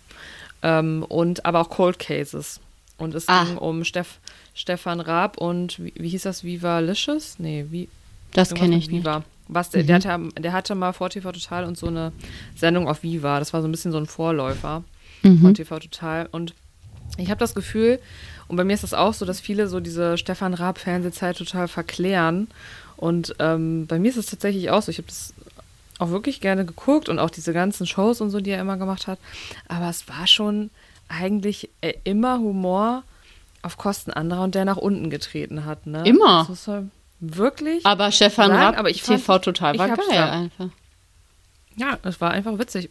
Ähm, 0.63 1.03
und 1.07 1.45
aber 1.45 1.61
auch 1.61 1.69
Cold 1.69 1.99
Cases. 1.99 2.59
Und 2.97 3.13
es 3.13 3.27
Ah. 3.29 3.43
ging 3.45 3.57
um 3.57 3.83
Steff, 3.83 4.19
Stefan 4.55 4.99
Raab 4.99 5.37
und 5.37 5.77
wie, 5.83 5.93
wie 5.97 6.09
hieß 6.09 6.23
das? 6.23 6.43
Viva 6.43 6.79
Licious? 6.79 7.35
Nee, 7.37 7.65
wie, 7.69 7.89
Das 8.33 8.53
kenne 8.53 8.75
ich 8.77 8.89
nicht. 8.89 9.03
Viva. 9.05 9.23
Was, 9.49 9.69
der, 9.69 9.83
der, 9.83 9.95
hatte, 9.95 10.29
der 10.39 10.51
hatte 10.51 10.75
mal 10.75 10.91
vor 10.93 11.09
TV 11.09 11.31
Total 11.31 11.63
und 11.63 11.77
so 11.77 11.87
eine 11.87 12.11
Sendung 12.55 12.87
auf 12.89 13.03
Viva. 13.03 13.39
Das 13.39 13.53
war 13.53 13.61
so 13.61 13.67
ein 13.67 13.71
bisschen 13.71 13.91
so 13.91 13.97
ein 13.97 14.05
Vorläufer 14.07 14.83
Mhm. 15.23 15.41
von 15.41 15.53
TV 15.53 15.79
Total. 15.79 16.27
Und 16.31 16.53
ich 17.17 17.29
habe 17.29 17.39
das 17.39 17.55
Gefühl, 17.55 17.99
und 18.47 18.55
bei 18.57 18.63
mir 18.63 18.73
ist 18.73 18.83
das 18.83 18.93
auch 18.93 19.13
so, 19.13 19.25
dass 19.25 19.39
viele 19.39 19.67
so 19.67 19.79
diese 19.79 20.17
Stefan 20.17 20.53
Raab 20.53 20.77
Fernsehzeit 20.79 21.37
total 21.37 21.67
verklären. 21.67 22.47
Und 22.97 23.35
ähm, 23.39 23.85
bei 23.87 23.99
mir 23.99 24.09
ist 24.09 24.17
es 24.17 24.25
tatsächlich 24.25 24.69
auch 24.71 24.81
so. 24.81 24.89
Ich 24.91 24.97
habe 24.97 25.07
das 25.07 25.33
auch 25.99 26.09
wirklich 26.09 26.41
gerne 26.41 26.65
geguckt 26.65 27.09
und 27.09 27.19
auch 27.19 27.29
diese 27.29 27.53
ganzen 27.53 27.85
Shows 27.87 28.21
und 28.21 28.29
so, 28.29 28.39
die 28.39 28.51
er 28.51 28.61
immer 28.61 28.77
gemacht 28.77 29.07
hat. 29.07 29.19
Aber 29.67 29.89
es 29.89 30.07
war 30.07 30.27
schon 30.27 30.69
eigentlich 31.09 31.69
äh, 31.81 31.93
immer 32.03 32.39
Humor 32.39 33.03
auf 33.63 33.77
Kosten 33.77 34.11
anderer 34.11 34.43
und 34.43 34.55
der 34.55 34.65
nach 34.65 34.77
unten 34.77 35.09
getreten 35.09 35.65
hat. 35.65 35.87
Ne? 35.87 36.03
Immer? 36.05 36.45
Das 36.47 36.59
ist 36.59 36.67
halt, 36.67 36.85
wirklich. 37.19 37.85
Aber 37.85 38.11
Stefan 38.11 38.51
sagen, 38.51 38.77
aber 38.77 38.89
ich 38.89 39.01
fand- 39.03 39.19
TV 39.19 39.39
total 39.39 39.73
ich 39.75 39.79
war 39.79 39.87
geil 39.89 40.05
da. 40.11 40.31
einfach. 40.31 40.69
Ja, 41.75 41.97
es 42.03 42.21
war 42.21 42.31
einfach 42.31 42.57
witzig. 42.59 42.89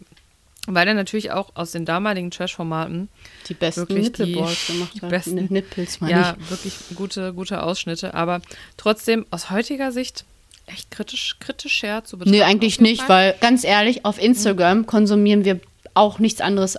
Weil 0.69 0.89
er 0.89 0.95
natürlich 0.95 1.31
auch 1.31 1.51
aus 1.55 1.71
den 1.71 1.85
damaligen 1.85 2.33
Trash-Formaten 2.33 3.09
Die 3.49 3.55
besten 3.55 3.87
Nippleballs 3.95 4.67
gemacht 4.67 5.01
hat. 5.01 5.11
besten- 5.11 5.35
Ne, 5.37 5.47
Nippels 5.49 6.01
meine 6.01 6.13
ja, 6.13 6.37
wirklich 6.49 6.75
gute, 6.97 7.33
gute 7.35 7.63
Ausschnitte, 7.63 8.15
aber 8.15 8.41
trotzdem 8.77 9.27
aus 9.31 9.51
heutiger 9.51 9.93
Sicht 9.93 10.25
echt 10.67 10.91
kritisch, 10.91 11.37
kritischer 11.41 12.05
zu 12.05 12.17
ich. 12.17 12.21
betrachten. 12.21 12.31
Nee, 12.39 12.43
eigentlich 12.43 12.81
nicht, 12.81 13.03
Fall. 13.03 13.33
weil 13.33 13.35
ganz 13.41 13.65
ehrlich, 13.65 14.05
auf 14.05 14.21
Instagram 14.23 14.87
konsumieren 14.87 15.45
wir 15.45 15.61
auch 15.95 16.19
nichts 16.19 16.41
anderes 16.41 16.77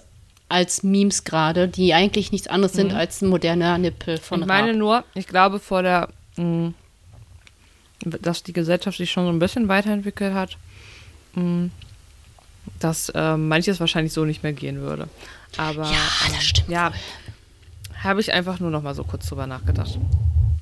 als 0.49 0.83
Memes 0.83 1.23
gerade, 1.25 1.67
die 1.67 1.93
eigentlich 1.93 2.31
nichts 2.31 2.47
anderes 2.47 2.73
sind 2.73 2.93
als 2.93 3.21
ein 3.21 3.27
moderner 3.29 3.77
Nippel 3.77 4.17
von 4.17 4.41
Ich 4.41 4.47
meine 4.47 4.69
Raab. 4.69 4.77
nur, 4.77 5.03
ich 5.13 5.27
glaube 5.27 5.59
vor 5.59 5.81
der, 5.83 6.07
mh, 6.37 6.71
dass 8.05 8.43
die 8.43 8.53
Gesellschaft 8.53 8.97
sich 8.97 9.11
schon 9.11 9.25
so 9.25 9.29
ein 9.31 9.39
bisschen 9.39 9.67
weiterentwickelt 9.67 10.33
hat, 10.33 10.57
mh, 11.35 11.69
dass 12.79 13.09
äh, 13.09 13.35
manches 13.35 13.79
wahrscheinlich 13.79 14.13
so 14.13 14.23
nicht 14.23 14.43
mehr 14.43 14.53
gehen 14.53 14.79
würde. 14.79 15.09
Aber 15.57 15.83
Ja, 15.83 15.97
das 16.33 16.43
stimmt 16.43 16.69
ja, 16.69 16.91
habe 18.03 18.21
ich 18.21 18.31
einfach 18.31 18.59
nur 18.59 18.69
noch 18.69 18.83
mal 18.83 18.93
so 18.95 19.03
kurz 19.03 19.27
drüber 19.27 19.47
nachgedacht. 19.47 19.97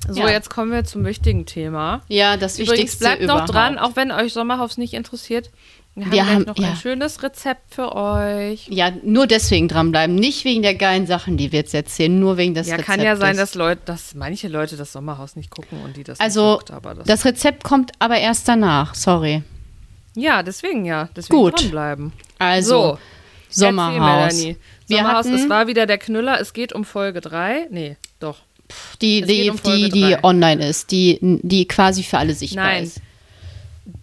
So, 0.08 0.20
Ja. 0.20 0.28
jetzt 0.30 0.50
kommen 0.50 0.70
wir 0.72 0.84
zum 0.84 1.04
wichtigen 1.04 1.46
Thema. 1.46 2.02
Ja, 2.08 2.36
das 2.36 2.58
Übrigens 2.58 2.72
Wichtigste 2.72 3.04
bleibt 3.04 3.22
noch 3.22 3.34
überhaupt. 3.34 3.52
dran, 3.54 3.78
auch 3.78 3.96
wenn 3.96 4.12
euch 4.12 4.32
Sommerhaus 4.32 4.76
nicht 4.78 4.94
interessiert. 4.94 5.50
Wir 5.94 6.04
haben, 6.04 6.12
Wir 6.12 6.26
haben- 6.26 6.42
noch 6.42 6.58
ja. 6.58 6.68
ein 6.70 6.76
schönes 6.76 7.22
Rezept 7.22 7.74
für 7.74 7.94
euch. 7.96 8.68
Ja, 8.68 8.92
nur 9.02 9.26
deswegen 9.26 9.66
dranbleiben. 9.66 10.14
Nicht 10.14 10.44
wegen 10.44 10.60
der 10.62 10.74
geilen 10.74 11.06
Sachen, 11.06 11.38
die 11.38 11.52
wir 11.52 11.60
jetzt 11.60 11.72
erzählen, 11.74 12.20
nur 12.20 12.36
wegen 12.36 12.52
des 12.52 12.66
Ja, 12.68 12.74
Rezeptes. 12.74 12.94
kann 12.96 13.04
ja 13.04 13.16
sein, 13.16 13.36
dass 13.38 13.54
Leute, 13.54 13.80
dass 13.86 14.14
manche 14.14 14.48
Leute 14.48 14.76
das 14.76 14.92
Sommerhaus 14.92 15.36
nicht 15.36 15.50
gucken 15.50 15.80
und 15.82 15.96
die 15.96 16.04
das 16.04 16.20
Also, 16.20 16.50
nicht 16.52 16.58
guckt, 16.58 16.70
aber 16.72 16.94
das, 16.96 17.06
das 17.06 17.24
Rezept 17.24 17.64
kommt 17.64 17.92
aber 17.98 18.18
erst 18.18 18.46
danach. 18.46 18.94
Sorry. 18.94 19.42
Ja, 20.14 20.42
deswegen 20.42 20.84
ja. 20.84 21.08
Deswegen 21.16 21.38
Gut. 21.38 21.60
dranbleiben. 21.62 22.12
Also, 22.38 22.98
so, 23.48 23.66
Sommerhaus. 23.66 24.34
Melanie. 24.34 24.56
Wir 24.88 24.98
Sommerhaus, 24.98 25.26
hatten- 25.26 25.34
es 25.34 25.48
war 25.48 25.66
wieder 25.66 25.86
der 25.86 25.98
Knüller. 25.98 26.38
Es 26.40 26.52
geht 26.52 26.74
um 26.74 26.84
Folge 26.84 27.22
3. 27.22 27.68
Nee, 27.70 27.96
doch. 28.20 28.36
Die, 29.00 29.22
die, 29.22 29.50
um 29.50 29.60
die, 29.62 29.90
die 29.90 30.16
online 30.22 30.66
ist, 30.66 30.90
die, 30.90 31.18
die 31.42 31.66
quasi 31.68 32.02
für 32.02 32.18
alle 32.18 32.34
sichtbar 32.34 32.64
Nein. 32.64 32.84
ist. 32.84 33.00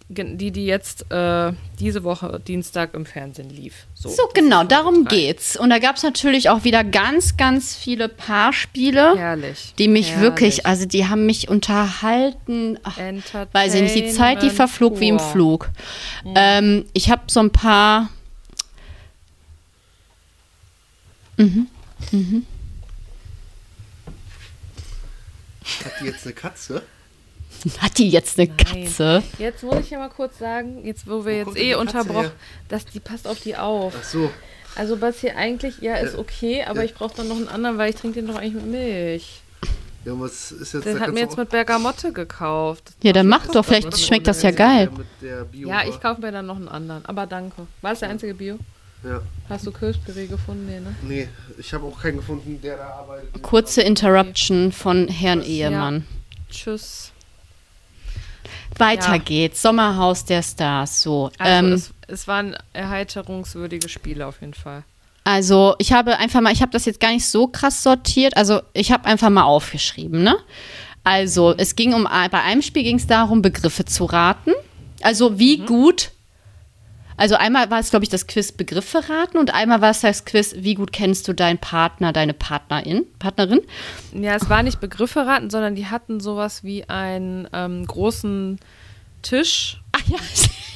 Die, 0.08 0.52
die 0.52 0.66
jetzt 0.66 1.10
äh, 1.10 1.52
diese 1.80 2.04
Woche 2.04 2.40
Dienstag 2.46 2.94
im 2.94 3.04
Fernsehen 3.04 3.50
lief. 3.50 3.86
So, 3.94 4.10
So, 4.10 4.28
genau, 4.32 4.62
darum 4.62 5.06
geht's. 5.06 5.56
Und 5.56 5.70
da 5.70 5.78
gab 5.78 5.96
es 5.96 6.02
natürlich 6.02 6.50
auch 6.50 6.62
wieder 6.62 6.84
ganz, 6.84 7.36
ganz 7.36 7.74
viele 7.74 8.08
Paarspiele, 8.08 9.16
Herrlich. 9.16 9.74
die 9.78 9.88
mich 9.88 10.10
Herrlich. 10.10 10.22
wirklich, 10.22 10.66
also 10.66 10.86
die 10.86 11.06
haben 11.08 11.26
mich 11.26 11.48
unterhalten. 11.48 12.78
Ach, 12.84 12.96
weiß 13.52 13.74
ich 13.74 13.82
nicht, 13.82 13.96
die 13.96 14.08
Zeit, 14.10 14.42
die 14.42 14.50
verflog 14.50 15.00
wie 15.00 15.08
im. 15.08 15.18
Flug. 15.18 15.70
Ähm, 16.36 16.84
ich 16.92 17.10
habe 17.10 17.22
so 17.26 17.40
ein 17.40 17.50
paar. 17.50 18.08
Hat 25.84 25.92
die 26.00 26.04
jetzt 26.06 26.24
eine 26.24 26.34
Katze? 26.34 26.82
Hat 27.78 27.98
die 27.98 28.08
jetzt 28.10 28.38
eine 28.38 28.48
Katze? 28.48 29.22
Jetzt 29.38 29.62
muss 29.62 29.78
ich 29.80 29.90
ja 29.90 29.98
mal 29.98 30.10
kurz 30.10 30.38
sagen, 30.38 30.84
jetzt 30.84 31.06
wo 31.08 31.24
wir 31.24 31.36
jetzt 31.36 31.44
kommt 31.46 31.56
denn 31.58 31.64
eh 31.64 31.74
unterbrochen, 31.74 32.32
dass 32.68 32.84
die 32.84 33.00
passt 33.00 33.26
auf 33.26 33.40
die 33.40 33.56
auf. 33.56 33.94
Ach 33.98 34.04
so. 34.04 34.30
Also 34.76 35.00
was 35.00 35.20
hier 35.20 35.36
eigentlich, 35.36 35.78
ja, 35.80 35.94
ist 35.96 36.16
okay, 36.16 36.64
aber 36.64 36.80
Ja. 36.80 36.84
ich 36.84 36.94
brauche 36.94 37.16
dann 37.16 37.28
noch 37.28 37.36
einen 37.36 37.48
anderen, 37.48 37.78
weil 37.78 37.90
ich 37.90 37.96
trinke 37.96 38.20
den 38.20 38.26
doch 38.26 38.36
eigentlich 38.36 38.54
mit 38.54 38.66
Milch. 38.66 39.40
Ja, 40.04 40.12
was 40.20 40.52
ist 40.52 40.74
jetzt 40.74 40.84
Den 40.84 40.96
da 40.98 41.00
hat 41.06 41.14
mir 41.14 41.20
jetzt 41.20 41.38
mit 41.38 41.48
Bergamotte 41.48 42.12
gekauft. 42.12 42.90
Ja, 43.02 43.12
dann 43.12 43.26
mach 43.28 43.46
doch, 43.46 43.64
vielleicht 43.64 43.98
schmeckt 43.98 44.26
das 44.26 44.42
ja 44.42 44.50
geil. 44.50 44.90
Ja, 45.52 45.84
ich 45.88 45.98
kaufe 46.00 46.20
mir 46.20 46.32
dann 46.32 46.44
noch 46.46 46.56
einen 46.56 46.68
anderen. 46.68 47.06
Aber 47.06 47.26
danke. 47.26 47.66
War 47.80 47.90
das 47.92 48.00
der 48.00 48.10
einzige 48.10 48.34
Bio? 48.34 48.58
Ja. 49.04 49.20
Hast 49.48 49.66
du 49.66 49.70
Kirschpüree 49.72 50.26
gefunden? 50.26 50.66
Nee, 50.66 50.80
ne? 50.80 50.94
Nee, 51.02 51.28
ich 51.58 51.72
habe 51.74 51.84
auch 51.86 52.00
keinen 52.00 52.16
gefunden, 52.16 52.58
der 52.62 52.76
da 52.78 52.86
arbeitet. 52.88 53.42
Kurze 53.42 53.82
Interruption 53.82 54.72
von 54.72 55.08
Herrn 55.08 55.42
Ehemann. 55.42 56.06
Tschüss. 56.50 57.12
Weiter 58.78 59.12
Ja. 59.12 59.18
geht's. 59.18 59.62
Sommerhaus 59.62 60.24
der 60.24 60.42
Stars. 60.42 61.02
So. 61.02 61.30
Also 61.38 61.66
ähm, 61.66 61.72
es, 61.72 61.90
es 62.08 62.26
waren 62.28 62.56
erheiterungswürdige 62.72 63.88
Spiele 63.88 64.26
auf 64.26 64.40
jeden 64.40 64.54
Fall. 64.54 64.82
Also 65.24 65.74
ich 65.78 65.92
habe 65.92 66.18
einfach 66.18 66.40
mal, 66.40 66.52
ich 66.52 66.60
habe 66.60 66.72
das 66.72 66.84
jetzt 66.84 67.00
gar 67.00 67.10
nicht 67.12 67.26
so 67.26 67.46
krass 67.46 67.82
sortiert. 67.82 68.36
Also 68.36 68.60
ich 68.72 68.92
habe 68.92 69.04
einfach 69.06 69.30
mal 69.30 69.44
aufgeschrieben, 69.44 70.22
ne? 70.22 70.36
Also 71.02 71.54
es 71.56 71.76
ging 71.76 71.92
um, 71.94 72.04
bei 72.04 72.42
einem 72.42 72.62
Spiel 72.62 72.82
ging 72.82 72.96
es 72.96 73.06
darum, 73.06 73.42
Begriffe 73.42 73.84
zu 73.84 74.06
raten. 74.06 74.52
Also 75.02 75.38
wie 75.38 75.58
Mhm. 75.58 75.66
gut, 75.66 76.10
also 77.16 77.36
einmal 77.36 77.70
war 77.70 77.80
es, 77.80 77.90
glaube 77.90 78.04
ich, 78.04 78.08
das 78.08 78.26
Quiz 78.26 78.52
Begriffe 78.52 79.08
raten 79.08 79.38
und 79.38 79.54
einmal 79.54 79.80
war 79.80 79.90
es 79.90 80.00
das 80.00 80.24
Quiz, 80.24 80.54
wie 80.58 80.74
gut 80.74 80.92
kennst 80.92 81.28
du 81.28 81.32
deinen 81.32 81.58
Partner, 81.58 82.12
deine 82.12 82.34
Partnerin, 82.34 83.04
Partnerin. 83.18 83.60
Ja, 84.12 84.34
es 84.34 84.48
war 84.48 84.62
nicht 84.62 84.80
Begriffe 84.80 85.26
raten, 85.26 85.50
sondern 85.50 85.74
die 85.74 85.86
hatten 85.86 86.20
sowas 86.20 86.64
wie 86.64 86.88
einen 86.88 87.48
ähm, 87.52 87.86
großen 87.86 88.58
Tisch, 89.22 89.80
ja, 90.06 90.18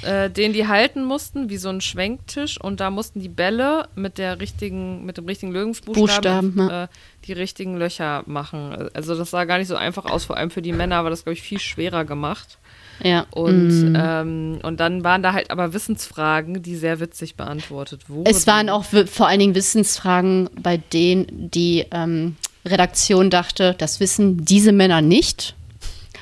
äh, 0.25 0.31
den 0.31 0.53
die 0.53 0.67
halten 0.67 1.05
mussten, 1.05 1.51
wie 1.51 1.59
so 1.59 1.69
ein 1.69 1.81
Schwenktisch. 1.81 2.61
Und 2.61 2.81
da 2.81 2.91
mussten 2.91 3.21
die 3.21 3.29
Bälle 3.29 3.89
mit 3.95 4.19
der 4.19 4.41
richtigen, 4.41 5.05
mit 5.05 5.19
dem 5.19 5.27
richtigen 5.27 5.53
Lösungsbuchstaben 5.53 6.55
Buchstaben, 6.55 6.71
ja. 6.71 6.85
äh, 6.85 6.89
die 7.27 7.33
richtigen 7.33 7.77
Löcher 7.77 8.25
machen. 8.27 8.91
Also 8.95 9.17
das 9.17 9.31
sah 9.31 9.45
gar 9.45 9.59
nicht 9.59 9.69
so 9.69 9.77
einfach 9.77 10.07
aus, 10.07 10.25
vor 10.25 10.37
allem 10.37 10.51
für 10.51 10.63
die 10.63 10.73
Männer 10.73 11.05
war 11.05 11.11
das, 11.11 11.25
glaube 11.25 11.35
ich, 11.35 11.43
viel 11.43 11.61
schwerer 11.61 12.05
gemacht. 12.05 12.59
Ja. 13.03 13.27
Und, 13.31 13.93
mm. 13.93 13.97
ähm, 13.97 14.59
und 14.63 14.81
dann 14.81 15.05
waren 15.05 15.23
da 15.23 15.33
halt 15.33 15.51
aber 15.51 15.73
Wissensfragen, 15.73 16.63
die 16.63 16.77
sehr 16.77 17.01
witzig 17.01 17.37
beantwortet 17.37 18.09
wurden. 18.09 18.31
Es 18.31 18.47
waren 18.47 18.69
auch 18.69 18.85
vor 18.85 19.29
allen 19.29 19.41
Dingen 19.41 19.55
Wissensfragen, 19.55 20.51
bei 20.61 20.79
denen 20.79 21.51
die 21.51 21.87
ähm, 21.91 22.37
Redaktion 22.65 23.31
dachte, 23.31 23.75
das 23.79 24.01
wissen 24.01 24.45
diese 24.45 24.73
Männer 24.73 25.01
nicht. 25.01 25.55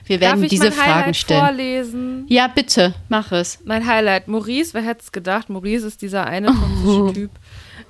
Wir 0.07 0.21
werden 0.21 0.41
Darf 0.41 0.45
ich 0.45 0.51
diese 0.51 0.65
mein 0.65 0.73
Fragen 0.73 0.93
Highlight 0.93 1.17
stellen. 1.17 1.41
vorlesen? 1.41 2.27
Ja, 2.29 2.47
bitte, 2.47 2.95
mach 3.09 3.33
es. 3.33 3.59
Mein 3.65 3.87
Highlight, 3.87 4.29
Maurice, 4.29 4.73
wer 4.73 4.83
hätte 4.83 5.03
es 5.03 5.11
gedacht? 5.11 5.51
Maurice 5.51 5.87
ist 5.87 6.01
dieser 6.01 6.27
eine 6.27 6.47
toxische 6.85 7.13
Typ, 7.13 7.31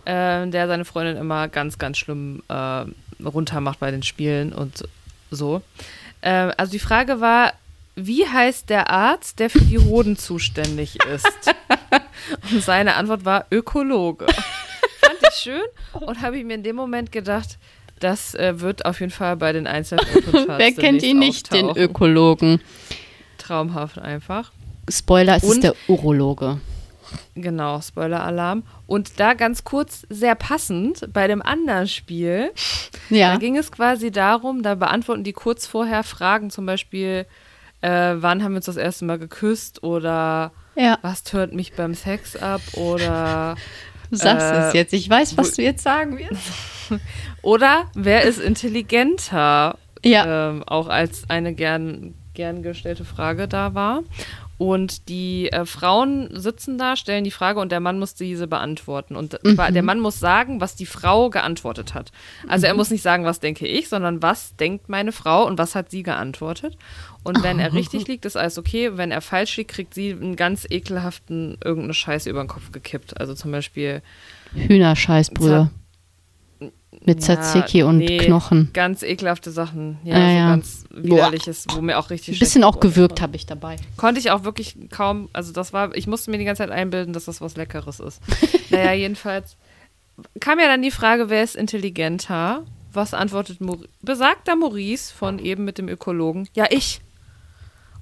äh, 0.06 0.46
der 0.46 0.66
seine 0.66 0.86
Freundin 0.86 1.18
immer 1.18 1.48
ganz, 1.48 1.78
ganz 1.78 1.98
schlimm 1.98 2.42
äh, 2.48 2.84
runtermacht 3.22 3.80
bei 3.80 3.90
den 3.90 4.02
Spielen 4.02 4.54
und 4.54 4.84
so. 5.30 5.60
Äh, 6.22 6.52
also 6.56 6.72
die 6.72 6.78
Frage 6.78 7.20
war, 7.20 7.52
wie 7.96 8.26
heißt 8.28 8.68
der 8.70 8.90
Arzt, 8.90 9.38
der 9.38 9.50
für 9.50 9.60
die 9.62 9.78
Hoden 9.78 10.16
zuständig 10.16 10.96
ist? 11.06 11.26
Und 12.52 12.62
seine 12.62 12.94
Antwort 12.96 13.24
war 13.24 13.46
Ökologe. 13.50 14.26
Fand 14.26 15.18
ich 15.30 15.34
schön 15.36 15.62
und 15.92 16.20
habe 16.22 16.38
ich 16.38 16.44
mir 16.44 16.54
in 16.54 16.62
dem 16.62 16.74
Moment 16.76 17.12
gedacht, 17.12 17.58
das 18.00 18.34
äh, 18.34 18.60
wird 18.60 18.84
auf 18.84 19.00
jeden 19.00 19.12
Fall 19.12 19.36
bei 19.36 19.52
den 19.52 19.66
einzelnen 19.66 20.04
Wer 20.56 20.72
kennt 20.72 21.02
ihn 21.02 21.18
nicht, 21.18 21.52
den 21.52 21.68
Ökologen? 21.76 22.60
Traumhaft 23.38 23.98
einfach. 23.98 24.52
Spoiler, 24.90 25.36
es 25.36 25.44
ist 25.44 25.56
Und- 25.56 25.64
der 25.64 25.74
Urologe. 25.88 26.60
Genau, 27.36 27.80
Spoiler-Alarm. 27.80 28.64
Und 28.88 29.20
da 29.20 29.34
ganz 29.34 29.62
kurz, 29.62 30.04
sehr 30.10 30.34
passend, 30.34 31.08
bei 31.12 31.28
dem 31.28 31.40
anderen 31.40 31.86
Spiel, 31.86 32.50
da 33.10 33.16
Ja. 33.16 33.36
ging 33.36 33.56
es 33.56 33.70
quasi 33.70 34.10
darum, 34.10 34.62
da 34.64 34.74
beantworten 34.74 35.22
die 35.22 35.32
kurz 35.32 35.66
vorher 35.68 36.02
Fragen, 36.02 36.50
zum 36.50 36.66
Beispiel, 36.66 37.26
äh, 37.86 38.20
wann 38.20 38.42
haben 38.42 38.52
wir 38.52 38.56
uns 38.56 38.66
das 38.66 38.76
erste 38.76 39.04
Mal 39.04 39.18
geküsst 39.18 39.82
oder 39.82 40.50
Ja, 40.74 40.98
was 41.02 41.22
tönt 41.22 41.54
mich 41.54 41.74
beim 41.74 41.94
Sex 41.94 42.36
ab 42.36 42.60
oder, 42.72 43.54
du 44.10 44.16
sagst 44.16 44.46
äh, 44.46 44.68
es 44.68 44.74
jetzt. 44.74 44.92
Ich 44.92 45.08
weiß, 45.08 45.36
was 45.36 45.52
du 45.52 45.62
jetzt 45.62 45.84
sagen 45.84 46.18
wirst. 46.18 46.52
oder 47.42 47.84
wer 47.94 48.22
ist 48.22 48.40
intelligenter? 48.40 49.78
Ja. 50.04 50.50
ähm, 50.50 50.62
auch 50.64 50.88
als 50.88 51.28
eine 51.28 51.54
gern, 51.54 52.14
gern 52.34 52.62
gestellte 52.62 53.04
Frage 53.04 53.48
da 53.48 53.74
war. 53.74 54.02
Und 54.58 55.10
die 55.10 55.52
äh, 55.52 55.66
Frauen 55.66 56.30
sitzen 56.32 56.78
da, 56.78 56.96
stellen 56.96 57.24
die 57.24 57.30
Frage 57.30 57.60
und 57.60 57.72
der 57.72 57.80
Mann 57.80 57.98
muss 57.98 58.14
diese 58.14 58.46
beantworten. 58.46 59.14
Und 59.14 59.38
zwar, 59.54 59.70
der 59.70 59.82
Mann 59.82 60.00
muss 60.00 60.18
sagen, 60.18 60.62
was 60.62 60.74
die 60.76 60.86
Frau 60.86 61.28
geantwortet 61.28 61.92
hat. 61.92 62.10
Also 62.48 62.66
er 62.66 62.74
muss 62.74 62.90
nicht 62.90 63.02
sagen, 63.02 63.24
was 63.24 63.40
denke 63.40 63.66
ich, 63.66 63.90
sondern 63.90 64.22
was 64.22 64.56
denkt 64.56 64.88
meine 64.88 65.12
Frau 65.12 65.46
und 65.46 65.58
was 65.58 65.74
hat 65.74 65.90
sie 65.90 66.02
geantwortet. 66.02 66.78
Und 67.26 67.42
wenn 67.42 67.58
er 67.58 67.72
richtig 67.74 68.06
liegt, 68.06 68.24
ist 68.24 68.36
alles 68.36 68.56
okay. 68.56 68.96
Wenn 68.96 69.10
er 69.10 69.20
falsch 69.20 69.56
liegt, 69.56 69.72
kriegt 69.72 69.94
sie 69.94 70.12
einen 70.12 70.36
ganz 70.36 70.66
ekelhaften 70.70 71.58
irgendeine 71.62 71.94
Scheiße 71.94 72.30
über 72.30 72.42
den 72.42 72.48
Kopf 72.48 72.70
gekippt. 72.70 73.20
Also 73.20 73.34
zum 73.34 73.50
Beispiel 73.50 74.00
Hühnerscheißbrühe. 74.54 75.70
Mit 77.04 77.20
Ja, 77.20 77.36
Tzatziki 77.36 77.82
und 77.82 77.98
nee, 77.98 78.18
Knochen. 78.18 78.70
Ganz 78.72 79.02
ekelhafte 79.02 79.50
Sachen. 79.50 79.98
Ja, 80.04 80.18
Ja, 80.18 80.28
so 80.28 80.34
ja. 80.36 80.48
ganz 80.48 80.84
widerliches, 80.90 81.66
wo 81.74 81.80
mir 81.80 81.98
auch 81.98 82.10
richtig 82.10 82.36
Ein 82.36 82.38
bisschen 82.38 82.64
auch 82.64 82.80
gewürgt 82.80 83.20
habe 83.20 83.36
ich 83.36 83.44
dabei. 83.44 83.76
Konnte 83.96 84.20
ich 84.20 84.30
auch 84.30 84.44
wirklich 84.44 84.76
kaum, 84.90 85.28
also 85.32 85.52
das 85.52 85.72
war, 85.72 85.94
ich 85.94 86.06
musste 86.06 86.30
mir 86.30 86.38
die 86.38 86.44
ganze 86.44 86.62
Zeit 86.62 86.70
einbilden, 86.70 87.12
dass 87.12 87.26
das 87.26 87.40
was 87.40 87.56
Leckeres 87.56 88.00
ist. 88.00 88.22
naja, 88.70 88.92
jedenfalls 88.92 89.56
kam 90.40 90.58
ja 90.58 90.66
dann 90.66 90.82
die 90.82 90.90
Frage, 90.90 91.28
wer 91.28 91.42
ist 91.42 91.56
intelligenter? 91.56 92.62
Was 92.92 93.12
antwortet 93.12 93.60
Maurice? 93.60 93.88
besagter 94.00 94.56
Maurice 94.56 95.12
von 95.12 95.38
eben 95.38 95.64
mit 95.64 95.76
dem 95.78 95.88
Ökologen? 95.88 96.48
Ja, 96.54 96.66
ich. 96.70 97.00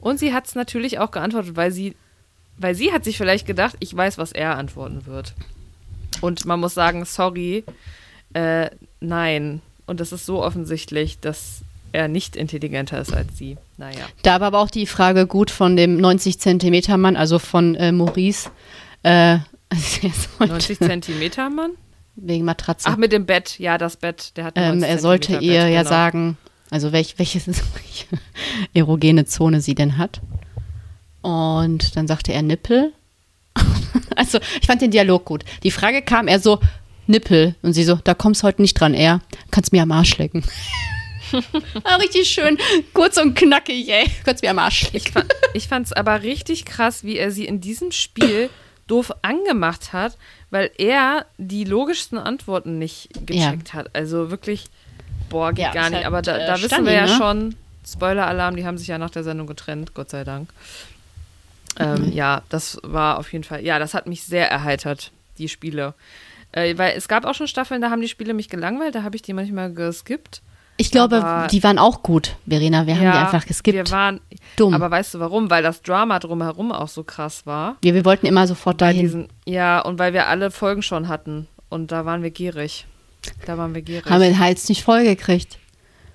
Und 0.04 0.18
sie 0.18 0.34
hat 0.34 0.46
es 0.46 0.54
natürlich 0.54 0.98
auch 0.98 1.10
geantwortet, 1.10 1.56
weil 1.56 1.72
sie, 1.72 1.96
weil 2.58 2.74
sie 2.74 2.92
hat 2.92 3.04
sich 3.04 3.16
vielleicht 3.16 3.46
gedacht, 3.46 3.74
ich 3.80 3.96
weiß, 3.96 4.18
was 4.18 4.32
er 4.32 4.58
antworten 4.58 5.06
wird. 5.06 5.32
Und 6.20 6.44
man 6.44 6.60
muss 6.60 6.74
sagen, 6.74 7.06
sorry, 7.06 7.64
äh, 8.34 8.68
nein. 9.00 9.62
Und 9.86 10.00
das 10.00 10.12
ist 10.12 10.26
so 10.26 10.42
offensichtlich, 10.42 11.20
dass 11.20 11.62
er 11.92 12.08
nicht 12.08 12.36
intelligenter 12.36 13.00
ist 13.00 13.14
als 13.14 13.38
sie. 13.38 13.56
Naja. 13.78 14.04
Da 14.22 14.40
war 14.40 14.48
aber 14.48 14.58
auch 14.58 14.70
die 14.70 14.86
Frage 14.86 15.26
gut 15.26 15.50
von 15.50 15.74
dem 15.74 15.96
90 15.96 16.38
Zentimeter 16.38 16.98
Mann, 16.98 17.16
also 17.16 17.38
von 17.38 17.74
äh, 17.74 17.90
Maurice. 17.90 18.50
Äh, 19.04 19.38
90 20.38 20.80
Zentimeter 20.80 21.48
Mann? 21.48 21.70
Wegen 22.16 22.44
Matratze. 22.44 22.90
Ach, 22.90 22.98
mit 22.98 23.10
dem 23.10 23.24
Bett. 23.24 23.58
Ja, 23.58 23.78
das 23.78 23.96
Bett. 23.96 24.36
Der 24.36 24.44
hat 24.44 24.54
ähm, 24.56 24.82
Er 24.82 24.98
sollte 24.98 25.32
ihr 25.36 25.62
Bett, 25.62 25.72
ja 25.72 25.78
genau. 25.78 25.88
sagen, 25.88 26.36
also 26.74 26.90
welch, 26.90 27.14
welche, 27.18 27.40
welche 27.46 28.06
erogene 28.74 29.26
Zone 29.26 29.60
sie 29.60 29.76
denn 29.76 29.96
hat. 29.96 30.20
Und 31.22 31.94
dann 31.94 32.08
sagte 32.08 32.32
er 32.32 32.42
Nippel. 32.42 32.92
also 34.16 34.40
ich 34.60 34.66
fand 34.66 34.82
den 34.82 34.90
Dialog 34.90 35.24
gut. 35.24 35.44
Die 35.62 35.70
Frage 35.70 36.02
kam 36.02 36.26
er 36.26 36.40
so, 36.40 36.58
Nippel. 37.06 37.54
Und 37.62 37.74
sie 37.74 37.84
so, 37.84 37.94
da 38.02 38.14
kommst 38.14 38.42
du 38.42 38.48
heute 38.48 38.60
nicht 38.60 38.74
dran, 38.74 38.92
er. 38.92 39.20
Kannst 39.52 39.70
mir 39.70 39.82
am 39.82 39.92
Arsch 39.92 40.18
lecken. 40.18 40.42
ah, 41.84 41.94
richtig 41.94 42.28
schön, 42.28 42.58
kurz 42.92 43.18
und 43.18 43.36
knackig, 43.36 43.88
ey. 43.88 44.10
Kannst 44.24 44.42
mir 44.42 44.50
am 44.50 44.58
Arsch 44.58 44.92
lecken. 44.92 45.22
Ich 45.54 45.68
fand 45.68 45.86
es 45.86 45.92
aber 45.92 46.22
richtig 46.22 46.64
krass, 46.64 47.04
wie 47.04 47.18
er 47.18 47.30
sie 47.30 47.44
in 47.44 47.60
diesem 47.60 47.92
Spiel 47.92 48.50
doof 48.88 49.12
angemacht 49.22 49.92
hat, 49.92 50.18
weil 50.50 50.72
er 50.76 51.26
die 51.38 51.62
logischsten 51.62 52.18
Antworten 52.18 52.80
nicht 52.80 53.10
gecheckt 53.24 53.68
ja. 53.68 53.74
hat. 53.74 53.94
Also 53.94 54.32
wirklich, 54.32 54.64
boah, 55.34 55.52
geht 55.52 55.64
ja, 55.64 55.72
gar 55.72 55.90
nicht. 55.90 55.96
Halt, 55.96 56.06
aber 56.06 56.22
da, 56.22 56.38
da 56.38 56.56
äh, 56.56 56.62
wissen 56.62 56.86
wir 56.86 56.92
ja 56.92 57.06
ne? 57.06 57.16
schon, 57.16 57.56
Spoiler-Alarm, 57.86 58.56
die 58.56 58.64
haben 58.64 58.78
sich 58.78 58.88
ja 58.88 58.98
nach 58.98 59.10
der 59.10 59.24
Sendung 59.24 59.46
getrennt, 59.46 59.92
Gott 59.92 60.10
sei 60.10 60.24
Dank. 60.24 60.48
Ähm, 61.78 62.06
mhm. 62.06 62.12
Ja, 62.12 62.42
das 62.48 62.78
war 62.82 63.18
auf 63.18 63.32
jeden 63.32 63.44
Fall, 63.44 63.64
ja, 63.64 63.78
das 63.78 63.94
hat 63.94 64.06
mich 64.06 64.22
sehr 64.22 64.48
erheitert, 64.48 65.10
die 65.38 65.48
Spiele. 65.48 65.94
Äh, 66.52 66.78
weil 66.78 66.96
es 66.96 67.08
gab 67.08 67.24
auch 67.24 67.34
schon 67.34 67.48
Staffeln, 67.48 67.80
da 67.80 67.90
haben 67.90 68.00
die 68.00 68.08
Spiele 68.08 68.32
mich 68.32 68.48
gelangweilt, 68.48 68.94
da 68.94 69.02
habe 69.02 69.16
ich 69.16 69.22
die 69.22 69.32
manchmal 69.32 69.72
geskippt. 69.72 70.40
Ich 70.76 70.90
glaube, 70.90 71.22
aber, 71.22 71.46
die 71.48 71.62
waren 71.62 71.78
auch 71.78 72.02
gut, 72.02 72.36
Verena. 72.48 72.86
Wir 72.86 72.96
haben 72.96 73.02
die 73.02 73.06
einfach 73.06 73.46
geskippt. 73.46 73.76
Wir 73.76 73.90
waren 73.90 74.20
dumm. 74.56 74.74
Aber 74.74 74.90
weißt 74.90 75.14
du 75.14 75.20
warum? 75.20 75.48
Weil 75.48 75.62
das 75.62 75.82
Drama 75.82 76.18
drumherum 76.18 76.72
auch 76.72 76.88
so 76.88 77.04
krass 77.04 77.46
war. 77.46 77.76
Ja, 77.84 77.94
wir 77.94 78.04
wollten 78.04 78.26
immer 78.26 78.48
sofort 78.48 78.80
dahin. 78.80 79.00
Diesen, 79.00 79.28
ja, 79.44 79.80
und 79.80 80.00
weil 80.00 80.12
wir 80.12 80.26
alle 80.26 80.50
Folgen 80.50 80.82
schon 80.82 81.06
hatten. 81.06 81.46
Und 81.68 81.92
da 81.92 82.06
waren 82.06 82.24
wir 82.24 82.30
gierig. 82.30 82.86
Da 83.46 83.58
waren 83.58 83.74
wir 83.74 83.82
gierig. 83.82 84.06
Haben 84.06 84.20
wir 84.20 84.28
den 84.28 84.38
Hals 84.38 84.68
nicht 84.68 84.82
vollgekriegt. 84.82 85.58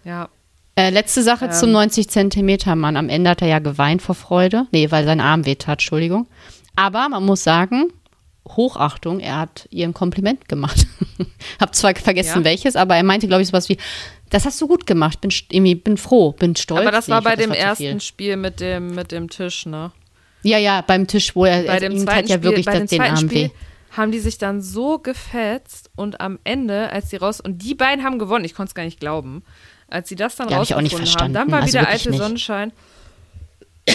Ja. 0.04 0.30
Äh, 0.76 0.92
letzte 0.92 1.24
Sache 1.24 1.46
ähm, 1.46 1.52
zum 1.52 1.72
90 1.72 2.10
Zentimeter 2.10 2.76
Mann. 2.76 2.96
Am 2.96 3.10
Ende 3.10 3.30
hat 3.32 3.42
er 3.42 3.48
ja 3.48 3.60
geweint 3.60 4.02
vor 4.02 4.16
Freude. 4.16 4.68
Nee, 4.72 4.92
weil 4.92 5.06
sein 5.06 5.20
Arm 5.20 5.46
wehtat, 5.46 5.80
Entschuldigung. 5.80 6.28
Aber 6.76 7.10
man 7.10 7.26
muss 7.26 7.44
sagen, 7.44 7.92
Hochachtung, 8.48 9.20
er 9.20 9.40
hat 9.40 9.68
ihr 9.72 9.88
ein 9.88 9.94
Kompliment 9.94 10.48
gemacht. 10.48 10.88
Hab 11.60 11.76
zwar 11.76 11.96
vergessen 11.96 12.40
ja. 12.40 12.44
welches, 12.46 12.76
aber 12.76 12.96
er 12.96 13.04
meinte, 13.04 13.28
glaube 13.28 13.42
ich, 13.42 13.50
sowas 13.50 13.70
wie, 13.70 13.78
das 14.30 14.46
hast 14.46 14.60
du 14.62 14.68
gut 14.68 14.88
gemacht, 14.88 15.22
bin, 15.22 15.32
irgendwie, 15.52 15.76
bin 15.76 15.98
froh, 15.98 16.32
bin 16.32 16.56
stolz. 16.56 16.82
Aber 16.82 16.92
das 16.92 17.10
war 17.10 17.22
bei 17.22 17.36
dem 17.36 17.50
war 17.50 17.58
ersten 17.58 18.00
Spiel 18.00 18.38
mit 18.38 18.60
dem, 18.60 18.96
mit 18.96 19.12
dem 19.12 19.30
Tisch, 19.30 19.66
ne? 19.66 19.92
Ja, 20.42 20.58
ja, 20.58 20.82
beim 20.82 21.06
Tisch, 21.06 21.36
wo 21.36 21.46
er, 21.46 21.64
bei 21.64 21.74
also 21.74 21.90
dem 21.90 21.98
zweiten 21.98 22.30
ja 22.30 22.42
wirklich 22.42 22.66
Spiel, 22.66 22.80
das, 22.80 22.90
den 22.90 23.02
Arm 23.02 23.18
Spiel 23.18 23.30
weh. 23.32 23.50
Haben 24.00 24.14
die 24.14 24.20
sich 24.20 24.38
dann 24.38 24.62
so 24.62 24.98
gefetzt 24.98 25.92
und 25.98 26.22
am 26.22 26.40
Ende, 26.46 26.90
als 26.90 27.10
sie 27.10 27.18
raus, 27.18 27.42
und 27.42 27.62
die 27.64 27.76
beiden 27.76 28.06
haben 28.06 28.18
gewonnen, 28.18 28.46
ich 28.46 28.56
konnte 28.56 28.70
es 28.70 28.74
gar 28.76 28.84
nicht 28.84 29.02
glauben, 29.02 29.44
als 29.90 30.08
sie 30.08 30.16
das 30.16 30.38
dann 30.38 30.48
ja, 30.48 30.58
rausgefunden 30.58 31.06
hab 31.10 31.22
haben, 31.22 31.34
dann 31.34 31.52
war 31.52 31.64
also 31.64 31.78
wieder 31.78 31.90
alte 31.90 32.10
nicht. 32.10 32.18
Sonnenschein. 32.18 32.72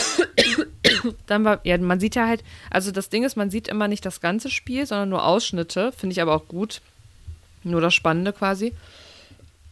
dann 1.27 1.45
war, 1.47 1.61
ja, 1.65 1.79
man 1.79 2.01
sieht 2.01 2.17
ja 2.17 2.27
halt, 2.27 2.45
also 2.69 2.91
das 2.91 3.09
Ding 3.09 3.25
ist, 3.25 3.37
man 3.37 3.49
sieht 3.49 3.67
immer 3.67 3.89
nicht 3.89 4.05
das 4.05 4.21
ganze 4.21 4.51
Spiel, 4.51 4.85
sondern 4.85 5.09
nur 5.09 5.25
Ausschnitte, 5.25 5.91
finde 5.93 6.13
ich 6.13 6.21
aber 6.21 6.35
auch 6.35 6.49
gut. 6.49 6.83
Nur 7.63 7.81
das 7.81 7.95
Spannende 7.95 8.35
quasi. 8.35 8.75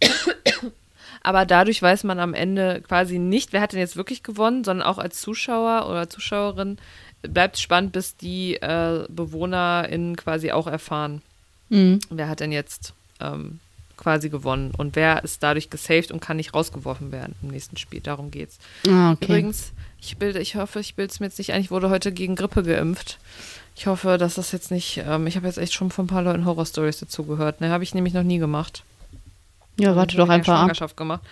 Aber 1.22 1.47
dadurch 1.47 1.80
weiß 1.80 2.03
man 2.03 2.18
am 2.18 2.35
Ende 2.35 2.80
quasi 2.80 3.18
nicht, 3.18 3.53
wer 3.53 3.61
hat 3.61 3.72
denn 3.72 3.78
jetzt 3.78 3.97
wirklich 3.97 4.24
gewonnen, 4.24 4.64
sondern 4.64 4.87
auch 4.87 4.99
als 4.99 5.20
Zuschauer 5.20 5.89
oder 5.89 6.09
Zuschauerin 6.09 6.78
bleibt 7.23 7.59
spannend, 7.59 7.93
bis 7.93 8.16
die 8.16 8.55
äh, 8.57 9.07
BewohnerInnen 9.09 10.16
quasi 10.16 10.53
auch 10.53 10.66
erfahren, 10.66 11.23
mhm. 11.68 12.01
wer 12.11 12.29
hat 12.29 12.41
denn 12.41 12.53
jetzt 12.53 12.95
ähm, 13.20 13.61
quasi 13.97 14.29
gewonnen 14.29 14.73
und 14.77 14.97
wer 14.97 15.23
ist 15.23 15.43
dadurch 15.43 15.70
gesaved 15.70 16.11
und 16.11 16.20
kann 16.20 16.37
nicht 16.37 16.55
rausgeworfen 16.55 17.12
werden 17.12 17.35
im 17.43 17.49
nächsten 17.49 17.77
Spiel. 17.77 18.01
Darum 18.01 18.31
geht's. 18.31 18.59
Ah, 18.89 19.12
okay. 19.12 19.27
Übrigens, 19.27 19.73
ich 20.01 20.16
bilde, 20.16 20.41
ich 20.41 20.57
hoffe, 20.57 20.81
ich 20.81 20.97
bilde 20.97 21.12
es 21.12 21.20
mir 21.20 21.27
jetzt 21.27 21.39
nicht 21.39 21.53
ein, 21.53 21.61
ich 21.61 21.70
wurde 21.70 21.91
heute 21.91 22.12
gegen 22.12 22.35
Grippe 22.35 22.62
geimpft. 22.62 23.18
Ich 23.77 23.87
hoffe, 23.87 24.18
dass 24.18 24.35
das 24.35 24.53
jetzt 24.53 24.70
nicht, 24.70 25.03
ähm, 25.07 25.27
ich 25.27 25.37
habe 25.37 25.47
jetzt 25.47 25.59
echt 25.59 25.73
schon 25.73 25.91
von 25.91 26.05
ein 26.05 26.09
paar 26.09 26.23
Leuten 26.23 26.45
Horror-Stories 26.45 26.99
dazu 26.99 27.25
gehört. 27.25 27.61
Ne, 27.61 27.70
habe 27.70 27.85
ich 27.85 27.95
nämlich 27.95 28.12
noch 28.12 28.23
nie 28.23 28.39
gemacht. 28.39 28.83
Ja, 29.79 29.97
warte 29.97 30.16
doch 30.16 30.29
einfach 30.29 30.59
Schwangerschaft 30.59 30.95
ab. 30.95 30.99
gemacht. 30.99 31.23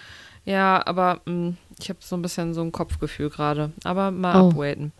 Ja, 0.44 0.84
aber 0.86 1.20
mh, 1.26 1.32
mm, 1.32 1.56
ich 1.78 1.88
habe 1.88 1.98
so 2.00 2.16
ein 2.16 2.22
bisschen 2.22 2.54
so 2.54 2.62
ein 2.62 2.72
Kopfgefühl 2.72 3.30
gerade. 3.30 3.72
Aber 3.84 4.10
mal 4.10 4.40
oh. 4.40 4.48
abwaiten. 4.48 4.92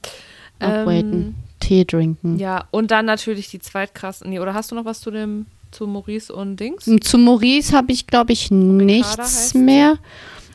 Abwaiten. 0.61 1.12
Ähm, 1.12 1.34
Tee 1.61 1.84
trinken. 1.84 2.38
Ja, 2.38 2.64
und 2.70 2.90
dann 2.90 3.04
natürlich 3.04 3.48
die 3.48 3.61
zweitkrassen. 3.61 4.30
Nee, 4.30 4.40
oder 4.40 4.54
hast 4.54 4.70
du 4.70 4.74
noch 4.74 4.86
was 4.86 5.00
zu 5.00 5.11
dem, 5.11 5.46
zu 5.70 5.86
Maurice 5.86 6.32
und 6.34 6.56
Dings? 6.56 6.90
Zu 7.02 7.18
Maurice 7.18 7.76
habe 7.76 7.92
ich, 7.92 8.06
glaube 8.06 8.32
ich, 8.32 8.50
nichts 8.50 9.54
mehr. 9.54 9.98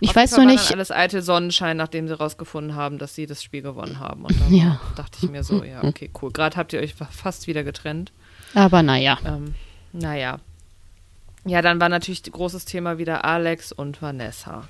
Ich 0.01 0.09
Auf 0.09 0.15
weiß 0.17 0.37
noch 0.37 0.45
nicht. 0.45 0.73
alles 0.73 0.91
alte 0.91 1.21
Sonnenschein, 1.21 1.77
nachdem 1.77 2.07
sie 2.07 2.17
rausgefunden 2.17 2.75
haben, 2.75 2.97
dass 2.97 3.15
sie 3.15 3.27
das 3.27 3.41
Spiel 3.41 3.61
gewonnen 3.61 3.99
haben. 3.99 4.25
Und 4.25 4.39
dann 4.41 4.53
ja. 4.53 4.81
dachte 4.95 5.19
ich 5.21 5.29
mir 5.29 5.43
so, 5.43 5.63
ja, 5.63 5.83
okay, 5.83 6.09
cool. 6.21 6.31
Gerade 6.31 6.57
habt 6.57 6.73
ihr 6.73 6.79
euch 6.79 6.95
fast 6.95 7.47
wieder 7.47 7.63
getrennt. 7.63 8.11
Aber 8.53 8.83
naja. 8.83 9.17
Ähm, 9.25 9.55
naja. 9.93 10.39
Ja, 11.45 11.61
dann 11.61 11.79
war 11.79 11.89
natürlich 11.89 12.23
großes 12.23 12.65
Thema 12.65 12.97
wieder 12.97 13.23
Alex 13.23 13.71
und 13.71 14.01
Vanessa. 14.01 14.67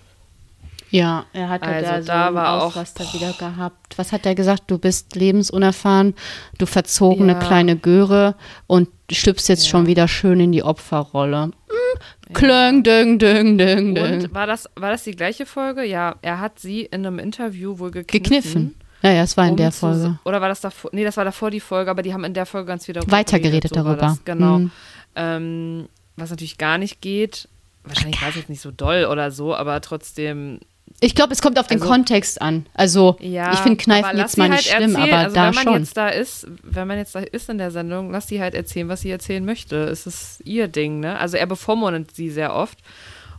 Ja, 0.92 1.26
er 1.34 1.50
hatte 1.50 1.66
also 1.66 1.90
da, 1.90 2.02
so 2.02 2.08
da 2.08 2.34
war 2.34 2.64
auch, 2.64 2.76
wieder 2.76 3.34
gehabt. 3.34 3.98
Was 3.98 4.12
hat 4.12 4.26
er 4.26 4.36
gesagt? 4.36 4.64
Du 4.68 4.78
bist 4.78 5.16
lebensunerfahren, 5.16 6.14
du 6.58 6.66
verzogene 6.66 7.34
ja. 7.34 7.40
kleine 7.40 7.76
Göre 7.76 8.36
und 8.68 8.90
schlüpfst 9.12 9.48
jetzt 9.48 9.66
ja. 9.66 9.72
schon 9.72 9.88
wieder 9.88 10.08
schön 10.08 10.40
in 10.40 10.52
die 10.52 10.64
Opferrolle. 10.64 11.44
Hm, 11.44 12.34
klöng, 12.34 12.84
döng, 12.84 13.20
döng, 13.20 13.58
döng, 13.58 13.96
döng. 13.96 14.24
Und 14.24 14.34
war 14.34 14.48
das, 14.48 14.70
war 14.76 14.92
das 14.92 15.04
die 15.04 15.16
gleiche 15.16 15.46
Folge? 15.46 15.84
Ja, 15.84 16.16
er 16.22 16.40
hat 16.40 16.60
sie 16.60 16.82
in 16.82 17.06
einem 17.06 17.20
Interview 17.20 17.80
wohl 17.80 17.92
gekniffen. 17.92 18.24
Gekniffen. 18.24 18.76
Ja, 19.02 19.12
ja, 19.12 19.24
es 19.24 19.38
war 19.38 19.46
in 19.46 19.52
um 19.52 19.58
der 19.58 19.72
Folge. 19.72 20.02
Zu, 20.02 20.20
oder 20.24 20.42
war 20.42 20.50
das 20.50 20.62
davor? 20.62 20.90
Nee, 20.94 21.04
das 21.04 21.16
war 21.18 21.26
davor 21.26 21.52
die 21.52 21.60
Folge, 21.60 21.92
aber 21.92 22.02
die 22.02 22.14
haben 22.14 22.24
in 22.24 22.34
der 22.34 22.46
Folge 22.46 22.68
ganz 22.68 22.88
wieder 22.88 23.02
weitergeredet 23.06 23.70
so 23.70 23.76
darüber. 23.76 23.98
Das, 23.98 24.26
genau. 24.26 24.60
Mhm. 24.60 24.72
Ähm, 25.16 25.90
was 26.16 26.32
natürlich 26.32 26.58
gar 26.58 26.78
nicht 26.78 27.02
geht. 27.02 27.48
Wahrscheinlich 27.84 28.20
war 28.22 28.30
es 28.30 28.36
jetzt 28.36 28.50
nicht 28.50 28.62
so 28.62 28.72
doll 28.72 29.06
oder 29.06 29.32
so, 29.32 29.56
aber 29.56 29.80
trotzdem. 29.82 30.60
Ich 31.02 31.14
glaube, 31.14 31.34
es 31.34 31.42
kommt 31.42 31.60
auf 31.60 31.68
den 31.68 31.82
also, 31.82 31.92
Kontext 31.92 32.42
an. 32.42 32.66
Also, 32.74 33.18
ja, 33.20 33.54
ich 33.54 33.60
finde 33.60 33.78
Kneifen 33.78 34.18
jetzt 34.18 34.38
mal 34.38 34.50
nicht 34.50 34.72
halt 34.72 34.82
schlimm, 34.82 34.96
erzählen. 34.96 35.14
aber 35.14 35.24
also, 35.24 35.36
da 35.36 35.48
wenn 35.48 35.56
man 35.56 35.64
schon. 35.64 35.80
Jetzt 35.80 35.98
da 35.98 36.10
ist, 36.10 36.48
wenn 36.64 36.88
man 36.88 36.98
jetzt 36.98 37.16
da 37.16 37.20
ist 37.20 37.50
in 37.50 37.58
der 37.58 37.72
Sendung, 37.72 38.12
lass 38.12 38.28
sie 38.28 38.42
halt 38.42 38.56
erzählen, 38.56 38.88
was 38.88 39.02
sie 39.02 39.12
erzählen 39.12 39.44
möchte. 39.44 39.76
Es 39.76 40.08
ist 40.08 40.42
ihr 40.46 40.68
Ding, 40.68 41.02
ne? 41.02 41.20
Also, 41.20 41.38
er 41.38 41.48
bevormundet 41.48 42.12
sie 42.16 42.30
sehr 42.30 42.54
oft. 42.54 42.80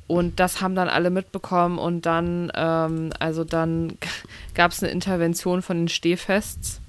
Und 0.06 0.38
das 0.38 0.60
haben 0.60 0.76
dann 0.76 0.88
alle 0.88 1.10
mitbekommen 1.10 1.78
und 1.78 2.06
dann, 2.06 2.52
ähm, 2.54 3.10
also 3.18 3.42
dann 3.42 3.98
gab 4.54 4.70
es 4.70 4.82
eine 4.82 4.92
Intervention 4.92 5.62
von 5.62 5.78
den 5.78 5.88
Stehfests 5.88 6.80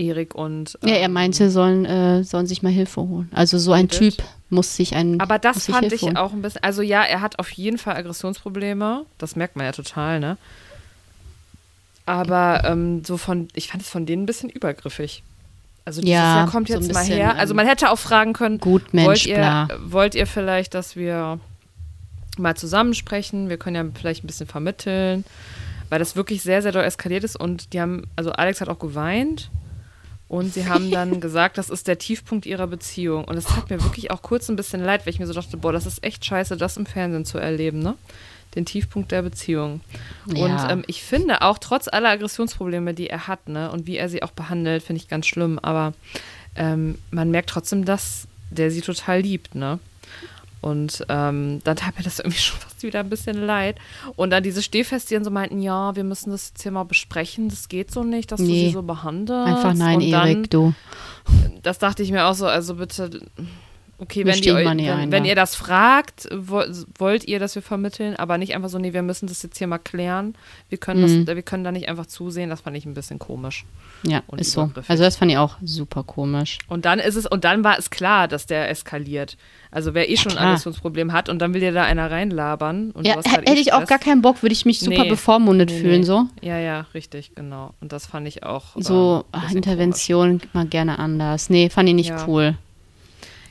Erik 0.00 0.34
und. 0.34 0.78
Ähm, 0.82 0.88
ja, 0.88 0.94
er 0.96 1.04
ähm, 1.04 1.12
meinte, 1.12 1.50
sollen, 1.50 1.84
äh, 1.84 2.24
sollen 2.24 2.46
sich 2.46 2.62
mal 2.62 2.72
Hilfe 2.72 3.02
holen. 3.02 3.30
Also 3.34 3.58
so 3.58 3.72
ein 3.72 3.88
Typ 3.88 4.14
muss 4.48 4.74
sich 4.76 4.94
einen. 4.94 5.20
Aber 5.20 5.38
das 5.38 5.66
fand 5.66 5.80
Hilfe 5.80 5.94
ich 5.94 6.02
holen. 6.02 6.16
auch 6.16 6.32
ein 6.32 6.42
bisschen. 6.42 6.62
Also 6.62 6.82
ja, 6.82 7.02
er 7.02 7.20
hat 7.20 7.38
auf 7.38 7.50
jeden 7.50 7.78
Fall 7.78 7.96
Aggressionsprobleme. 7.96 9.04
Das 9.18 9.36
merkt 9.36 9.56
man 9.56 9.66
ja 9.66 9.72
total, 9.72 10.20
ne? 10.20 10.36
Aber 12.06 12.64
ähm, 12.64 13.04
so 13.04 13.16
von, 13.16 13.48
ich 13.54 13.68
fand 13.68 13.82
es 13.82 13.88
von 13.88 14.06
denen 14.06 14.24
ein 14.24 14.26
bisschen 14.26 14.50
übergriffig. 14.50 15.22
Also 15.84 16.00
dieses 16.00 16.12
ja, 16.12 16.36
Jahr 16.38 16.50
kommt 16.50 16.68
jetzt 16.68 16.86
so 16.86 16.92
mal 16.92 17.00
bisschen, 17.00 17.16
her. 17.16 17.36
Also 17.36 17.54
man 17.54 17.66
hätte 17.66 17.90
auch 17.90 17.98
fragen 17.98 18.32
können, 18.32 18.58
gut, 18.58 18.92
Mensch, 18.92 19.06
wollt, 19.06 19.26
ihr, 19.26 19.68
wollt 19.84 20.14
ihr 20.14 20.26
vielleicht, 20.26 20.74
dass 20.74 20.96
wir 20.96 21.38
mal 22.36 22.56
zusammensprechen? 22.56 23.48
Wir 23.48 23.58
können 23.58 23.76
ja 23.76 23.84
vielleicht 23.94 24.24
ein 24.24 24.26
bisschen 24.26 24.46
vermitteln, 24.46 25.24
weil 25.88 25.98
das 25.98 26.16
wirklich 26.16 26.42
sehr, 26.42 26.62
sehr 26.62 26.72
doll 26.72 26.84
eskaliert 26.84 27.24
ist 27.24 27.36
und 27.36 27.72
die 27.72 27.80
haben, 27.80 28.04
also 28.16 28.32
Alex 28.32 28.60
hat 28.60 28.68
auch 28.68 28.78
geweint 28.78 29.50
und 30.30 30.54
sie 30.54 30.68
haben 30.68 30.92
dann 30.92 31.20
gesagt, 31.20 31.58
das 31.58 31.70
ist 31.70 31.88
der 31.88 31.98
Tiefpunkt 31.98 32.46
ihrer 32.46 32.68
Beziehung. 32.68 33.24
Und 33.24 33.36
es 33.36 33.46
tat 33.46 33.68
mir 33.68 33.82
wirklich 33.82 34.12
auch 34.12 34.22
kurz 34.22 34.48
ein 34.48 34.54
bisschen 34.54 34.80
leid, 34.80 35.04
weil 35.04 35.12
ich 35.12 35.18
mir 35.18 35.26
so 35.26 35.32
dachte, 35.32 35.56
boah, 35.56 35.72
das 35.72 35.86
ist 35.86 36.04
echt 36.04 36.24
scheiße, 36.24 36.56
das 36.56 36.76
im 36.76 36.86
Fernsehen 36.86 37.24
zu 37.24 37.38
erleben, 37.38 37.80
ne? 37.80 37.96
Den 38.54 38.64
Tiefpunkt 38.64 39.10
der 39.10 39.22
Beziehung. 39.22 39.80
Ja. 40.26 40.44
Und 40.44 40.70
ähm, 40.70 40.84
ich 40.86 41.02
finde 41.02 41.42
auch, 41.42 41.58
trotz 41.58 41.88
aller 41.88 42.10
Aggressionsprobleme, 42.10 42.94
die 42.94 43.10
er 43.10 43.26
hat, 43.26 43.48
ne, 43.48 43.72
und 43.72 43.88
wie 43.88 43.96
er 43.96 44.08
sie 44.08 44.22
auch 44.22 44.30
behandelt, 44.30 44.84
finde 44.84 45.02
ich 45.02 45.08
ganz 45.08 45.26
schlimm. 45.26 45.58
Aber 45.58 45.94
ähm, 46.54 46.98
man 47.10 47.32
merkt 47.32 47.50
trotzdem, 47.50 47.84
dass 47.84 48.28
der 48.50 48.70
sie 48.70 48.82
total 48.82 49.22
liebt, 49.22 49.56
ne? 49.56 49.80
Und 50.60 51.04
ähm, 51.08 51.60
dann 51.64 51.76
tat 51.76 51.96
mir 51.96 52.04
das 52.04 52.18
irgendwie 52.20 52.38
schon 52.38 52.58
fast 52.60 52.82
wieder 52.82 53.00
ein 53.00 53.08
bisschen 53.10 53.36
leid. 53.36 53.78
Und 54.16 54.30
dann 54.30 54.42
diese 54.42 54.62
Stehfeste, 54.62 55.18
die 55.18 55.24
so 55.24 55.30
meinten, 55.30 55.60
ja, 55.60 55.96
wir 55.96 56.04
müssen 56.04 56.30
das 56.30 56.50
jetzt 56.50 56.62
hier 56.62 56.72
mal 56.72 56.84
besprechen, 56.84 57.48
das 57.48 57.68
geht 57.68 57.90
so 57.90 58.04
nicht, 58.04 58.32
dass 58.32 58.40
du 58.40 58.46
Nee. 58.46 58.66
sie 58.66 58.72
so 58.72 58.82
behandelst. 58.82 59.48
Einfach 59.48 59.74
nein, 59.74 59.96
Und 59.96 60.10
dann, 60.10 60.28
Erik, 60.28 60.50
du. 60.50 60.74
Das 61.62 61.78
dachte 61.78 62.02
ich 62.02 62.10
mir 62.10 62.26
auch 62.26 62.34
so, 62.34 62.46
also 62.46 62.74
bitte, 62.76 63.20
okay, 64.00 64.24
Wir 64.24 64.32
wenn, 64.34 64.40
die, 64.40 64.54
wenn, 64.54 64.80
ein, 64.80 65.12
wenn 65.12 65.24
ja. 65.24 65.30
ihr 65.30 65.34
das 65.36 65.54
fragt, 65.54 66.28
wo, 66.34 66.62
wollt 66.98 67.24
ihr, 67.28 67.38
dass 67.38 67.54
wir 67.54 67.62
vermitteln, 67.62 68.16
aber 68.16 68.38
nicht 68.38 68.54
einfach 68.54 68.68
so, 68.68 68.78
nee, 68.78 68.92
wir 68.92 69.02
müssen 69.02 69.26
das 69.28 69.42
jetzt 69.42 69.58
hier 69.58 69.66
mal 69.66 69.78
klären. 69.78 70.34
Wir 70.68 70.78
können, 70.78 71.00
Mhm. 71.02 71.26
das, 71.26 71.36
wir 71.36 71.42
können 71.42 71.64
da 71.64 71.70
nicht 71.72 71.88
einfach 71.88 72.06
zusehen, 72.06 72.50
das 72.50 72.62
fand 72.62 72.76
ich 72.76 72.86
ein 72.86 72.94
bisschen 72.94 73.18
komisch. 73.18 73.64
Ja, 74.02 74.22
Und 74.26 74.40
ist 74.40 74.52
so. 74.52 74.70
Also 74.88 75.02
das 75.02 75.16
fand 75.16 75.30
ich 75.30 75.36
auch 75.38 75.56
super 75.62 76.02
komisch. 76.02 76.58
Und 76.68 76.84
dann 76.86 76.98
ist 76.98 77.16
es, 77.16 77.26
und 77.26 77.44
dann 77.44 77.62
war 77.64 77.78
es 77.78 77.90
klar, 77.90 78.28
dass 78.28 78.46
der 78.46 78.70
eskaliert. 78.70 79.36
Also 79.70 79.94
wer 79.94 80.08
eh 80.10 80.16
schon 80.16 80.32
ein 80.32 80.36
klar. 80.38 80.48
Aggressionsproblem 80.48 81.12
hat 81.12 81.28
und 81.28 81.38
dann 81.38 81.52
will 81.54 81.60
dir 81.60 81.72
da 81.72 81.84
einer 81.84 82.10
reinlabern. 82.10 82.90
Und 82.92 83.06
Ja, 83.06 83.16
halt 83.16 83.48
hätte 83.48 83.60
ich 83.60 83.72
auch 83.72 83.84
gar 83.86 83.98
keinen 83.98 84.22
Bock, 84.22 84.42
würde 84.42 84.52
ich 84.54 84.64
mich 84.64 84.80
super 84.80 85.02
Nee. 85.04 85.08
bevormundet 85.10 85.70
Nee, 85.70 85.80
fühlen, 85.80 86.00
nee. 86.00 86.06
so. 86.06 86.24
Ja, 86.40 86.58
ja, 86.58 86.86
richtig, 86.94 87.32
genau. 87.34 87.74
Und 87.80 87.92
das 87.92 88.06
fand 88.06 88.26
ich 88.26 88.42
auch. 88.42 88.68
So 88.76 89.24
ein 89.32 89.40
bisschen 89.42 89.56
Intervention 89.58 90.40
mal 90.52 90.66
gerne 90.66 90.98
anders. 90.98 91.50
Nee, 91.50 91.68
fand 91.70 91.88
ich 91.88 91.94
nicht 91.94 92.08
Ja. 92.10 92.26
cool. 92.26 92.56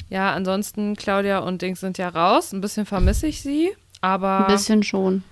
Ja, 0.10 0.34
ansonsten 0.34 0.95
Claudia 0.95 1.39
und 1.39 1.62
Dings 1.62 1.80
sind 1.80 1.97
ja 1.97 2.10
raus. 2.10 2.51
Ein 2.51 2.62
bisschen 2.62 2.86
vermisse 2.86 3.28
ich 3.28 3.41
sie, 3.41 3.70
aber, 4.01 4.47
Ein 4.47 4.53
bisschen 4.53 4.84
schon. 4.84 5.24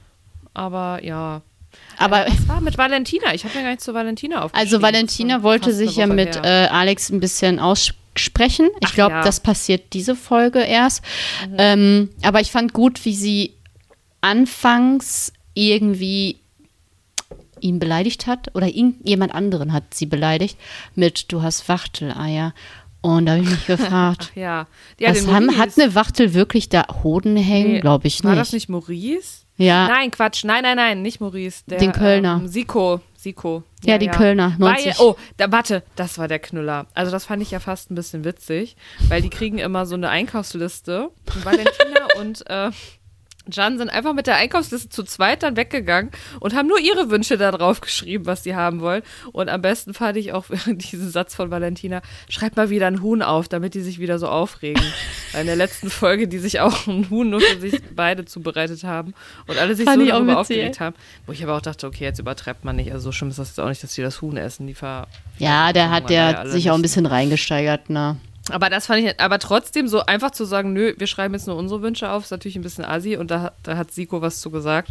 aber 0.54 1.04
ja. 1.04 1.42
Aber 1.98 2.28
Äh, 2.28 2.32
was 2.32 2.48
war 2.48 2.62
mit 2.62 2.78
Valentina? 2.78 3.34
Ich 3.34 3.44
habe 3.44 3.56
mir 3.56 3.64
gar 3.64 3.72
nicht 3.72 3.82
zu 3.82 3.94
Valentina 3.94 4.44
aufgeschrieben. 4.44 4.74
also 4.74 4.82
Valentina 4.82 5.44
wollte 5.44 5.74
sich 5.74 5.96
ja 5.96 6.08
mit 6.08 6.36
äh, 6.38 6.68
Alex 6.72 7.10
ein 7.10 7.20
bisschen 7.20 7.60
aussprechen. 7.60 8.70
Ich 8.82 8.94
glaube, 8.94 9.16
ja. 9.16 9.24
das 9.24 9.40
passiert 9.40 9.94
diese 9.94 10.16
Folge 10.16 10.60
erst. 10.60 11.04
Mhm. 11.50 11.56
Ähm, 11.58 12.10
aber 12.24 12.40
ich 12.42 12.52
fand 12.52 12.74
gut, 12.74 13.04
wie 13.06 13.16
sie 13.16 13.54
anfangs 14.22 15.34
irgendwie 15.54 16.38
ihn 17.60 17.80
beleidigt 17.80 18.28
hat 18.28 18.54
oder 18.56 18.68
ihn, 18.68 18.96
jemand 19.04 19.34
anderen 19.34 19.74
hat 19.74 19.94
sie 19.94 20.06
beleidigt 20.06 20.58
mit 20.96 21.32
du 21.32 21.42
hast 21.42 21.68
Wachteleier. 21.70 22.54
Und 23.02 23.26
da 23.26 23.34
habe 23.34 23.44
ich 23.44 23.50
mich 23.50 23.68
gefragt, 23.68 24.32
ja. 24.36 24.68
ja 25.00 25.10
was 25.10 25.28
haben, 25.28 25.58
hat 25.58 25.78
eine 25.78 25.96
Wachtel 25.96 26.34
wirklich 26.34 26.70
da 26.70 26.86
Hoden 27.04 27.38
hängen? 27.38 27.74
Nee, 27.74 27.80
Glaube 27.80 28.08
ich 28.08 28.24
War 28.24 28.32
nicht. 28.32 28.42
das 28.42 28.54
nicht 28.54 28.70
Maurice? 28.70 29.46
Ja. 29.58 29.88
Nein, 29.88 30.12
Quatsch. 30.12 30.44
Nein, 30.44 30.64
nein, 30.64 30.78
nein, 30.78 31.02
nicht 31.02 31.20
Maurice. 31.20 31.64
Der, 31.68 31.80
Den 31.80 31.92
Kölner. 31.92 32.40
Ähm, 32.42 32.48
Siko. 32.48 33.02
Siko. 33.16 33.64
Ja, 33.84 33.98
die 33.98 34.08
Kölner, 34.08 34.56
90. 34.58 34.86
Weil, 34.86 34.94
oh, 35.00 35.16
da, 35.38 35.52
warte, 35.52 35.84
das 35.96 36.18
war 36.20 36.28
der 36.28 36.40
Knüller. 36.40 36.86
Also 36.94 37.12
das 37.12 37.26
fand 37.26 37.42
ich 37.42 37.52
ja 37.52 37.60
fast 37.60 37.90
ein 37.90 37.96
bisschen 37.96 38.24
witzig, 38.24 38.76
weil 39.10 39.22
die 39.22 39.30
kriegen 39.30 39.58
immer 39.58 39.86
so 39.88 39.96
eine 39.96 40.10
Einkaufsliste. 40.10 41.10
Und 41.34 41.46
Valentina 41.46 42.08
und 42.20 42.48
äh, 42.50 42.70
Jan 43.52 43.78
sind 43.78 43.90
einfach 43.90 44.14
mit 44.14 44.28
der 44.28 44.36
Einkaufsliste 44.36 44.90
zu 44.90 45.04
zweit 45.04 45.44
dann 45.44 45.58
weggegangen 45.58 46.12
und 46.40 46.56
haben 46.56 46.68
nur 46.68 46.80
ihre 46.80 47.10
Wünsche 47.10 47.38
da 47.38 47.52
drauf 47.52 47.82
geschrieben, 47.82 48.26
was 48.26 48.44
sie 48.44 48.56
haben 48.56 48.82
wollen. 48.82 49.04
Und 49.32 49.50
am 49.50 49.62
besten 49.62 49.94
fand 49.94 50.18
ich 50.18 50.34
auch 50.34 50.46
diesen 50.68 51.10
Satz 51.10 51.36
von 51.36 51.52
Valentina, 51.52 52.02
schreib 52.30 52.56
mal 52.56 52.70
wieder 52.70 52.88
ein 52.88 53.02
Huhn 53.02 53.22
auf, 53.22 53.48
damit 53.48 53.74
die 53.74 53.82
sich 53.82 54.00
wieder 54.00 54.20
so 54.20 54.28
aufregen. 54.28 54.84
Weil 55.32 55.42
in 55.42 55.48
der 55.48 55.56
letzten 55.56 55.90
Folge, 55.90 56.28
die 56.28 56.40
sich 56.40 56.60
auch 56.60 56.88
ein 56.88 57.10
Huhn 57.10 57.30
nur 57.30 57.42
für 57.42 57.60
sich 57.60 57.82
beide 57.96 58.26
zubereitet 58.26 58.84
haben 58.84 59.14
und 59.48 59.58
alle 59.58 59.76
sich 59.76 59.86
Fand 59.86 60.02
so 60.02 60.08
darüber 60.08 60.40
aufgeregt 60.40 60.80
haben. 60.80 60.96
Wo 61.26 61.32
ich 61.32 61.44
aber 61.44 61.56
auch 61.56 61.62
dachte, 61.62 61.88
okay, 61.88 62.04
jetzt 62.04 62.20
übertreibt 62.20 62.66
man 62.66 62.76
nicht. 62.76 62.92
Also 62.92 63.06
so 63.06 63.12
schlimm 63.12 63.30
ist 63.30 63.40
das 63.40 63.50
jetzt 63.50 63.60
auch 63.60 63.70
nicht, 63.70 63.84
dass 63.84 63.94
die 63.94 64.02
das 64.02 64.22
Huhn 64.22 64.38
essen. 64.38 64.68
Die 64.68 64.74
ver 64.74 65.08
Ja, 65.38 65.74
der 65.74 65.90
hat 65.90 66.10
der 66.10 66.48
sich 66.48 66.70
auch 66.72 66.76
ein 66.76 66.82
bisschen 66.82 67.06
reingesteigert, 67.06 67.90
ne? 67.90 68.18
Aber 68.50 68.70
das 68.70 68.86
fand 68.88 69.04
ich, 69.04 69.20
aber 69.20 69.40
trotzdem 69.40 69.88
so 69.88 70.06
einfach 70.06 70.32
zu 70.32 70.46
sagen, 70.46 70.74
nö, 70.74 70.94
wir 70.98 71.08
schreiben 71.08 71.34
jetzt 71.34 71.48
nur 71.48 71.56
unsere 71.56 71.82
Wünsche 71.82 72.10
auf, 72.10 72.24
ist 72.24 72.32
natürlich 72.32 72.56
ein 72.56 72.62
bisschen 72.62 72.86
assi 72.86 73.18
und 73.18 73.32
da, 73.32 73.52
da 73.64 73.78
hat 73.78 73.92
Siko 73.92 74.22
was 74.22 74.40
zu 74.40 74.50
gesagt. 74.52 74.90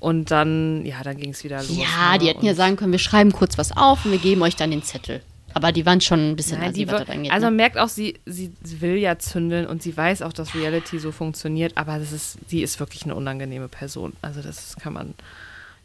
Und 0.00 0.30
dann, 0.30 0.84
ja, 0.84 1.02
dann 1.02 1.16
ging 1.16 1.30
es 1.30 1.44
wieder 1.44 1.58
los. 1.58 1.76
Ja, 1.76 2.12
ne? 2.12 2.18
die 2.18 2.28
hätten 2.28 2.44
ja 2.44 2.54
sagen 2.54 2.76
können, 2.76 2.92
wir 2.92 2.98
schreiben 2.98 3.32
kurz 3.32 3.58
was 3.58 3.76
auf 3.76 4.04
und 4.04 4.12
wir 4.12 4.18
geben 4.18 4.42
euch 4.42 4.56
dann 4.56 4.70
den 4.70 4.82
Zettel. 4.82 5.22
Aber 5.54 5.70
die 5.70 5.86
waren 5.86 6.00
schon 6.00 6.32
ein 6.32 6.36
bisschen 6.36 6.58
Nein, 6.58 6.70
assi, 6.70 6.86
was 6.88 7.00
das 7.02 7.10
angeht. 7.10 7.32
also 7.32 7.46
man 7.46 7.54
ne? 7.54 7.62
merkt 7.62 7.78
auch, 7.78 7.88
sie, 7.88 8.18
sie, 8.26 8.52
sie 8.62 8.80
will 8.80 8.96
ja 8.96 9.18
zündeln 9.18 9.66
und 9.66 9.82
sie 9.82 9.96
weiß 9.96 10.22
auch, 10.22 10.32
dass 10.32 10.54
Reality 10.54 10.98
so 10.98 11.12
funktioniert, 11.12 11.76
aber 11.76 11.98
das 11.98 12.12
ist, 12.12 12.38
sie 12.48 12.62
ist 12.62 12.80
wirklich 12.80 13.04
eine 13.04 13.14
unangenehme 13.14 13.68
Person. 13.68 14.12
Also 14.20 14.42
das 14.42 14.76
kann 14.76 14.92
man. 14.92 15.14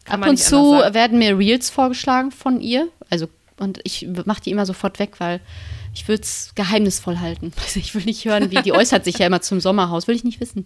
Kann 0.05 0.15
Ab 0.15 0.19
man 0.21 0.29
und 0.31 0.37
zu 0.37 0.79
werden 0.91 1.19
mir 1.19 1.37
Reels 1.37 1.69
vorgeschlagen 1.69 2.31
von 2.31 2.61
ihr. 2.61 2.87
Also, 3.11 3.27
und 3.57 3.79
ich 3.83 4.07
mache 4.25 4.41
die 4.41 4.51
immer 4.51 4.65
sofort 4.65 4.97
weg, 4.97 5.19
weil 5.19 5.39
ich 5.93 6.07
würde 6.07 6.23
es 6.23 6.51
geheimnisvoll 6.55 7.19
halten. 7.19 7.51
Also 7.63 7.79
ich 7.79 7.93
will 7.95 8.03
nicht 8.03 8.25
hören, 8.25 8.51
wie 8.51 8.61
die 8.61 8.73
äußert 8.73 9.03
sich 9.05 9.17
ja 9.19 9.27
immer 9.27 9.41
zum 9.41 9.59
Sommerhaus. 9.59 10.07
Will 10.07 10.15
ich 10.15 10.23
nicht 10.23 10.39
wissen. 10.39 10.65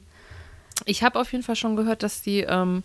Ich 0.85 1.03
habe 1.03 1.19
auf 1.19 1.31
jeden 1.31 1.43
Fall 1.43 1.55
schon 1.55 1.75
gehört, 1.75 2.03
dass 2.03 2.21
die 2.21 2.39
ähm, 2.41 2.83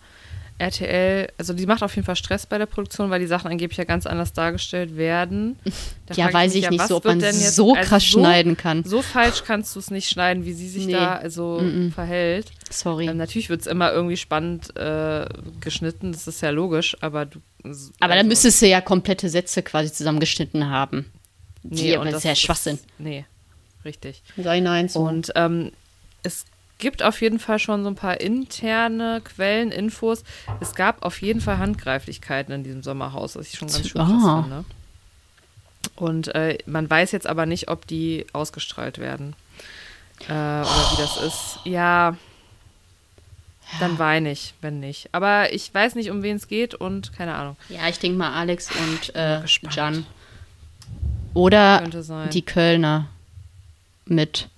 RTL, 0.58 1.28
also 1.38 1.52
die 1.52 1.66
macht 1.66 1.82
auf 1.84 1.94
jeden 1.94 2.04
Fall 2.04 2.16
Stress 2.16 2.44
bei 2.46 2.58
der 2.58 2.66
Produktion, 2.66 3.10
weil 3.10 3.20
die 3.20 3.26
Sachen 3.28 3.48
angeblich 3.50 3.78
ja 3.78 3.84
ganz 3.84 4.06
anders 4.06 4.32
dargestellt 4.32 4.96
werden. 4.96 5.56
Da 6.06 6.14
Ja, 6.14 6.32
weiß 6.32 6.52
mich 6.54 6.64
ich 6.64 6.70
nicht 6.70 6.86
so, 6.88 6.96
ob 6.96 7.04
man 7.04 7.20
denn 7.20 7.34
jetzt- 7.34 7.54
so 7.54 7.74
also 7.74 7.88
krass 7.88 8.04
schneiden 8.04 8.56
kann. 8.56 8.82
So 8.84 9.00
falsch 9.00 9.44
kannst 9.46 9.74
du 9.76 9.78
es 9.80 9.90
nicht 9.92 10.08
schneiden, 10.08 10.44
wie 10.44 10.52
sie 10.52 10.68
sich 10.68 10.86
Nee. 10.86 10.92
da 10.94 11.14
also 11.14 11.62
verhält. 11.94 12.50
Sorry. 12.70 13.06
Ähm, 13.08 13.16
natürlich 13.18 13.48
wird 13.50 13.60
es 13.60 13.66
immer 13.68 13.92
irgendwie 13.92 14.16
spannend 14.16 14.76
äh, 14.76 15.26
geschnitten, 15.60 16.10
das 16.12 16.26
ist 16.26 16.40
ja 16.40 16.50
logisch, 16.50 16.96
aber 17.00 17.24
du. 17.26 17.38
Aber 17.62 17.74
dann 18.00 18.10
also- 18.18 18.28
müsstest 18.28 18.60
du 18.62 18.66
ja 18.66 18.80
komplette 18.80 19.28
Sätze 19.28 19.62
quasi 19.62 19.92
zusammengeschnitten 19.92 20.68
haben. 20.70 21.06
Nee, 21.62 21.94
aber 21.94 22.02
und 22.04 22.12
das 22.12 22.18
ist 22.18 22.24
ja 22.24 22.34
Schwachsinn. 22.34 22.78
nee, 22.98 23.24
richtig. 23.84 24.22
Sei 24.36 24.60
nein 24.60 24.88
zu. 24.88 25.00
Und 25.00 25.32
ähm, 25.34 25.72
es 26.22 26.44
gibt 26.78 27.02
auf 27.02 27.20
jeden 27.20 27.38
Fall 27.38 27.58
schon 27.58 27.82
so 27.82 27.90
ein 27.90 27.96
paar 27.96 28.20
interne 28.20 29.20
Quellen, 29.24 29.72
Infos. 29.72 30.22
Es 30.60 30.74
gab 30.74 31.02
auf 31.04 31.20
jeden 31.22 31.40
Fall 31.40 31.58
Handgreiflichkeiten 31.58 32.54
in 32.54 32.62
diesem 32.64 32.82
Sommerhaus, 32.82 33.34
was 33.36 33.48
ich 33.52 33.58
schon 33.58 33.68
ganz 33.68 33.88
schön 33.88 34.00
Ah. 34.00 34.42
finde. 34.42 34.64
Und 35.96 36.28
äh, 36.34 36.58
man 36.66 36.88
weiß 36.88 37.12
jetzt 37.12 37.26
aber 37.26 37.46
nicht, 37.46 37.68
ob 37.68 37.86
die 37.86 38.26
ausgestrahlt 38.32 38.98
werden. 38.98 39.34
Äh, 40.28 40.32
oder 40.32 40.64
wie 40.92 40.96
das 41.02 41.16
ist. 41.16 41.58
Ja, 41.64 42.16
dann 43.80 43.98
weine 43.98 44.30
ich, 44.32 44.54
wenn 44.60 44.80
nicht. 44.80 45.08
Aber 45.12 45.52
ich 45.52 45.72
weiß 45.74 45.94
nicht, 45.94 46.10
um 46.10 46.22
wen 46.22 46.36
es 46.36 46.48
geht 46.48 46.74
und 46.74 47.12
keine 47.12 47.34
Ahnung. 47.34 47.56
Ja, 47.68 47.88
ich 47.88 47.98
denke 47.98 48.18
mal 48.18 48.32
Alex 48.32 48.70
und 48.70 49.14
äh. 49.14 49.42
Jan. 49.70 50.06
Oder 51.38 51.82
die 52.32 52.42
Kölner 52.42 53.06
mit. 54.06 54.48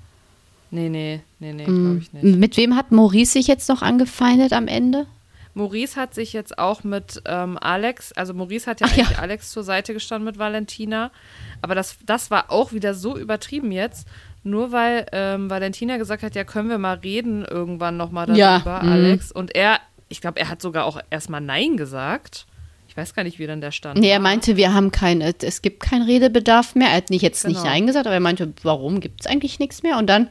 Nee, 0.70 0.88
nee, 0.88 1.20
nee, 1.40 1.52
nee, 1.52 1.66
Mm, 1.66 1.82
glaube 1.82 1.98
ich 1.98 2.12
nicht. 2.12 2.38
Mit 2.38 2.56
wem 2.56 2.76
hat 2.76 2.92
Maurice 2.92 3.32
sich 3.32 3.46
jetzt 3.48 3.68
noch 3.68 3.82
angefeindet 3.82 4.52
am 4.52 4.68
Ende? 4.68 5.06
Maurice 5.54 6.00
hat 6.00 6.14
sich 6.14 6.32
jetzt 6.32 6.58
auch 6.58 6.84
mit 6.84 7.22
ähm, 7.26 7.58
Alex, 7.60 8.12
also 8.12 8.32
Maurice 8.34 8.70
hat 8.70 8.80
ja 8.80 8.86
Ach 8.88 8.96
ja. 8.96 9.04
eigentlich 9.04 9.18
Alex 9.18 9.50
zur 9.50 9.64
Seite 9.64 9.92
gestanden 9.92 10.24
mit 10.24 10.38
Valentina, 10.38 11.10
aber 11.60 11.74
das, 11.74 11.98
das 12.06 12.30
war 12.30 12.52
auch 12.52 12.72
wieder 12.72 12.94
so 12.94 13.18
übertrieben 13.18 13.72
jetzt, 13.72 14.06
nur 14.44 14.70
weil 14.70 15.06
ähm, 15.12 15.50
Valentina 15.50 15.96
gesagt 15.96 16.22
hat, 16.22 16.36
ja, 16.36 16.44
können 16.44 16.68
wir 16.68 16.78
mal 16.78 16.98
reden 16.98 17.44
irgendwann 17.44 17.96
nochmal 17.96 18.26
darüber, 18.26 18.38
Ja, 18.38 18.80
mhm. 18.82 18.92
Alex. 18.92 19.32
Und 19.32 19.54
er, 19.54 19.80
ich 20.08 20.20
glaube, 20.20 20.38
er 20.38 20.48
hat 20.48 20.62
sogar 20.62 20.84
auch 20.84 21.00
erstmal 21.10 21.40
Nein 21.40 21.76
gesagt. 21.76 22.46
Ich 22.90 22.96
weiß 22.96 23.14
gar 23.14 23.22
nicht, 23.22 23.38
wie 23.38 23.46
dann 23.46 23.60
der 23.60 23.70
stand. 23.70 24.00
Nee, 24.00 24.10
er 24.10 24.18
meinte, 24.18 24.56
wir 24.56 24.74
haben 24.74 24.90
kein, 24.90 25.20
äh, 25.20 25.32
es 25.42 25.62
gibt 25.62 25.78
keinen 25.80 26.02
Redebedarf 26.02 26.74
mehr. 26.74 26.88
Er 26.88 26.96
hat 26.96 27.10
nicht 27.10 27.22
jetzt 27.22 27.46
nicht 27.46 27.58
Genau. 27.58 27.70
Nein 27.70 27.86
gesagt, 27.86 28.06
aber 28.06 28.14
er 28.14 28.20
meinte, 28.20 28.52
warum 28.64 28.98
gibt 28.98 29.20
es 29.20 29.26
eigentlich 29.28 29.60
nichts 29.60 29.84
mehr? 29.84 29.96
Und 29.96 30.08
dann, 30.08 30.28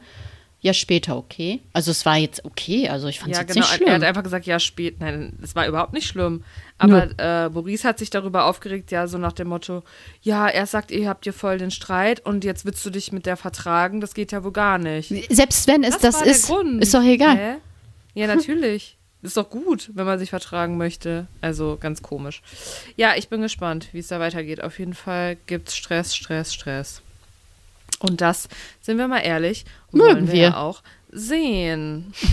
ja, 0.60 0.74
später 0.74 1.16
okay. 1.16 1.62
Also 1.72 1.90
es 1.92 2.06
war 2.06 2.18
jetzt 2.18 2.44
okay, 2.44 2.90
also 2.90 3.08
ich 3.08 3.22
fand 3.22 3.32
es 3.32 3.38
Ja, 3.38 3.44
jetzt 3.44 3.54
genau. 3.54 3.66
nicht 3.66 3.72
Er 3.72 3.78
schlimm. 3.78 3.94
hat 3.94 4.04
einfach 4.04 4.24
gesagt, 4.24 4.46
ja, 4.46 4.60
spät. 4.60 5.00
Nein, 5.00 5.40
es 5.42 5.56
war 5.56 5.66
überhaupt 5.70 5.94
nicht 5.94 6.06
schlimm. 6.06 6.44
Aber 6.78 7.18
äh, 7.18 7.48
Maurice 7.48 7.88
hat 7.88 7.98
sich 7.98 8.10
darüber 8.10 8.44
aufgeregt, 8.44 8.92
ja, 8.92 9.08
so 9.08 9.18
nach 9.18 9.32
dem 9.32 9.48
Motto, 9.48 9.84
ja, 10.22 10.50
er 10.50 10.66
sagt, 10.66 10.92
ihr 10.92 11.08
habt 11.08 11.24
hier 11.24 11.32
voll 11.34 11.60
den 11.60 11.72
Streit 11.72 12.26
und 12.26 12.44
jetzt 12.44 12.66
willst 12.66 12.86
du 12.86 12.90
dich 12.90 13.14
mit 13.14 13.26
der 13.26 13.38
vertragen. 13.38 14.02
Das 14.02 14.14
geht 14.14 14.34
ja 14.34 14.44
wohl 14.44 14.52
gar 14.52 14.80
nicht. 14.80 15.14
Selbst 15.34 15.66
wenn 15.70 15.86
es 15.86 15.98
das, 15.98 16.18
der 16.20 16.28
ist, 16.28 16.50
ist 16.50 16.94
doch 16.94 17.04
egal. 17.04 17.38
Hä? 17.38 17.54
Ja, 18.16 18.28
natürlich. 18.28 18.98
Ist 19.22 19.36
doch 19.36 19.50
gut, 19.50 19.90
wenn 19.94 20.06
man 20.06 20.18
sich 20.18 20.30
vertragen 20.30 20.78
möchte. 20.78 21.28
Also 21.42 21.78
ganz 21.80 22.02
komisch. 22.02 22.42
Ja, 22.96 23.16
ich 23.18 23.28
bin 23.28 23.42
gespannt, 23.42 23.90
wie 23.92 24.00
es 24.00 24.08
da 24.08 24.20
weitergeht. 24.20 24.64
Auf 24.64 24.80
jeden 24.80 24.94
Fall 24.94 25.36
gibt's 25.46 25.76
Stress, 25.76 26.16
Stress, 26.16 26.54
Stress. 26.54 27.02
Und 28.00 28.22
das, 28.22 28.48
sind 28.80 28.98
wir 28.98 29.10
mal 29.10 29.20
ehrlich, 29.20 29.66
Mögen 29.92 30.06
wollen 30.16 30.28
wir, 30.28 30.34
wir. 30.34 30.42
ja 30.42 30.58
auch 30.58 30.82
sehen. 31.12 32.14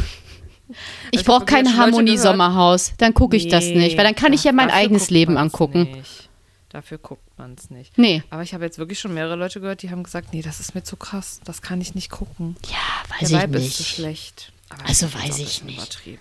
Ich 1.13 1.21
Also 1.21 1.31
brauche 1.31 1.45
kein 1.45 1.77
Harmonie-Sommerhaus. 1.77 2.95
Dann 2.99 3.15
gucke 3.15 3.37
ich 3.37 3.47
das 3.47 3.67
Nee, 3.67 3.77
nicht, 3.79 3.97
weil 3.97 4.05
dann 4.05 4.17
kann 4.17 4.33
ich 4.33 4.43
ja 4.43 4.51
mein 4.51 4.69
eigenes 4.69 5.11
Leben 5.11 5.37
angucken. 5.39 5.83
Nicht. 5.93 6.29
Dafür 6.71 6.99
guckt 6.99 7.23
man 7.39 7.55
es 7.57 7.71
nicht. 7.71 7.97
Nee. 7.97 8.25
Aber 8.31 8.43
ich 8.43 8.53
habe 8.53 8.65
jetzt 8.65 8.77
wirklich 8.77 8.99
schon 8.99 9.15
mehrere 9.15 9.37
Leute 9.37 9.61
gehört, 9.61 9.83
die 9.83 9.91
haben 9.93 10.03
gesagt, 10.03 10.33
nee, 10.33 10.43
das 10.43 10.59
ist 10.59 10.75
mir 10.75 10.83
zu 10.83 10.97
krass, 10.97 11.41
das 11.45 11.63
kann 11.63 11.81
ich 11.81 11.95
nicht 11.95 12.11
gucken. 12.11 12.57
Ja, 12.69 13.21
weiß 13.21 13.29
Der 13.29 13.39
ich 13.39 13.45
Vibe 13.47 13.59
ist 13.59 13.77
zu 13.77 13.83
nicht. 13.85 13.95
schlecht. 13.95 14.53
Aber 14.69 14.89
Also 14.89 15.15
weiß 15.15 15.39
ich 15.39 15.63
nicht. 15.63 15.77
Übertrieben. 15.79 16.21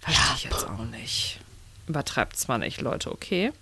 Verstehe 0.00 0.34
ich 0.36 0.44
jetzt 0.44 0.66
auch 0.68 0.84
nicht. 0.84 1.40
Übertreibt 1.86 2.36
zwar 2.36 2.58
nicht, 2.58 2.80
Leute, 2.80 3.12
okay. 3.12 3.52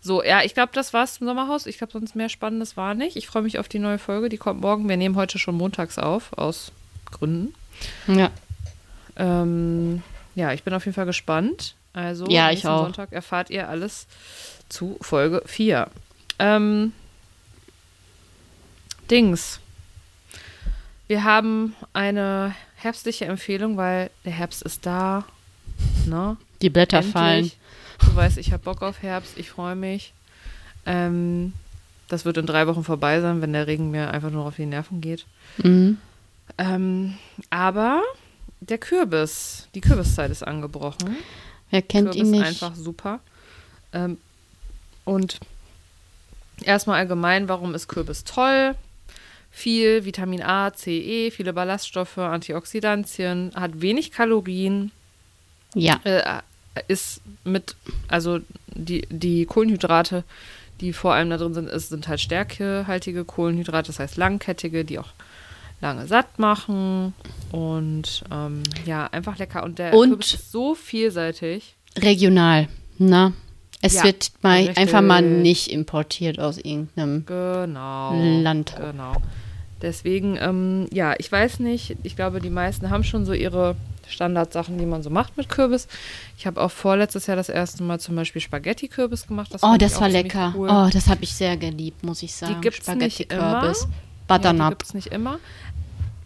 So, 0.00 0.22
ja, 0.22 0.42
ich 0.42 0.54
glaube, 0.54 0.70
das 0.72 0.92
war's 0.92 1.14
zum 1.14 1.26
Sommerhaus. 1.26 1.66
Ich 1.66 1.78
glaube, 1.78 1.92
sonst 1.92 2.14
mehr 2.14 2.28
Spannendes 2.28 2.76
war 2.76 2.94
nicht. 2.94 3.16
Ich 3.16 3.26
freue 3.26 3.42
mich 3.42 3.58
auf 3.58 3.68
die 3.68 3.78
neue 3.78 3.98
Folge, 3.98 4.28
die 4.28 4.38
kommt 4.38 4.60
morgen. 4.60 4.88
Wir 4.88 4.96
nehmen 4.96 5.16
heute 5.16 5.38
schon 5.38 5.56
montags 5.56 5.98
auf, 5.98 6.32
aus 6.38 6.72
Gründen. 7.10 7.54
Ja. 8.06 8.30
Ähm, 9.16 10.02
ja, 10.34 10.52
ich 10.52 10.62
bin 10.62 10.72
auf 10.72 10.84
jeden 10.84 10.94
Fall 10.94 11.06
gespannt. 11.06 11.74
Also 11.92 12.26
Ja, 12.28 12.46
ich 12.46 12.58
nächsten 12.58 12.68
auch. 12.68 12.82
Sonntag 12.84 13.12
erfahrt 13.12 13.50
ihr 13.50 13.68
alles 13.68 14.06
zu 14.68 14.96
Folge 15.00 15.42
4. 15.46 15.88
Ähm, 16.38 16.92
Dings. 19.10 19.60
Wir 21.08 21.24
haben 21.24 21.74
eine 21.92 22.54
herbstliche 22.76 23.24
Empfehlung, 23.24 23.76
weil 23.76 24.10
der 24.24 24.32
Herbst 24.32 24.62
ist 24.62 24.86
da. 24.86 25.24
Ne? 26.08 26.36
Die 26.62 26.70
Blätter 26.70 27.02
fallen. 27.02 27.44
Endlich. 27.44 27.58
Du 28.00 28.14
weißt, 28.14 28.38
ich 28.38 28.52
habe 28.52 28.62
Bock 28.62 28.82
auf 28.82 29.02
Herbst, 29.02 29.36
ich 29.36 29.50
freue 29.50 29.74
mich. 29.74 30.12
Ähm, 30.86 31.52
das 32.08 32.24
wird 32.24 32.36
in 32.38 32.46
drei 32.46 32.66
Wochen 32.66 32.84
vorbei 32.84 33.20
sein, 33.20 33.42
wenn 33.42 33.52
der 33.52 33.66
Regen 33.66 33.90
mir 33.90 34.10
einfach 34.10 34.30
nur 34.30 34.46
auf 34.46 34.56
die 34.56 34.66
Nerven 34.66 35.00
geht. 35.00 35.26
Mhm. 35.58 35.98
Ähm, 36.56 37.18
aber 37.50 38.02
der 38.60 38.78
Kürbis, 38.78 39.68
die 39.74 39.80
Kürbiszeit 39.80 40.30
ist 40.30 40.42
angebrochen. 40.42 41.16
Wer 41.70 41.82
kennt 41.82 42.12
Kürbis 42.12 42.22
ihn 42.22 42.30
nicht? 42.30 42.44
einfach 42.44 42.74
super. 42.74 43.20
Ähm, 43.92 44.18
und 45.04 45.38
erstmal 46.62 46.98
allgemein, 46.98 47.48
warum 47.48 47.74
ist 47.74 47.88
Kürbis 47.88 48.24
toll? 48.24 48.74
Viel 49.50 50.04
Vitamin 50.04 50.42
A, 50.42 50.72
C, 50.72 50.98
E, 50.98 51.30
viele 51.30 51.52
Ballaststoffe, 51.52 52.18
Antioxidantien, 52.18 53.52
hat 53.54 53.80
wenig 53.80 54.12
Kalorien, 54.12 54.92
Ja, 55.74 56.00
äh, 56.04 56.40
ist 56.88 57.20
mit, 57.44 57.74
also 58.08 58.38
die, 58.68 59.02
die 59.10 59.44
Kohlenhydrate, 59.46 60.24
die 60.80 60.92
vor 60.92 61.14
allem 61.14 61.30
da 61.30 61.36
drin 61.36 61.54
sind, 61.54 61.68
ist, 61.68 61.88
sind 61.88 62.06
halt 62.08 62.20
stärkehaltige 62.20 63.24
Kohlenhydrate, 63.24 63.88
das 63.88 63.98
heißt 63.98 64.16
langkettige, 64.16 64.84
die 64.84 64.98
auch 64.98 65.08
lange 65.80 66.06
satt 66.06 66.38
machen 66.38 67.14
und 67.52 68.24
ähm, 68.32 68.62
ja, 68.86 69.06
einfach 69.08 69.38
lecker. 69.38 69.62
Und 69.64 69.78
der 69.78 69.94
Und- 69.94 70.10
Kürbis 70.10 70.34
ist 70.34 70.52
so 70.52 70.74
vielseitig. 70.74 71.74
regional. 72.00 72.68
Na, 72.98 73.32
es 73.82 73.94
Ja, 73.94 74.04
wird 74.04 74.30
mal 74.42 74.56
richtig. 74.58 74.76
einfach 74.78 75.02
mal 75.02 75.22
nicht 75.22 75.68
importiert 75.70 76.38
aus 76.40 76.58
irgendeinem. 76.58 77.24
Genau. 77.26 78.12
Land. 78.42 78.74
Genau. 78.76 79.14
Deswegen, 79.82 80.36
ähm, 80.40 80.86
ja, 80.92 81.14
ich 81.18 81.30
weiß 81.30 81.60
nicht, 81.60 81.96
ich 82.02 82.16
glaube, 82.16 82.40
die 82.40 82.50
meisten 82.50 82.90
haben 82.90 83.04
schon 83.04 83.24
so 83.24 83.32
ihre 83.32 83.76
Standardsachen, 84.08 84.78
die 84.78 84.86
man 84.86 85.02
so 85.02 85.10
macht 85.10 85.36
mit 85.36 85.48
Kürbis. 85.48 85.86
Ich 86.36 86.46
habe 86.46 86.60
auch 86.60 86.70
vorletztes 86.70 87.26
Jahr 87.26 87.36
das 87.36 87.48
erste 87.48 87.82
Mal 87.82 88.00
zum 88.00 88.16
Beispiel 88.16 88.40
Spaghetti-Kürbis 88.40 89.26
gemacht. 89.26 89.52
Das 89.52 89.62
Oh, 89.62 89.76
das 89.78 90.00
war 90.00 90.08
lecker. 90.08 90.52
Cool. 90.56 90.68
Oh, 90.70 90.88
das 90.92 91.08
habe 91.08 91.22
ich 91.24 91.34
sehr 91.34 91.56
geliebt, 91.56 92.02
muss 92.04 92.22
ich 92.22 92.34
sagen. 92.34 92.54
Die 92.54 92.60
gibt's 92.60 92.86
nicht 92.88 93.20
immer. 93.32 93.60
Spaghetti-Kürbis. 93.60 93.80
Ja, 93.82 93.86
die 93.88 94.26
Butternut. 94.42 94.68
gibt 94.70 94.82
es 94.84 94.94
nicht 94.94 95.06
immer. 95.08 95.38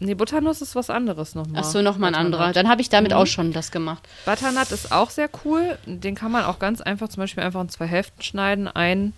Nee, 0.05 0.15
Butternuss 0.15 0.61
ist 0.63 0.75
was 0.75 0.91
anderes 0.91 1.37
nochmal. 1.37 1.63
Ach 1.65 1.71
so, 1.71 1.81
nochmal 1.81 2.09
ein 2.13 2.25
Butternut. 2.25 2.41
anderer. 2.41 2.53
Dann 2.53 2.69
habe 2.69 2.81
ich 2.81 2.89
damit 2.89 3.13
Mhm. 3.13 3.19
auch 3.19 3.27
schon 3.27 3.53
das 3.53 3.71
gemacht. 3.71 4.03
Butternut 4.25 4.73
ist 4.73 4.91
auch 4.91 5.11
sehr 5.11 5.31
cool. 5.45 5.79
Den 5.87 6.17
kann 6.17 6.33
man 6.33 6.45
auch 6.45 6.59
ganz 6.59 6.81
einfach 6.81 7.09
zum 7.09 7.21
Beispiel 7.21 7.45
einfach 7.45 7.61
in 7.61 7.69
zwei 7.69 7.87
Hälften 7.87 8.21
schneiden, 8.23 8.67
ein, 8.67 9.13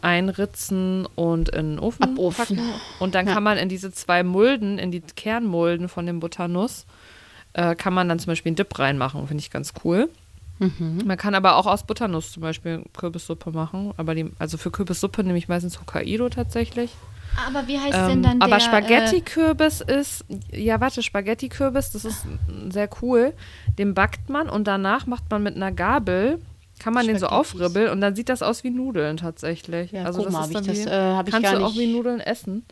einritzen 0.00 1.06
und 1.16 1.48
in 1.50 1.72
den 1.72 1.78
Ofen 1.78 2.04
Abofen. 2.04 2.36
packen. 2.56 2.60
Und 3.00 3.14
dann 3.14 3.26
Ja. 3.26 3.34
kann 3.34 3.42
man 3.42 3.58
in 3.58 3.68
diese 3.68 3.92
zwei 3.92 4.22
Mulden, 4.22 4.78
in 4.78 4.90
die 4.90 5.00
Kernmulden 5.00 5.88
von 5.88 6.06
dem 6.06 6.20
Butternuss, 6.20 6.86
äh, 7.52 7.74
kann 7.74 7.94
man 7.94 8.08
dann 8.08 8.18
zum 8.18 8.32
Beispiel 8.32 8.50
einen 8.50 8.56
Dip 8.56 8.78
reinmachen. 8.78 9.26
Finde 9.26 9.40
ich 9.40 9.50
ganz 9.50 9.72
cool. 9.84 10.08
Mhm. 10.58 11.02
Man 11.04 11.16
kann 11.16 11.34
aber 11.34 11.56
auch 11.56 11.66
aus 11.66 11.84
Butternuss 11.84 12.32
zum 12.32 12.42
Beispiel 12.42 12.82
Kürbissuppe 12.96 13.50
machen. 13.50 13.92
Aber 13.96 14.14
die, 14.14 14.30
also 14.38 14.58
für 14.58 14.70
Kürbissuppe 14.70 15.22
nehme 15.22 15.38
ich 15.38 15.48
meistens 15.48 15.80
Hokkaido 15.80 16.28
tatsächlich. 16.28 16.90
Aber 17.46 17.68
wie 17.68 17.78
heißt 17.78 17.96
Ähm, 17.96 18.24
aber 18.40 18.58
Spaghetti-Kürbis 18.58 19.82
ist, 19.82 20.24
ja 20.50 20.80
warte, 20.80 21.02
Spaghetti-Kürbis, 21.02 21.90
das 21.90 22.04
ist 22.04 22.26
sehr 22.70 22.88
cool. 23.02 23.32
Den 23.78 23.94
backt 23.94 24.28
man 24.28 24.48
und 24.48 24.66
danach 24.66 25.06
macht 25.06 25.24
man 25.30 25.42
mit 25.42 25.54
einer 25.54 25.70
Gabel, 25.70 26.40
kann 26.80 26.94
man 26.94 27.06
den 27.06 27.18
so 27.18 27.26
aufribbeln 27.26 27.90
und 27.90 28.00
dann 28.00 28.14
sieht 28.16 28.28
das 28.28 28.42
aus 28.42 28.64
wie 28.64 28.70
Nudeln 28.70 29.16
tatsächlich. 29.16 29.92
Ja, 29.92 30.04
also 30.04 30.22
guck 30.22 30.32
mal, 30.32 30.40
ist 30.40 30.54
hab 30.54 30.64
dann 30.64 30.74
ich 30.74 30.84
das, 30.84 30.92
äh, 30.92 31.14
hab 31.14 31.28
ich 31.28 31.34
kannst 31.34 31.52
du 31.52 31.64
auch 31.64 31.74
wie 31.74 31.92
Nudeln 31.92 32.20
essen. 32.20 32.64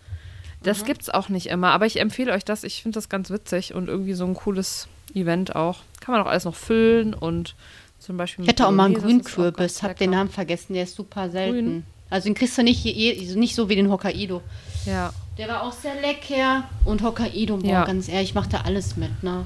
Das 0.66 0.84
gibt's 0.84 1.08
auch 1.10 1.28
nicht 1.28 1.46
immer, 1.46 1.70
aber 1.72 1.86
ich 1.86 2.00
empfehle 2.00 2.32
euch 2.32 2.44
das. 2.44 2.64
Ich 2.64 2.82
finde 2.82 2.96
das 2.96 3.08
ganz 3.08 3.30
witzig 3.30 3.74
und 3.74 3.88
irgendwie 3.88 4.14
so 4.14 4.24
ein 4.26 4.34
cooles 4.34 4.88
Event 5.14 5.54
auch. 5.56 5.78
Kann 6.00 6.14
man 6.14 6.22
auch 6.22 6.30
alles 6.30 6.44
noch 6.44 6.54
füllen 6.54 7.14
und 7.14 7.54
zum 7.98 8.16
Beispiel. 8.16 8.44
Ich 8.44 8.50
hätte 8.50 8.66
auch 8.66 8.70
mal 8.72 8.86
einen 8.86 8.94
Grünkürbis, 8.94 9.82
hab 9.82 9.96
den. 9.96 10.10
Namen 10.10 10.30
vergessen, 10.30 10.74
der 10.74 10.82
ist 10.84 10.94
super 10.96 11.30
selten. 11.30 11.52
Grün. 11.66 11.86
Also 12.10 12.28
den 12.28 12.34
kriegst 12.34 12.56
du 12.56 12.62
nicht, 12.62 12.84
nicht 12.84 13.54
so 13.54 13.68
wie 13.68 13.74
den 13.76 13.90
Hokkaido. 13.90 14.40
Ja, 14.84 15.12
Der 15.38 15.48
war 15.48 15.62
auch 15.64 15.72
sehr 15.72 16.00
lecker. 16.00 16.64
Und 16.84 17.02
Hokkaido, 17.02 17.56
boah, 17.56 17.66
Ja. 17.68 17.84
ganz 17.84 18.08
ehrlich, 18.08 18.30
ich 18.30 18.34
mach 18.34 18.46
da 18.46 18.60
alles 18.60 18.96
mit, 18.96 19.22
ne? 19.24 19.44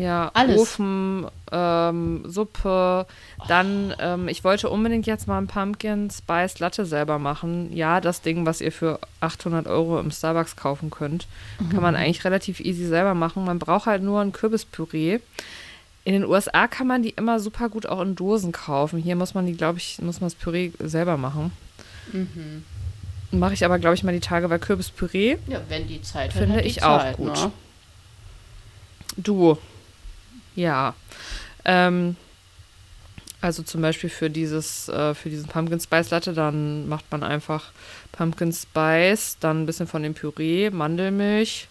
Ja, 0.00 0.30
Alles. 0.32 0.58
Ofen, 0.58 1.26
ähm, 1.52 2.22
Suppe. 2.26 3.06
Dann, 3.48 3.94
ähm, 3.98 4.28
ich 4.28 4.44
wollte 4.44 4.70
unbedingt 4.70 5.06
jetzt 5.06 5.28
mal 5.28 5.38
ein 5.38 5.46
Pumpkin 5.46 6.10
Spice 6.10 6.58
Latte 6.58 6.86
selber 6.86 7.18
machen. 7.18 7.70
Ja, 7.74 8.00
das 8.00 8.22
Ding, 8.22 8.46
was 8.46 8.60
ihr 8.60 8.72
für 8.72 8.98
800 9.20 9.66
Euro 9.66 10.00
im 10.00 10.10
Starbucks 10.10 10.56
kaufen 10.56 10.90
könnt, 10.90 11.26
kann 11.70 11.82
man 11.82 11.96
eigentlich 11.96 12.24
relativ 12.24 12.60
easy 12.60 12.86
selber 12.86 13.14
machen. 13.14 13.44
Man 13.44 13.58
braucht 13.58 13.86
halt 13.86 14.02
nur 14.02 14.20
ein 14.20 14.32
Kürbispüree. 14.32 15.20
In 16.04 16.14
den 16.14 16.24
USA 16.24 16.66
kann 16.66 16.86
man 16.86 17.02
die 17.02 17.10
immer 17.10 17.38
super 17.40 17.68
gut 17.68 17.84
auch 17.86 18.00
in 18.00 18.16
Dosen 18.16 18.52
kaufen. 18.52 18.98
Hier 18.98 19.16
muss 19.16 19.34
man 19.34 19.44
die, 19.44 19.52
glaube 19.56 19.78
ich, 19.78 20.00
muss 20.00 20.20
man 20.20 20.30
das 20.30 20.34
Püree 20.34 20.70
selber 20.78 21.18
machen. 21.18 21.52
Mache 23.32 23.54
ich 23.54 23.64
aber, 23.64 23.78
glaube 23.78 23.94
ich, 23.94 24.02
mal 24.02 24.12
die 24.12 24.20
Tage, 24.20 24.48
weil 24.48 24.58
Kürbispüree 24.58 25.36
Ja, 25.46 25.60
wenn 25.68 25.86
die 25.86 26.00
Zeit 26.02 26.32
Finde 26.32 26.56
hat, 26.56 26.64
die 26.64 26.68
ich 26.68 26.82
auch 26.82 27.00
Zeit, 27.00 27.16
gut. 27.16 27.34
Ne? 27.34 27.52
Du. 29.16 29.58
Ja. 30.54 30.94
Ähm, 31.64 32.16
also 33.40 33.62
zum 33.62 33.80
Beispiel 33.80 34.10
für 34.10 34.28
dieses, 34.28 34.88
äh, 34.88 35.14
für 35.14 35.30
diesen 35.30 35.48
Pumpkin 35.48 35.80
Spice 35.80 36.10
Latte, 36.10 36.32
dann 36.32 36.88
macht 36.88 37.06
man 37.10 37.22
einfach 37.22 37.72
Pumpkin 38.12 38.52
Spice, 38.52 39.38
dann 39.40 39.62
ein 39.62 39.66
bisschen 39.66 39.86
von 39.86 40.02
dem 40.02 40.14
Püree, 40.14 40.70
Mandelmilch 40.70 41.68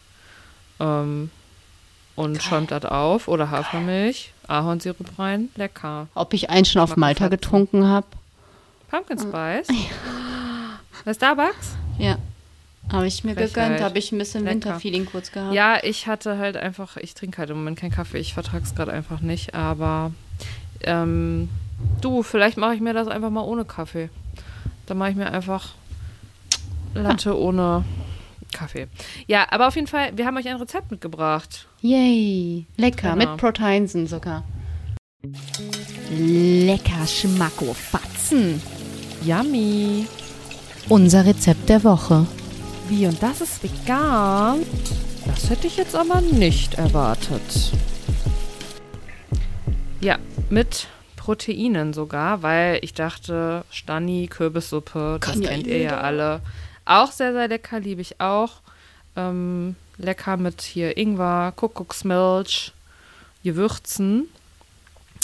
ähm, 0.79 1.29
und 2.15 2.41
schäumt 2.41 2.71
das 2.71 2.85
auf 2.85 3.27
oder 3.27 3.51
Hafermilch, 3.51 4.33
Ahornsirup 4.47 5.19
rein, 5.19 5.49
lecker. 5.55 6.07
Ob 6.15 6.33
ich 6.33 6.49
einen 6.49 6.65
schon 6.65 6.81
auf 6.81 6.97
Malta 6.97 7.27
getrunken 7.27 7.85
habe? 7.85 8.07
Pumpkin 8.89 9.19
Spice. 9.19 9.67
Bei 11.05 11.13
Starbucks? 11.13 11.77
Ja. 11.99 12.17
Habe 12.91 13.05
ich 13.07 13.23
mir 13.23 13.33
Frechheit. 13.35 13.53
gegönnt, 13.53 13.81
habe 13.81 13.99
ich 13.99 14.11
ein 14.11 14.17
bisschen 14.17 14.43
Lecker. 14.43 14.55
Winterfeeling 14.55 15.05
kurz 15.05 15.31
gehabt. 15.31 15.53
Ja, 15.53 15.77
ich 15.83 16.07
hatte 16.07 16.37
halt 16.37 16.57
einfach, 16.57 16.97
ich 16.97 17.13
trinke 17.13 17.37
halt 17.37 17.49
im 17.51 17.57
Moment 17.57 17.77
keinen 17.79 17.91
Kaffee, 17.91 18.17
ich 18.17 18.33
vertrage 18.33 18.63
es 18.63 18.73
gerade 18.73 18.91
einfach 18.91 19.21
nicht, 19.21 19.53
aber 19.53 20.11
ähm, 20.81 21.49
du, 22.01 22.23
vielleicht 22.23 22.57
mache 22.57 22.73
ich 22.75 22.81
mir 22.81 22.93
das 22.93 23.07
einfach 23.07 23.29
mal 23.29 23.41
ohne 23.43 23.63
Kaffee. 23.65 24.09
Dann 24.87 24.97
mache 24.97 25.11
ich 25.11 25.15
mir 25.15 25.31
einfach 25.31 25.69
Latte 26.95 27.37
ohne 27.39 27.83
Kaffee. 28.51 28.87
Ja, 29.27 29.45
aber 29.51 29.67
auf 29.67 29.75
jeden 29.75 29.85
Fall, 29.87 30.17
wir 30.17 30.25
haben 30.25 30.35
euch 30.37 30.47
ein 30.49 30.55
Rezept 30.55 30.89
mitgebracht. 30.89 31.67
Yay. 31.81 32.65
Lecker, 32.77 33.13
Genau. 33.13 33.31
mit 33.33 33.37
Proteinsen 33.39 34.07
sogar. 34.07 34.43
Lecker 36.11 37.05
Schmacko 37.05 37.73
Fatzen. 37.73 38.59
Yummy. 39.23 40.07
Unser 40.87 41.25
Rezept 41.25 41.69
der 41.69 41.83
Woche. 41.83 42.25
Wie, 42.89 43.05
und 43.05 43.21
das 43.21 43.39
ist 43.39 43.61
vegan? 43.61 44.65
Das 45.27 45.47
hätte 45.47 45.67
ich 45.67 45.77
jetzt 45.77 45.95
aber 45.95 46.21
nicht 46.21 46.73
erwartet. 46.73 47.71
Ja, 50.01 50.17
mit 50.49 50.87
Proteinen 51.15 51.93
sogar, 51.93 52.41
weil 52.41 52.79
ich 52.81 52.95
dachte, 52.95 53.63
Stani, 53.69 54.27
Kürbissuppe, 54.27 55.19
das 55.21 55.29
Kann 55.29 55.43
ja 55.43 55.49
kennt 55.49 55.67
ihr 55.67 55.77
ja 55.77 55.99
alle. 55.99 56.41
Auch 56.85 57.11
sehr, 57.11 57.31
sehr 57.31 57.47
lecker, 57.47 57.79
liebe 57.79 58.01
ich 58.01 58.19
auch. 58.19 58.53
Ähm, 59.15 59.75
lecker 59.97 60.37
mit 60.37 60.63
hier 60.63 60.97
Ingwer, 60.97 61.53
Kuckucksmilch, 61.55 62.73
Gewürzen. 63.43 64.29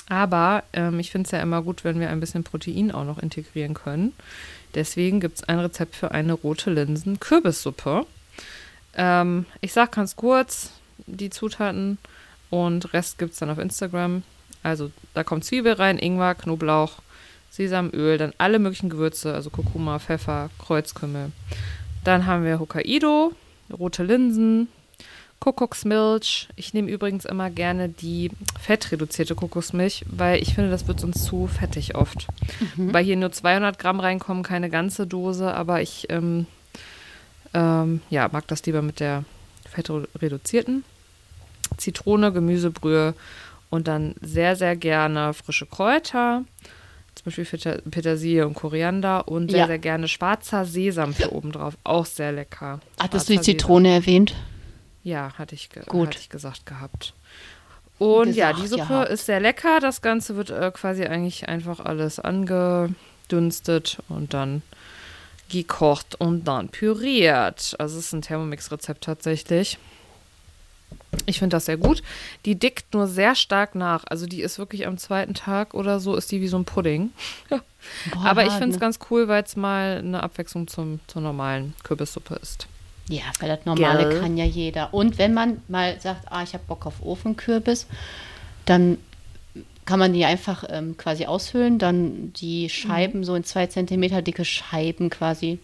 Aber 0.07 0.61
ähm, 0.73 0.99
ich 0.99 1.09
finde 1.09 1.25
es 1.25 1.31
ja 1.31 1.39
immer 1.39 1.63
gut, 1.63 1.83
wenn 1.83 1.99
wir 1.99 2.11
ein 2.11 2.19
bisschen 2.19 2.43
Protein 2.43 2.91
auch 2.91 3.05
noch 3.05 3.17
integrieren 3.17 3.73
können. 3.73 4.13
Deswegen 4.75 5.19
gibt 5.19 5.37
es 5.37 5.43
ein 5.45 5.59
Rezept 5.59 5.95
für 5.95 6.11
eine 6.11 6.33
rote 6.33 6.69
Linsen-Kürbissuppe. 6.69 8.05
Ähm, 8.95 9.45
ich 9.61 9.73
sage 9.73 9.91
ganz 9.91 10.15
kurz 10.15 10.71
die 11.07 11.29
Zutaten 11.29 11.97
und 12.49 12.93
Rest 12.93 13.17
gibt 13.17 13.33
es 13.33 13.39
dann 13.39 13.49
auf 13.49 13.57
Instagram. 13.57 14.23
Also 14.63 14.91
da 15.13 15.23
kommt 15.23 15.45
Zwiebel 15.45 15.73
rein, 15.73 15.97
Ingwer, 15.97 16.35
Knoblauch, 16.35 16.99
Sesamöl, 17.51 18.17
dann 18.17 18.33
alle 18.37 18.59
möglichen 18.59 18.89
Gewürze, 18.89 19.33
also 19.33 19.49
Kurkuma, 19.49 19.99
Pfeffer, 19.99 20.49
Kreuzkümmel. 20.59 21.31
Dann 22.03 22.25
haben 22.25 22.43
wir 22.43 22.59
Hokkaido, 22.59 23.33
rote 23.71 24.03
Linsen, 24.03 24.67
Kokosmilch. 25.39 26.49
Ich 26.55 26.73
nehme 26.73 26.89
übrigens 26.89 27.25
immer 27.25 27.49
gerne 27.49 27.89
die 27.89 28.31
fettreduzierte 28.59 29.35
Kokosmilch, 29.35 30.03
weil 30.09 30.41
ich 30.41 30.55
finde, 30.55 30.71
das 30.71 30.87
wird 30.87 30.99
sonst 30.99 31.23
zu 31.25 31.47
fettig 31.47 31.95
oft. 31.95 32.27
Weil 32.77 33.03
hier 33.05 33.15
nur 33.15 33.31
200 33.31 33.77
Gramm 33.77 33.99
reinkommen, 33.99 34.43
keine 34.43 34.69
ganze 34.69 35.05
Dose, 35.05 35.53
aber 35.53 35.81
ich 35.81 36.07
ähm, 36.09 36.47
ähm, 37.53 38.01
ja, 38.09 38.27
mag 38.31 38.47
das 38.47 38.65
lieber 38.65 38.81
mit 38.81 38.99
der 38.99 39.23
fettreduzierten. 39.69 40.83
Zitrone, 41.77 42.31
Gemüsebrühe 42.31 43.13
und 43.69 43.87
dann 43.87 44.15
sehr, 44.21 44.55
sehr 44.55 44.75
gerne 44.75 45.33
frische 45.33 45.65
Kräuter. 45.65 46.43
Zum 47.15 47.25
Beispiel 47.25 47.45
Peter 47.45 47.77
Petersilie 47.89 48.45
und 48.47 48.53
Koriander 48.55 49.27
und 49.27 49.51
sehr, 49.51 49.61
Ja. 49.61 49.67
sehr 49.67 49.79
gerne 49.79 50.07
schwarzer 50.07 50.65
Sesam 50.65 51.13
für 51.13 51.31
oben 51.33 51.51
drauf. 51.51 51.77
Auch 51.83 52.05
sehr 52.05 52.31
lecker. 52.31 52.79
Hattest 52.99 53.29
du 53.29 53.33
die 53.33 53.37
Schwarzer 53.37 53.43
Sesam. 53.43 53.59
Zitrone 53.59 53.89
erwähnt? 53.93 54.35
Ja, 55.05 55.31
hatte 55.37 55.53
ich, 55.53 55.69
Gut. 55.69 56.07
hatte 56.07 56.19
ich 56.19 56.29
gesagt 56.29 56.65
gehabt. 56.65 57.13
Und 57.99 58.33
ja, 58.33 58.53
die 58.53 58.63
Gesagt 58.63 58.81
Suppe 58.81 58.93
gehabt. 58.93 59.11
ist 59.11 59.27
sehr 59.27 59.39
lecker. 59.39 59.79
Das 59.79 60.01
Ganze 60.01 60.35
wird 60.35 60.49
äh, 60.49 60.71
quasi 60.71 61.05
eigentlich 61.05 61.47
einfach 61.47 61.79
alles 61.79 62.19
angedünstet 62.19 63.99
und 64.09 64.33
dann 64.33 64.63
gekocht 65.49 66.15
und 66.15 66.45
dann 66.45 66.69
püriert. 66.69 67.75
Also 67.77 67.99
es 67.99 68.07
ist 68.07 68.13
ein 68.13 68.23
Thermomix-Rezept 68.23 69.03
tatsächlich. 69.03 69.77
Ich 71.27 71.37
finde 71.37 71.55
das 71.55 71.65
sehr 71.65 71.77
gut. 71.77 72.01
Die 72.45 72.55
dickt 72.57 72.95
nur 72.95 73.07
sehr 73.07 73.35
stark 73.35 73.75
nach. 73.75 74.05
Also 74.09 74.25
die 74.25 74.41
ist 74.41 74.57
wirklich 74.57 74.87
am 74.87 74.97
zweiten 74.97 75.35
Tag 75.35 75.75
oder 75.75 75.99
so, 75.99 76.15
ist 76.15 76.31
die 76.31 76.41
wie 76.41 76.47
so 76.47 76.57
ein 76.57 76.65
Pudding. 76.65 77.11
Boah, 77.49 77.61
Aber 78.25 78.43
ich 78.43 78.53
finde 78.53 78.73
es 78.73 78.79
ganz 78.79 78.97
cool, 79.11 79.27
weil 79.27 79.43
es 79.43 79.55
mal 79.55 79.99
eine 79.99 80.23
Abwechslung 80.23 80.67
zum, 80.67 80.99
zur 81.05 81.21
normalen 81.21 81.75
Kürbissuppe 81.83 82.39
ist. 82.41 82.67
Ja, 83.07 83.23
weil 83.39 83.49
das 83.49 83.65
Normale 83.65 84.09
Gell? 84.09 84.19
kann 84.19 84.37
ja 84.37 84.45
jeder. 84.45 84.93
Und 84.93 85.17
wenn 85.17 85.33
man 85.33 85.61
mal 85.67 85.99
sagt, 85.99 86.31
ah, 86.31 86.43
ich 86.43 86.53
habe 86.53 86.63
Bock 86.67 86.85
auf 86.85 87.03
Ofenkürbis, 87.03 87.87
dann 88.65 88.97
kann 89.85 89.99
man 89.99 90.13
die 90.13 90.25
einfach 90.25 90.63
ähm, 90.69 90.97
quasi 90.97 91.25
aushöhlen, 91.25 91.77
dann 91.77 92.33
die 92.33 92.69
Scheiben, 92.69 93.23
so 93.23 93.35
in 93.35 93.43
zwei 93.43 93.67
Zentimeter 93.67 94.23
dicke 94.23 94.43
Scheiben 94.43 95.11
quasi 95.11 95.59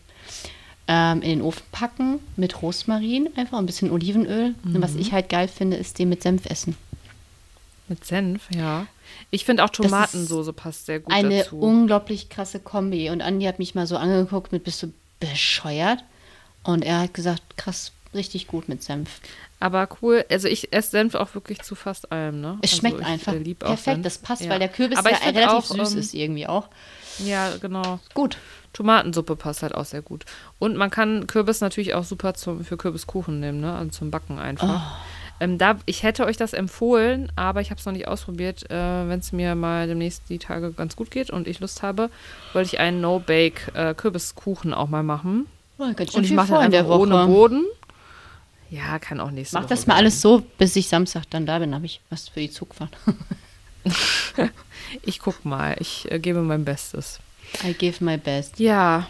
ähm, 0.88 1.24
in 1.24 1.30
den 1.30 1.42
Ofen 1.42 1.64
packen 1.72 2.20
mit 2.36 2.62
Rosmarin, 2.62 3.30
einfach 3.36 3.58
ein 3.58 3.66
bisschen 3.66 3.90
Olivenöl. 3.92 4.54
Und 4.64 4.82
was 4.82 4.96
ich 4.96 5.12
halt 5.12 5.30
geil 5.30 5.48
finde, 5.48 5.78
ist 5.78 5.98
den 5.98 6.10
mit 6.10 6.22
Senf 6.22 6.46
essen. 6.46 6.76
Mit 7.88 8.06
Senf, 8.06 8.48
ja. 8.54 8.86
Ich 9.32 9.46
finde 9.46 9.64
auch 9.64 9.70
Tomatensoße 9.70 10.54
passt 10.54 10.86
sehr 10.86 11.00
gut 11.00 11.14
Eine 11.14 11.40
dazu. 11.40 11.60
unglaublich 11.60 12.30
krasse 12.30 12.60
Kombi. 12.60 13.10
Und 13.10 13.22
Andi 13.22 13.46
hat 13.46 13.60
mich 13.60 13.76
mal 13.76 13.88
so 13.88 13.98
angeguckt 13.98 14.52
mit, 14.52 14.64
bist 14.64 14.84
du 14.84 14.94
bescheuert? 15.20 16.04
Und 16.64 16.84
er 16.84 17.02
hat 17.02 17.14
gesagt, 17.14 17.58
krass, 17.58 17.92
richtig 18.14 18.48
gut 18.48 18.70
mit 18.70 18.84
Senf. 18.84 19.20
Aber 19.60 19.88
cool, 20.02 20.26
also 20.30 20.48
ich 20.48 20.74
esse 20.74 20.92
Senf 20.92 21.16
auch 21.16 21.34
wirklich 21.36 21.62
zu 21.62 21.76
fast 21.76 22.12
allem, 22.12 22.42
ne? 22.42 22.58
Es 22.62 22.72
also 22.72 22.82
schmeckt 22.82 23.06
einfach 23.06 23.34
äh, 23.34 23.54
perfekt. 23.54 24.06
Das 24.06 24.18
passt, 24.18 24.42
Ja. 24.44 24.50
weil 24.50 24.60
der 24.60 24.70
Kürbis 24.70 24.98
Aber 24.98 25.12
ja 25.12 25.18
relativ 25.18 25.48
auch, 25.48 25.64
süß 25.64 25.94
ähm, 25.94 26.00
ist 26.00 26.14
irgendwie 26.14 26.48
auch. 26.48 26.68
Ja, 27.20 27.52
genau. 27.62 28.00
Gut. 28.14 28.38
Tomatensuppe 28.74 29.36
passt 29.36 29.64
halt 29.64 29.76
auch 29.76 29.86
sehr 29.86 30.02
gut. 30.02 30.26
Und 30.58 30.78
man 30.78 30.90
kann 30.90 31.28
Kürbis 31.28 31.62
natürlich 31.62 31.94
auch 31.94 32.06
super 32.06 32.34
zum, 32.34 32.64
für 32.64 32.78
Kürbiskuchen 32.78 33.40
nehmen, 33.40 33.60
ne? 33.62 33.76
Also 33.76 33.92
zum 33.92 34.12
Backen 34.12 34.40
einfach. 34.40 34.82
Oh. 34.82 35.06
Ähm, 35.42 35.58
da, 35.58 35.78
ich 35.86 36.04
hätte 36.04 36.26
euch 36.26 36.38
das 36.38 36.54
empfohlen, 36.54 37.32
aber 37.36 37.62
ich 37.62 37.70
habe 37.72 37.80
es 37.80 37.86
noch 37.86 37.94
nicht 37.94 38.08
ausprobiert. 38.08 38.70
Äh, 38.70 38.76
Wenn 39.10 39.20
es 39.20 39.32
mir 39.32 39.56
mal 39.56 39.88
demnächst 39.88 40.30
die 40.30 40.40
Tage 40.40 40.72
ganz 40.72 40.96
gut 40.96 41.12
geht 41.12 41.30
und 41.32 41.48
ich 41.48 41.60
Lust 41.60 41.84
habe, 41.84 42.10
wollte 42.54 42.68
ich 42.68 42.80
einen 42.80 43.02
No-Bake-Kürbiskuchen 43.02 44.74
auch 44.74 44.88
mal 44.88 45.04
machen. 45.04 45.48
Oh, 45.84 45.94
ganz 45.96 46.12
schön 46.12 46.20
Und 46.20 46.26
ich 46.26 46.32
mache 46.32 46.50
der 46.50 46.60
einfach 46.60 46.86
ohne 47.00 47.14
Woche. 47.16 47.26
Boden. 47.28 47.66
Ja, 48.70 49.00
kann 49.00 49.20
auch 49.20 49.32
nächste 49.32 49.56
Mach 49.56 49.64
Woche 49.64 49.70
das 49.70 49.88
mal 49.88 49.96
werden. 49.96 50.06
alles 50.06 50.22
so, 50.22 50.44
bis 50.58 50.76
ich 50.76 50.88
Samstag 50.88 51.24
dann 51.30 51.46
da 51.46 51.60
bin, 51.60 51.74
habe 51.76 51.86
ich 51.86 52.02
was 52.10 52.30
für 52.30 52.40
die 52.40 52.52
Zugfahrt. 52.52 52.92
Ich 55.04 55.20
guck 55.20 55.44
mal, 55.46 55.76
ich 55.80 56.12
äh, 56.12 56.20
gebe 56.20 56.42
mein 56.42 56.66
Bestes. 56.66 57.20
I 57.64 57.74
give 57.74 58.04
my 58.04 58.18
best. 58.18 58.60
Ja, 58.60 59.08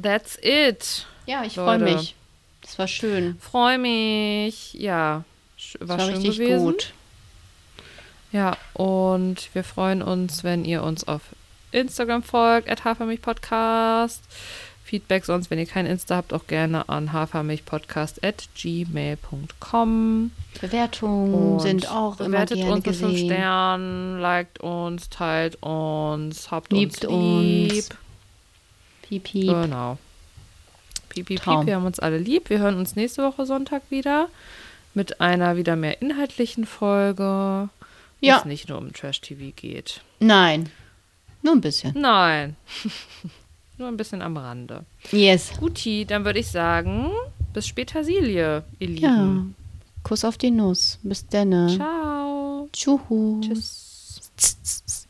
that's 0.00 0.38
it. 0.42 1.06
Ja, 1.26 1.44
ich 1.44 1.54
freue 1.54 1.78
mich. 1.78 2.14
Das 2.62 2.78
war 2.78 2.88
schön. 2.88 3.36
Freue 3.40 3.78
mich. 3.78 4.72
Ja, 4.74 5.24
Das 5.56 5.88
war, 5.88 5.98
war 5.98 6.06
schön 6.06 6.16
richtig 6.16 6.38
gewesen. 6.38 6.64
gut. 6.64 6.94
Ja, 8.32 8.56
und 8.72 9.50
wir 9.54 9.62
freuen 9.64 10.02
uns, 10.02 10.42
wenn 10.44 10.64
ihr 10.64 10.82
uns 10.82 11.06
auf 11.06 11.20
Instagram 11.72 12.22
folgt, 12.22 12.68
at 12.70 12.84
Hafermilchpodcast. 12.84 14.22
Feedback 14.84 15.24
sonst, 15.24 15.50
wenn 15.50 15.58
ihr 15.58 15.66
kein 15.66 15.86
Insta 15.86 16.16
habt, 16.16 16.34
auch 16.34 16.46
gerne 16.46 16.88
an 16.90 17.12
hafermilchpodcast 17.12 18.22
at 18.22 18.48
gmail.com. 18.54 20.30
Bewertungen 20.60 21.58
sind 21.60 21.90
auch 21.90 22.20
immer 22.20 22.28
bewertet 22.28 22.58
uns 22.58 22.84
mit 22.86 22.96
fünf 22.96 23.00
gesehen. 23.12 23.26
Sternen, 23.30 24.20
liked 24.20 24.60
uns, 24.60 25.08
teilt 25.08 25.56
uns, 25.62 26.50
habt 26.50 26.70
Liebt 26.72 27.04
uns 27.06 27.72
lieb. 27.72 27.72
uns. 27.76 27.88
Piep, 29.02 29.24
piep. 29.24 29.48
Genau. 29.48 29.98
Piep, 31.08 31.26
piep, 31.26 31.40
Traum. 31.40 31.60
piep. 31.60 31.66
Wir 31.68 31.76
haben 31.76 31.86
uns 31.86 31.98
alle 32.00 32.18
lieb. 32.18 32.50
Wir 32.50 32.58
hören 32.58 32.76
uns 32.76 32.94
nächste 32.94 33.22
Woche 33.22 33.46
Sonntag 33.46 33.82
wieder 33.90 34.28
mit 34.92 35.20
einer 35.20 35.56
wieder 35.56 35.76
mehr 35.76 36.00
inhaltlichen 36.02 36.66
Folge, 36.66 37.68
wo 38.20 38.26
Ja. 38.26 38.38
es 38.38 38.44
nicht 38.44 38.68
nur 38.68 38.78
um 38.78 38.92
Trash-TV 38.92 39.52
geht. 39.56 40.02
Nein. 40.20 40.70
Nur 41.42 41.54
ein 41.54 41.60
bisschen. 41.62 41.94
Nein. 41.98 42.56
nur 43.78 43.88
ein 43.88 43.96
bisschen 43.96 44.22
am 44.22 44.36
Rande. 44.36 44.84
Yes. 45.10 45.52
Guti, 45.58 46.04
dann 46.04 46.24
würde 46.24 46.38
ich 46.38 46.48
sagen, 46.48 47.10
bis 47.52 47.66
später, 47.66 48.04
Silie, 48.04 48.62
ihr 48.78 48.90
Ja. 48.90 49.08
Lieben. 49.10 49.54
Kuss 50.02 50.24
auf 50.24 50.36
die 50.36 50.50
Nuss. 50.50 50.98
Bis 51.02 51.26
denne. 51.26 51.68
Ciao. 51.76 52.68
Tschüss. 52.72 53.00
Tschüss. 53.40 54.30
Tsch, 54.36 54.54
tsch. 54.64 55.03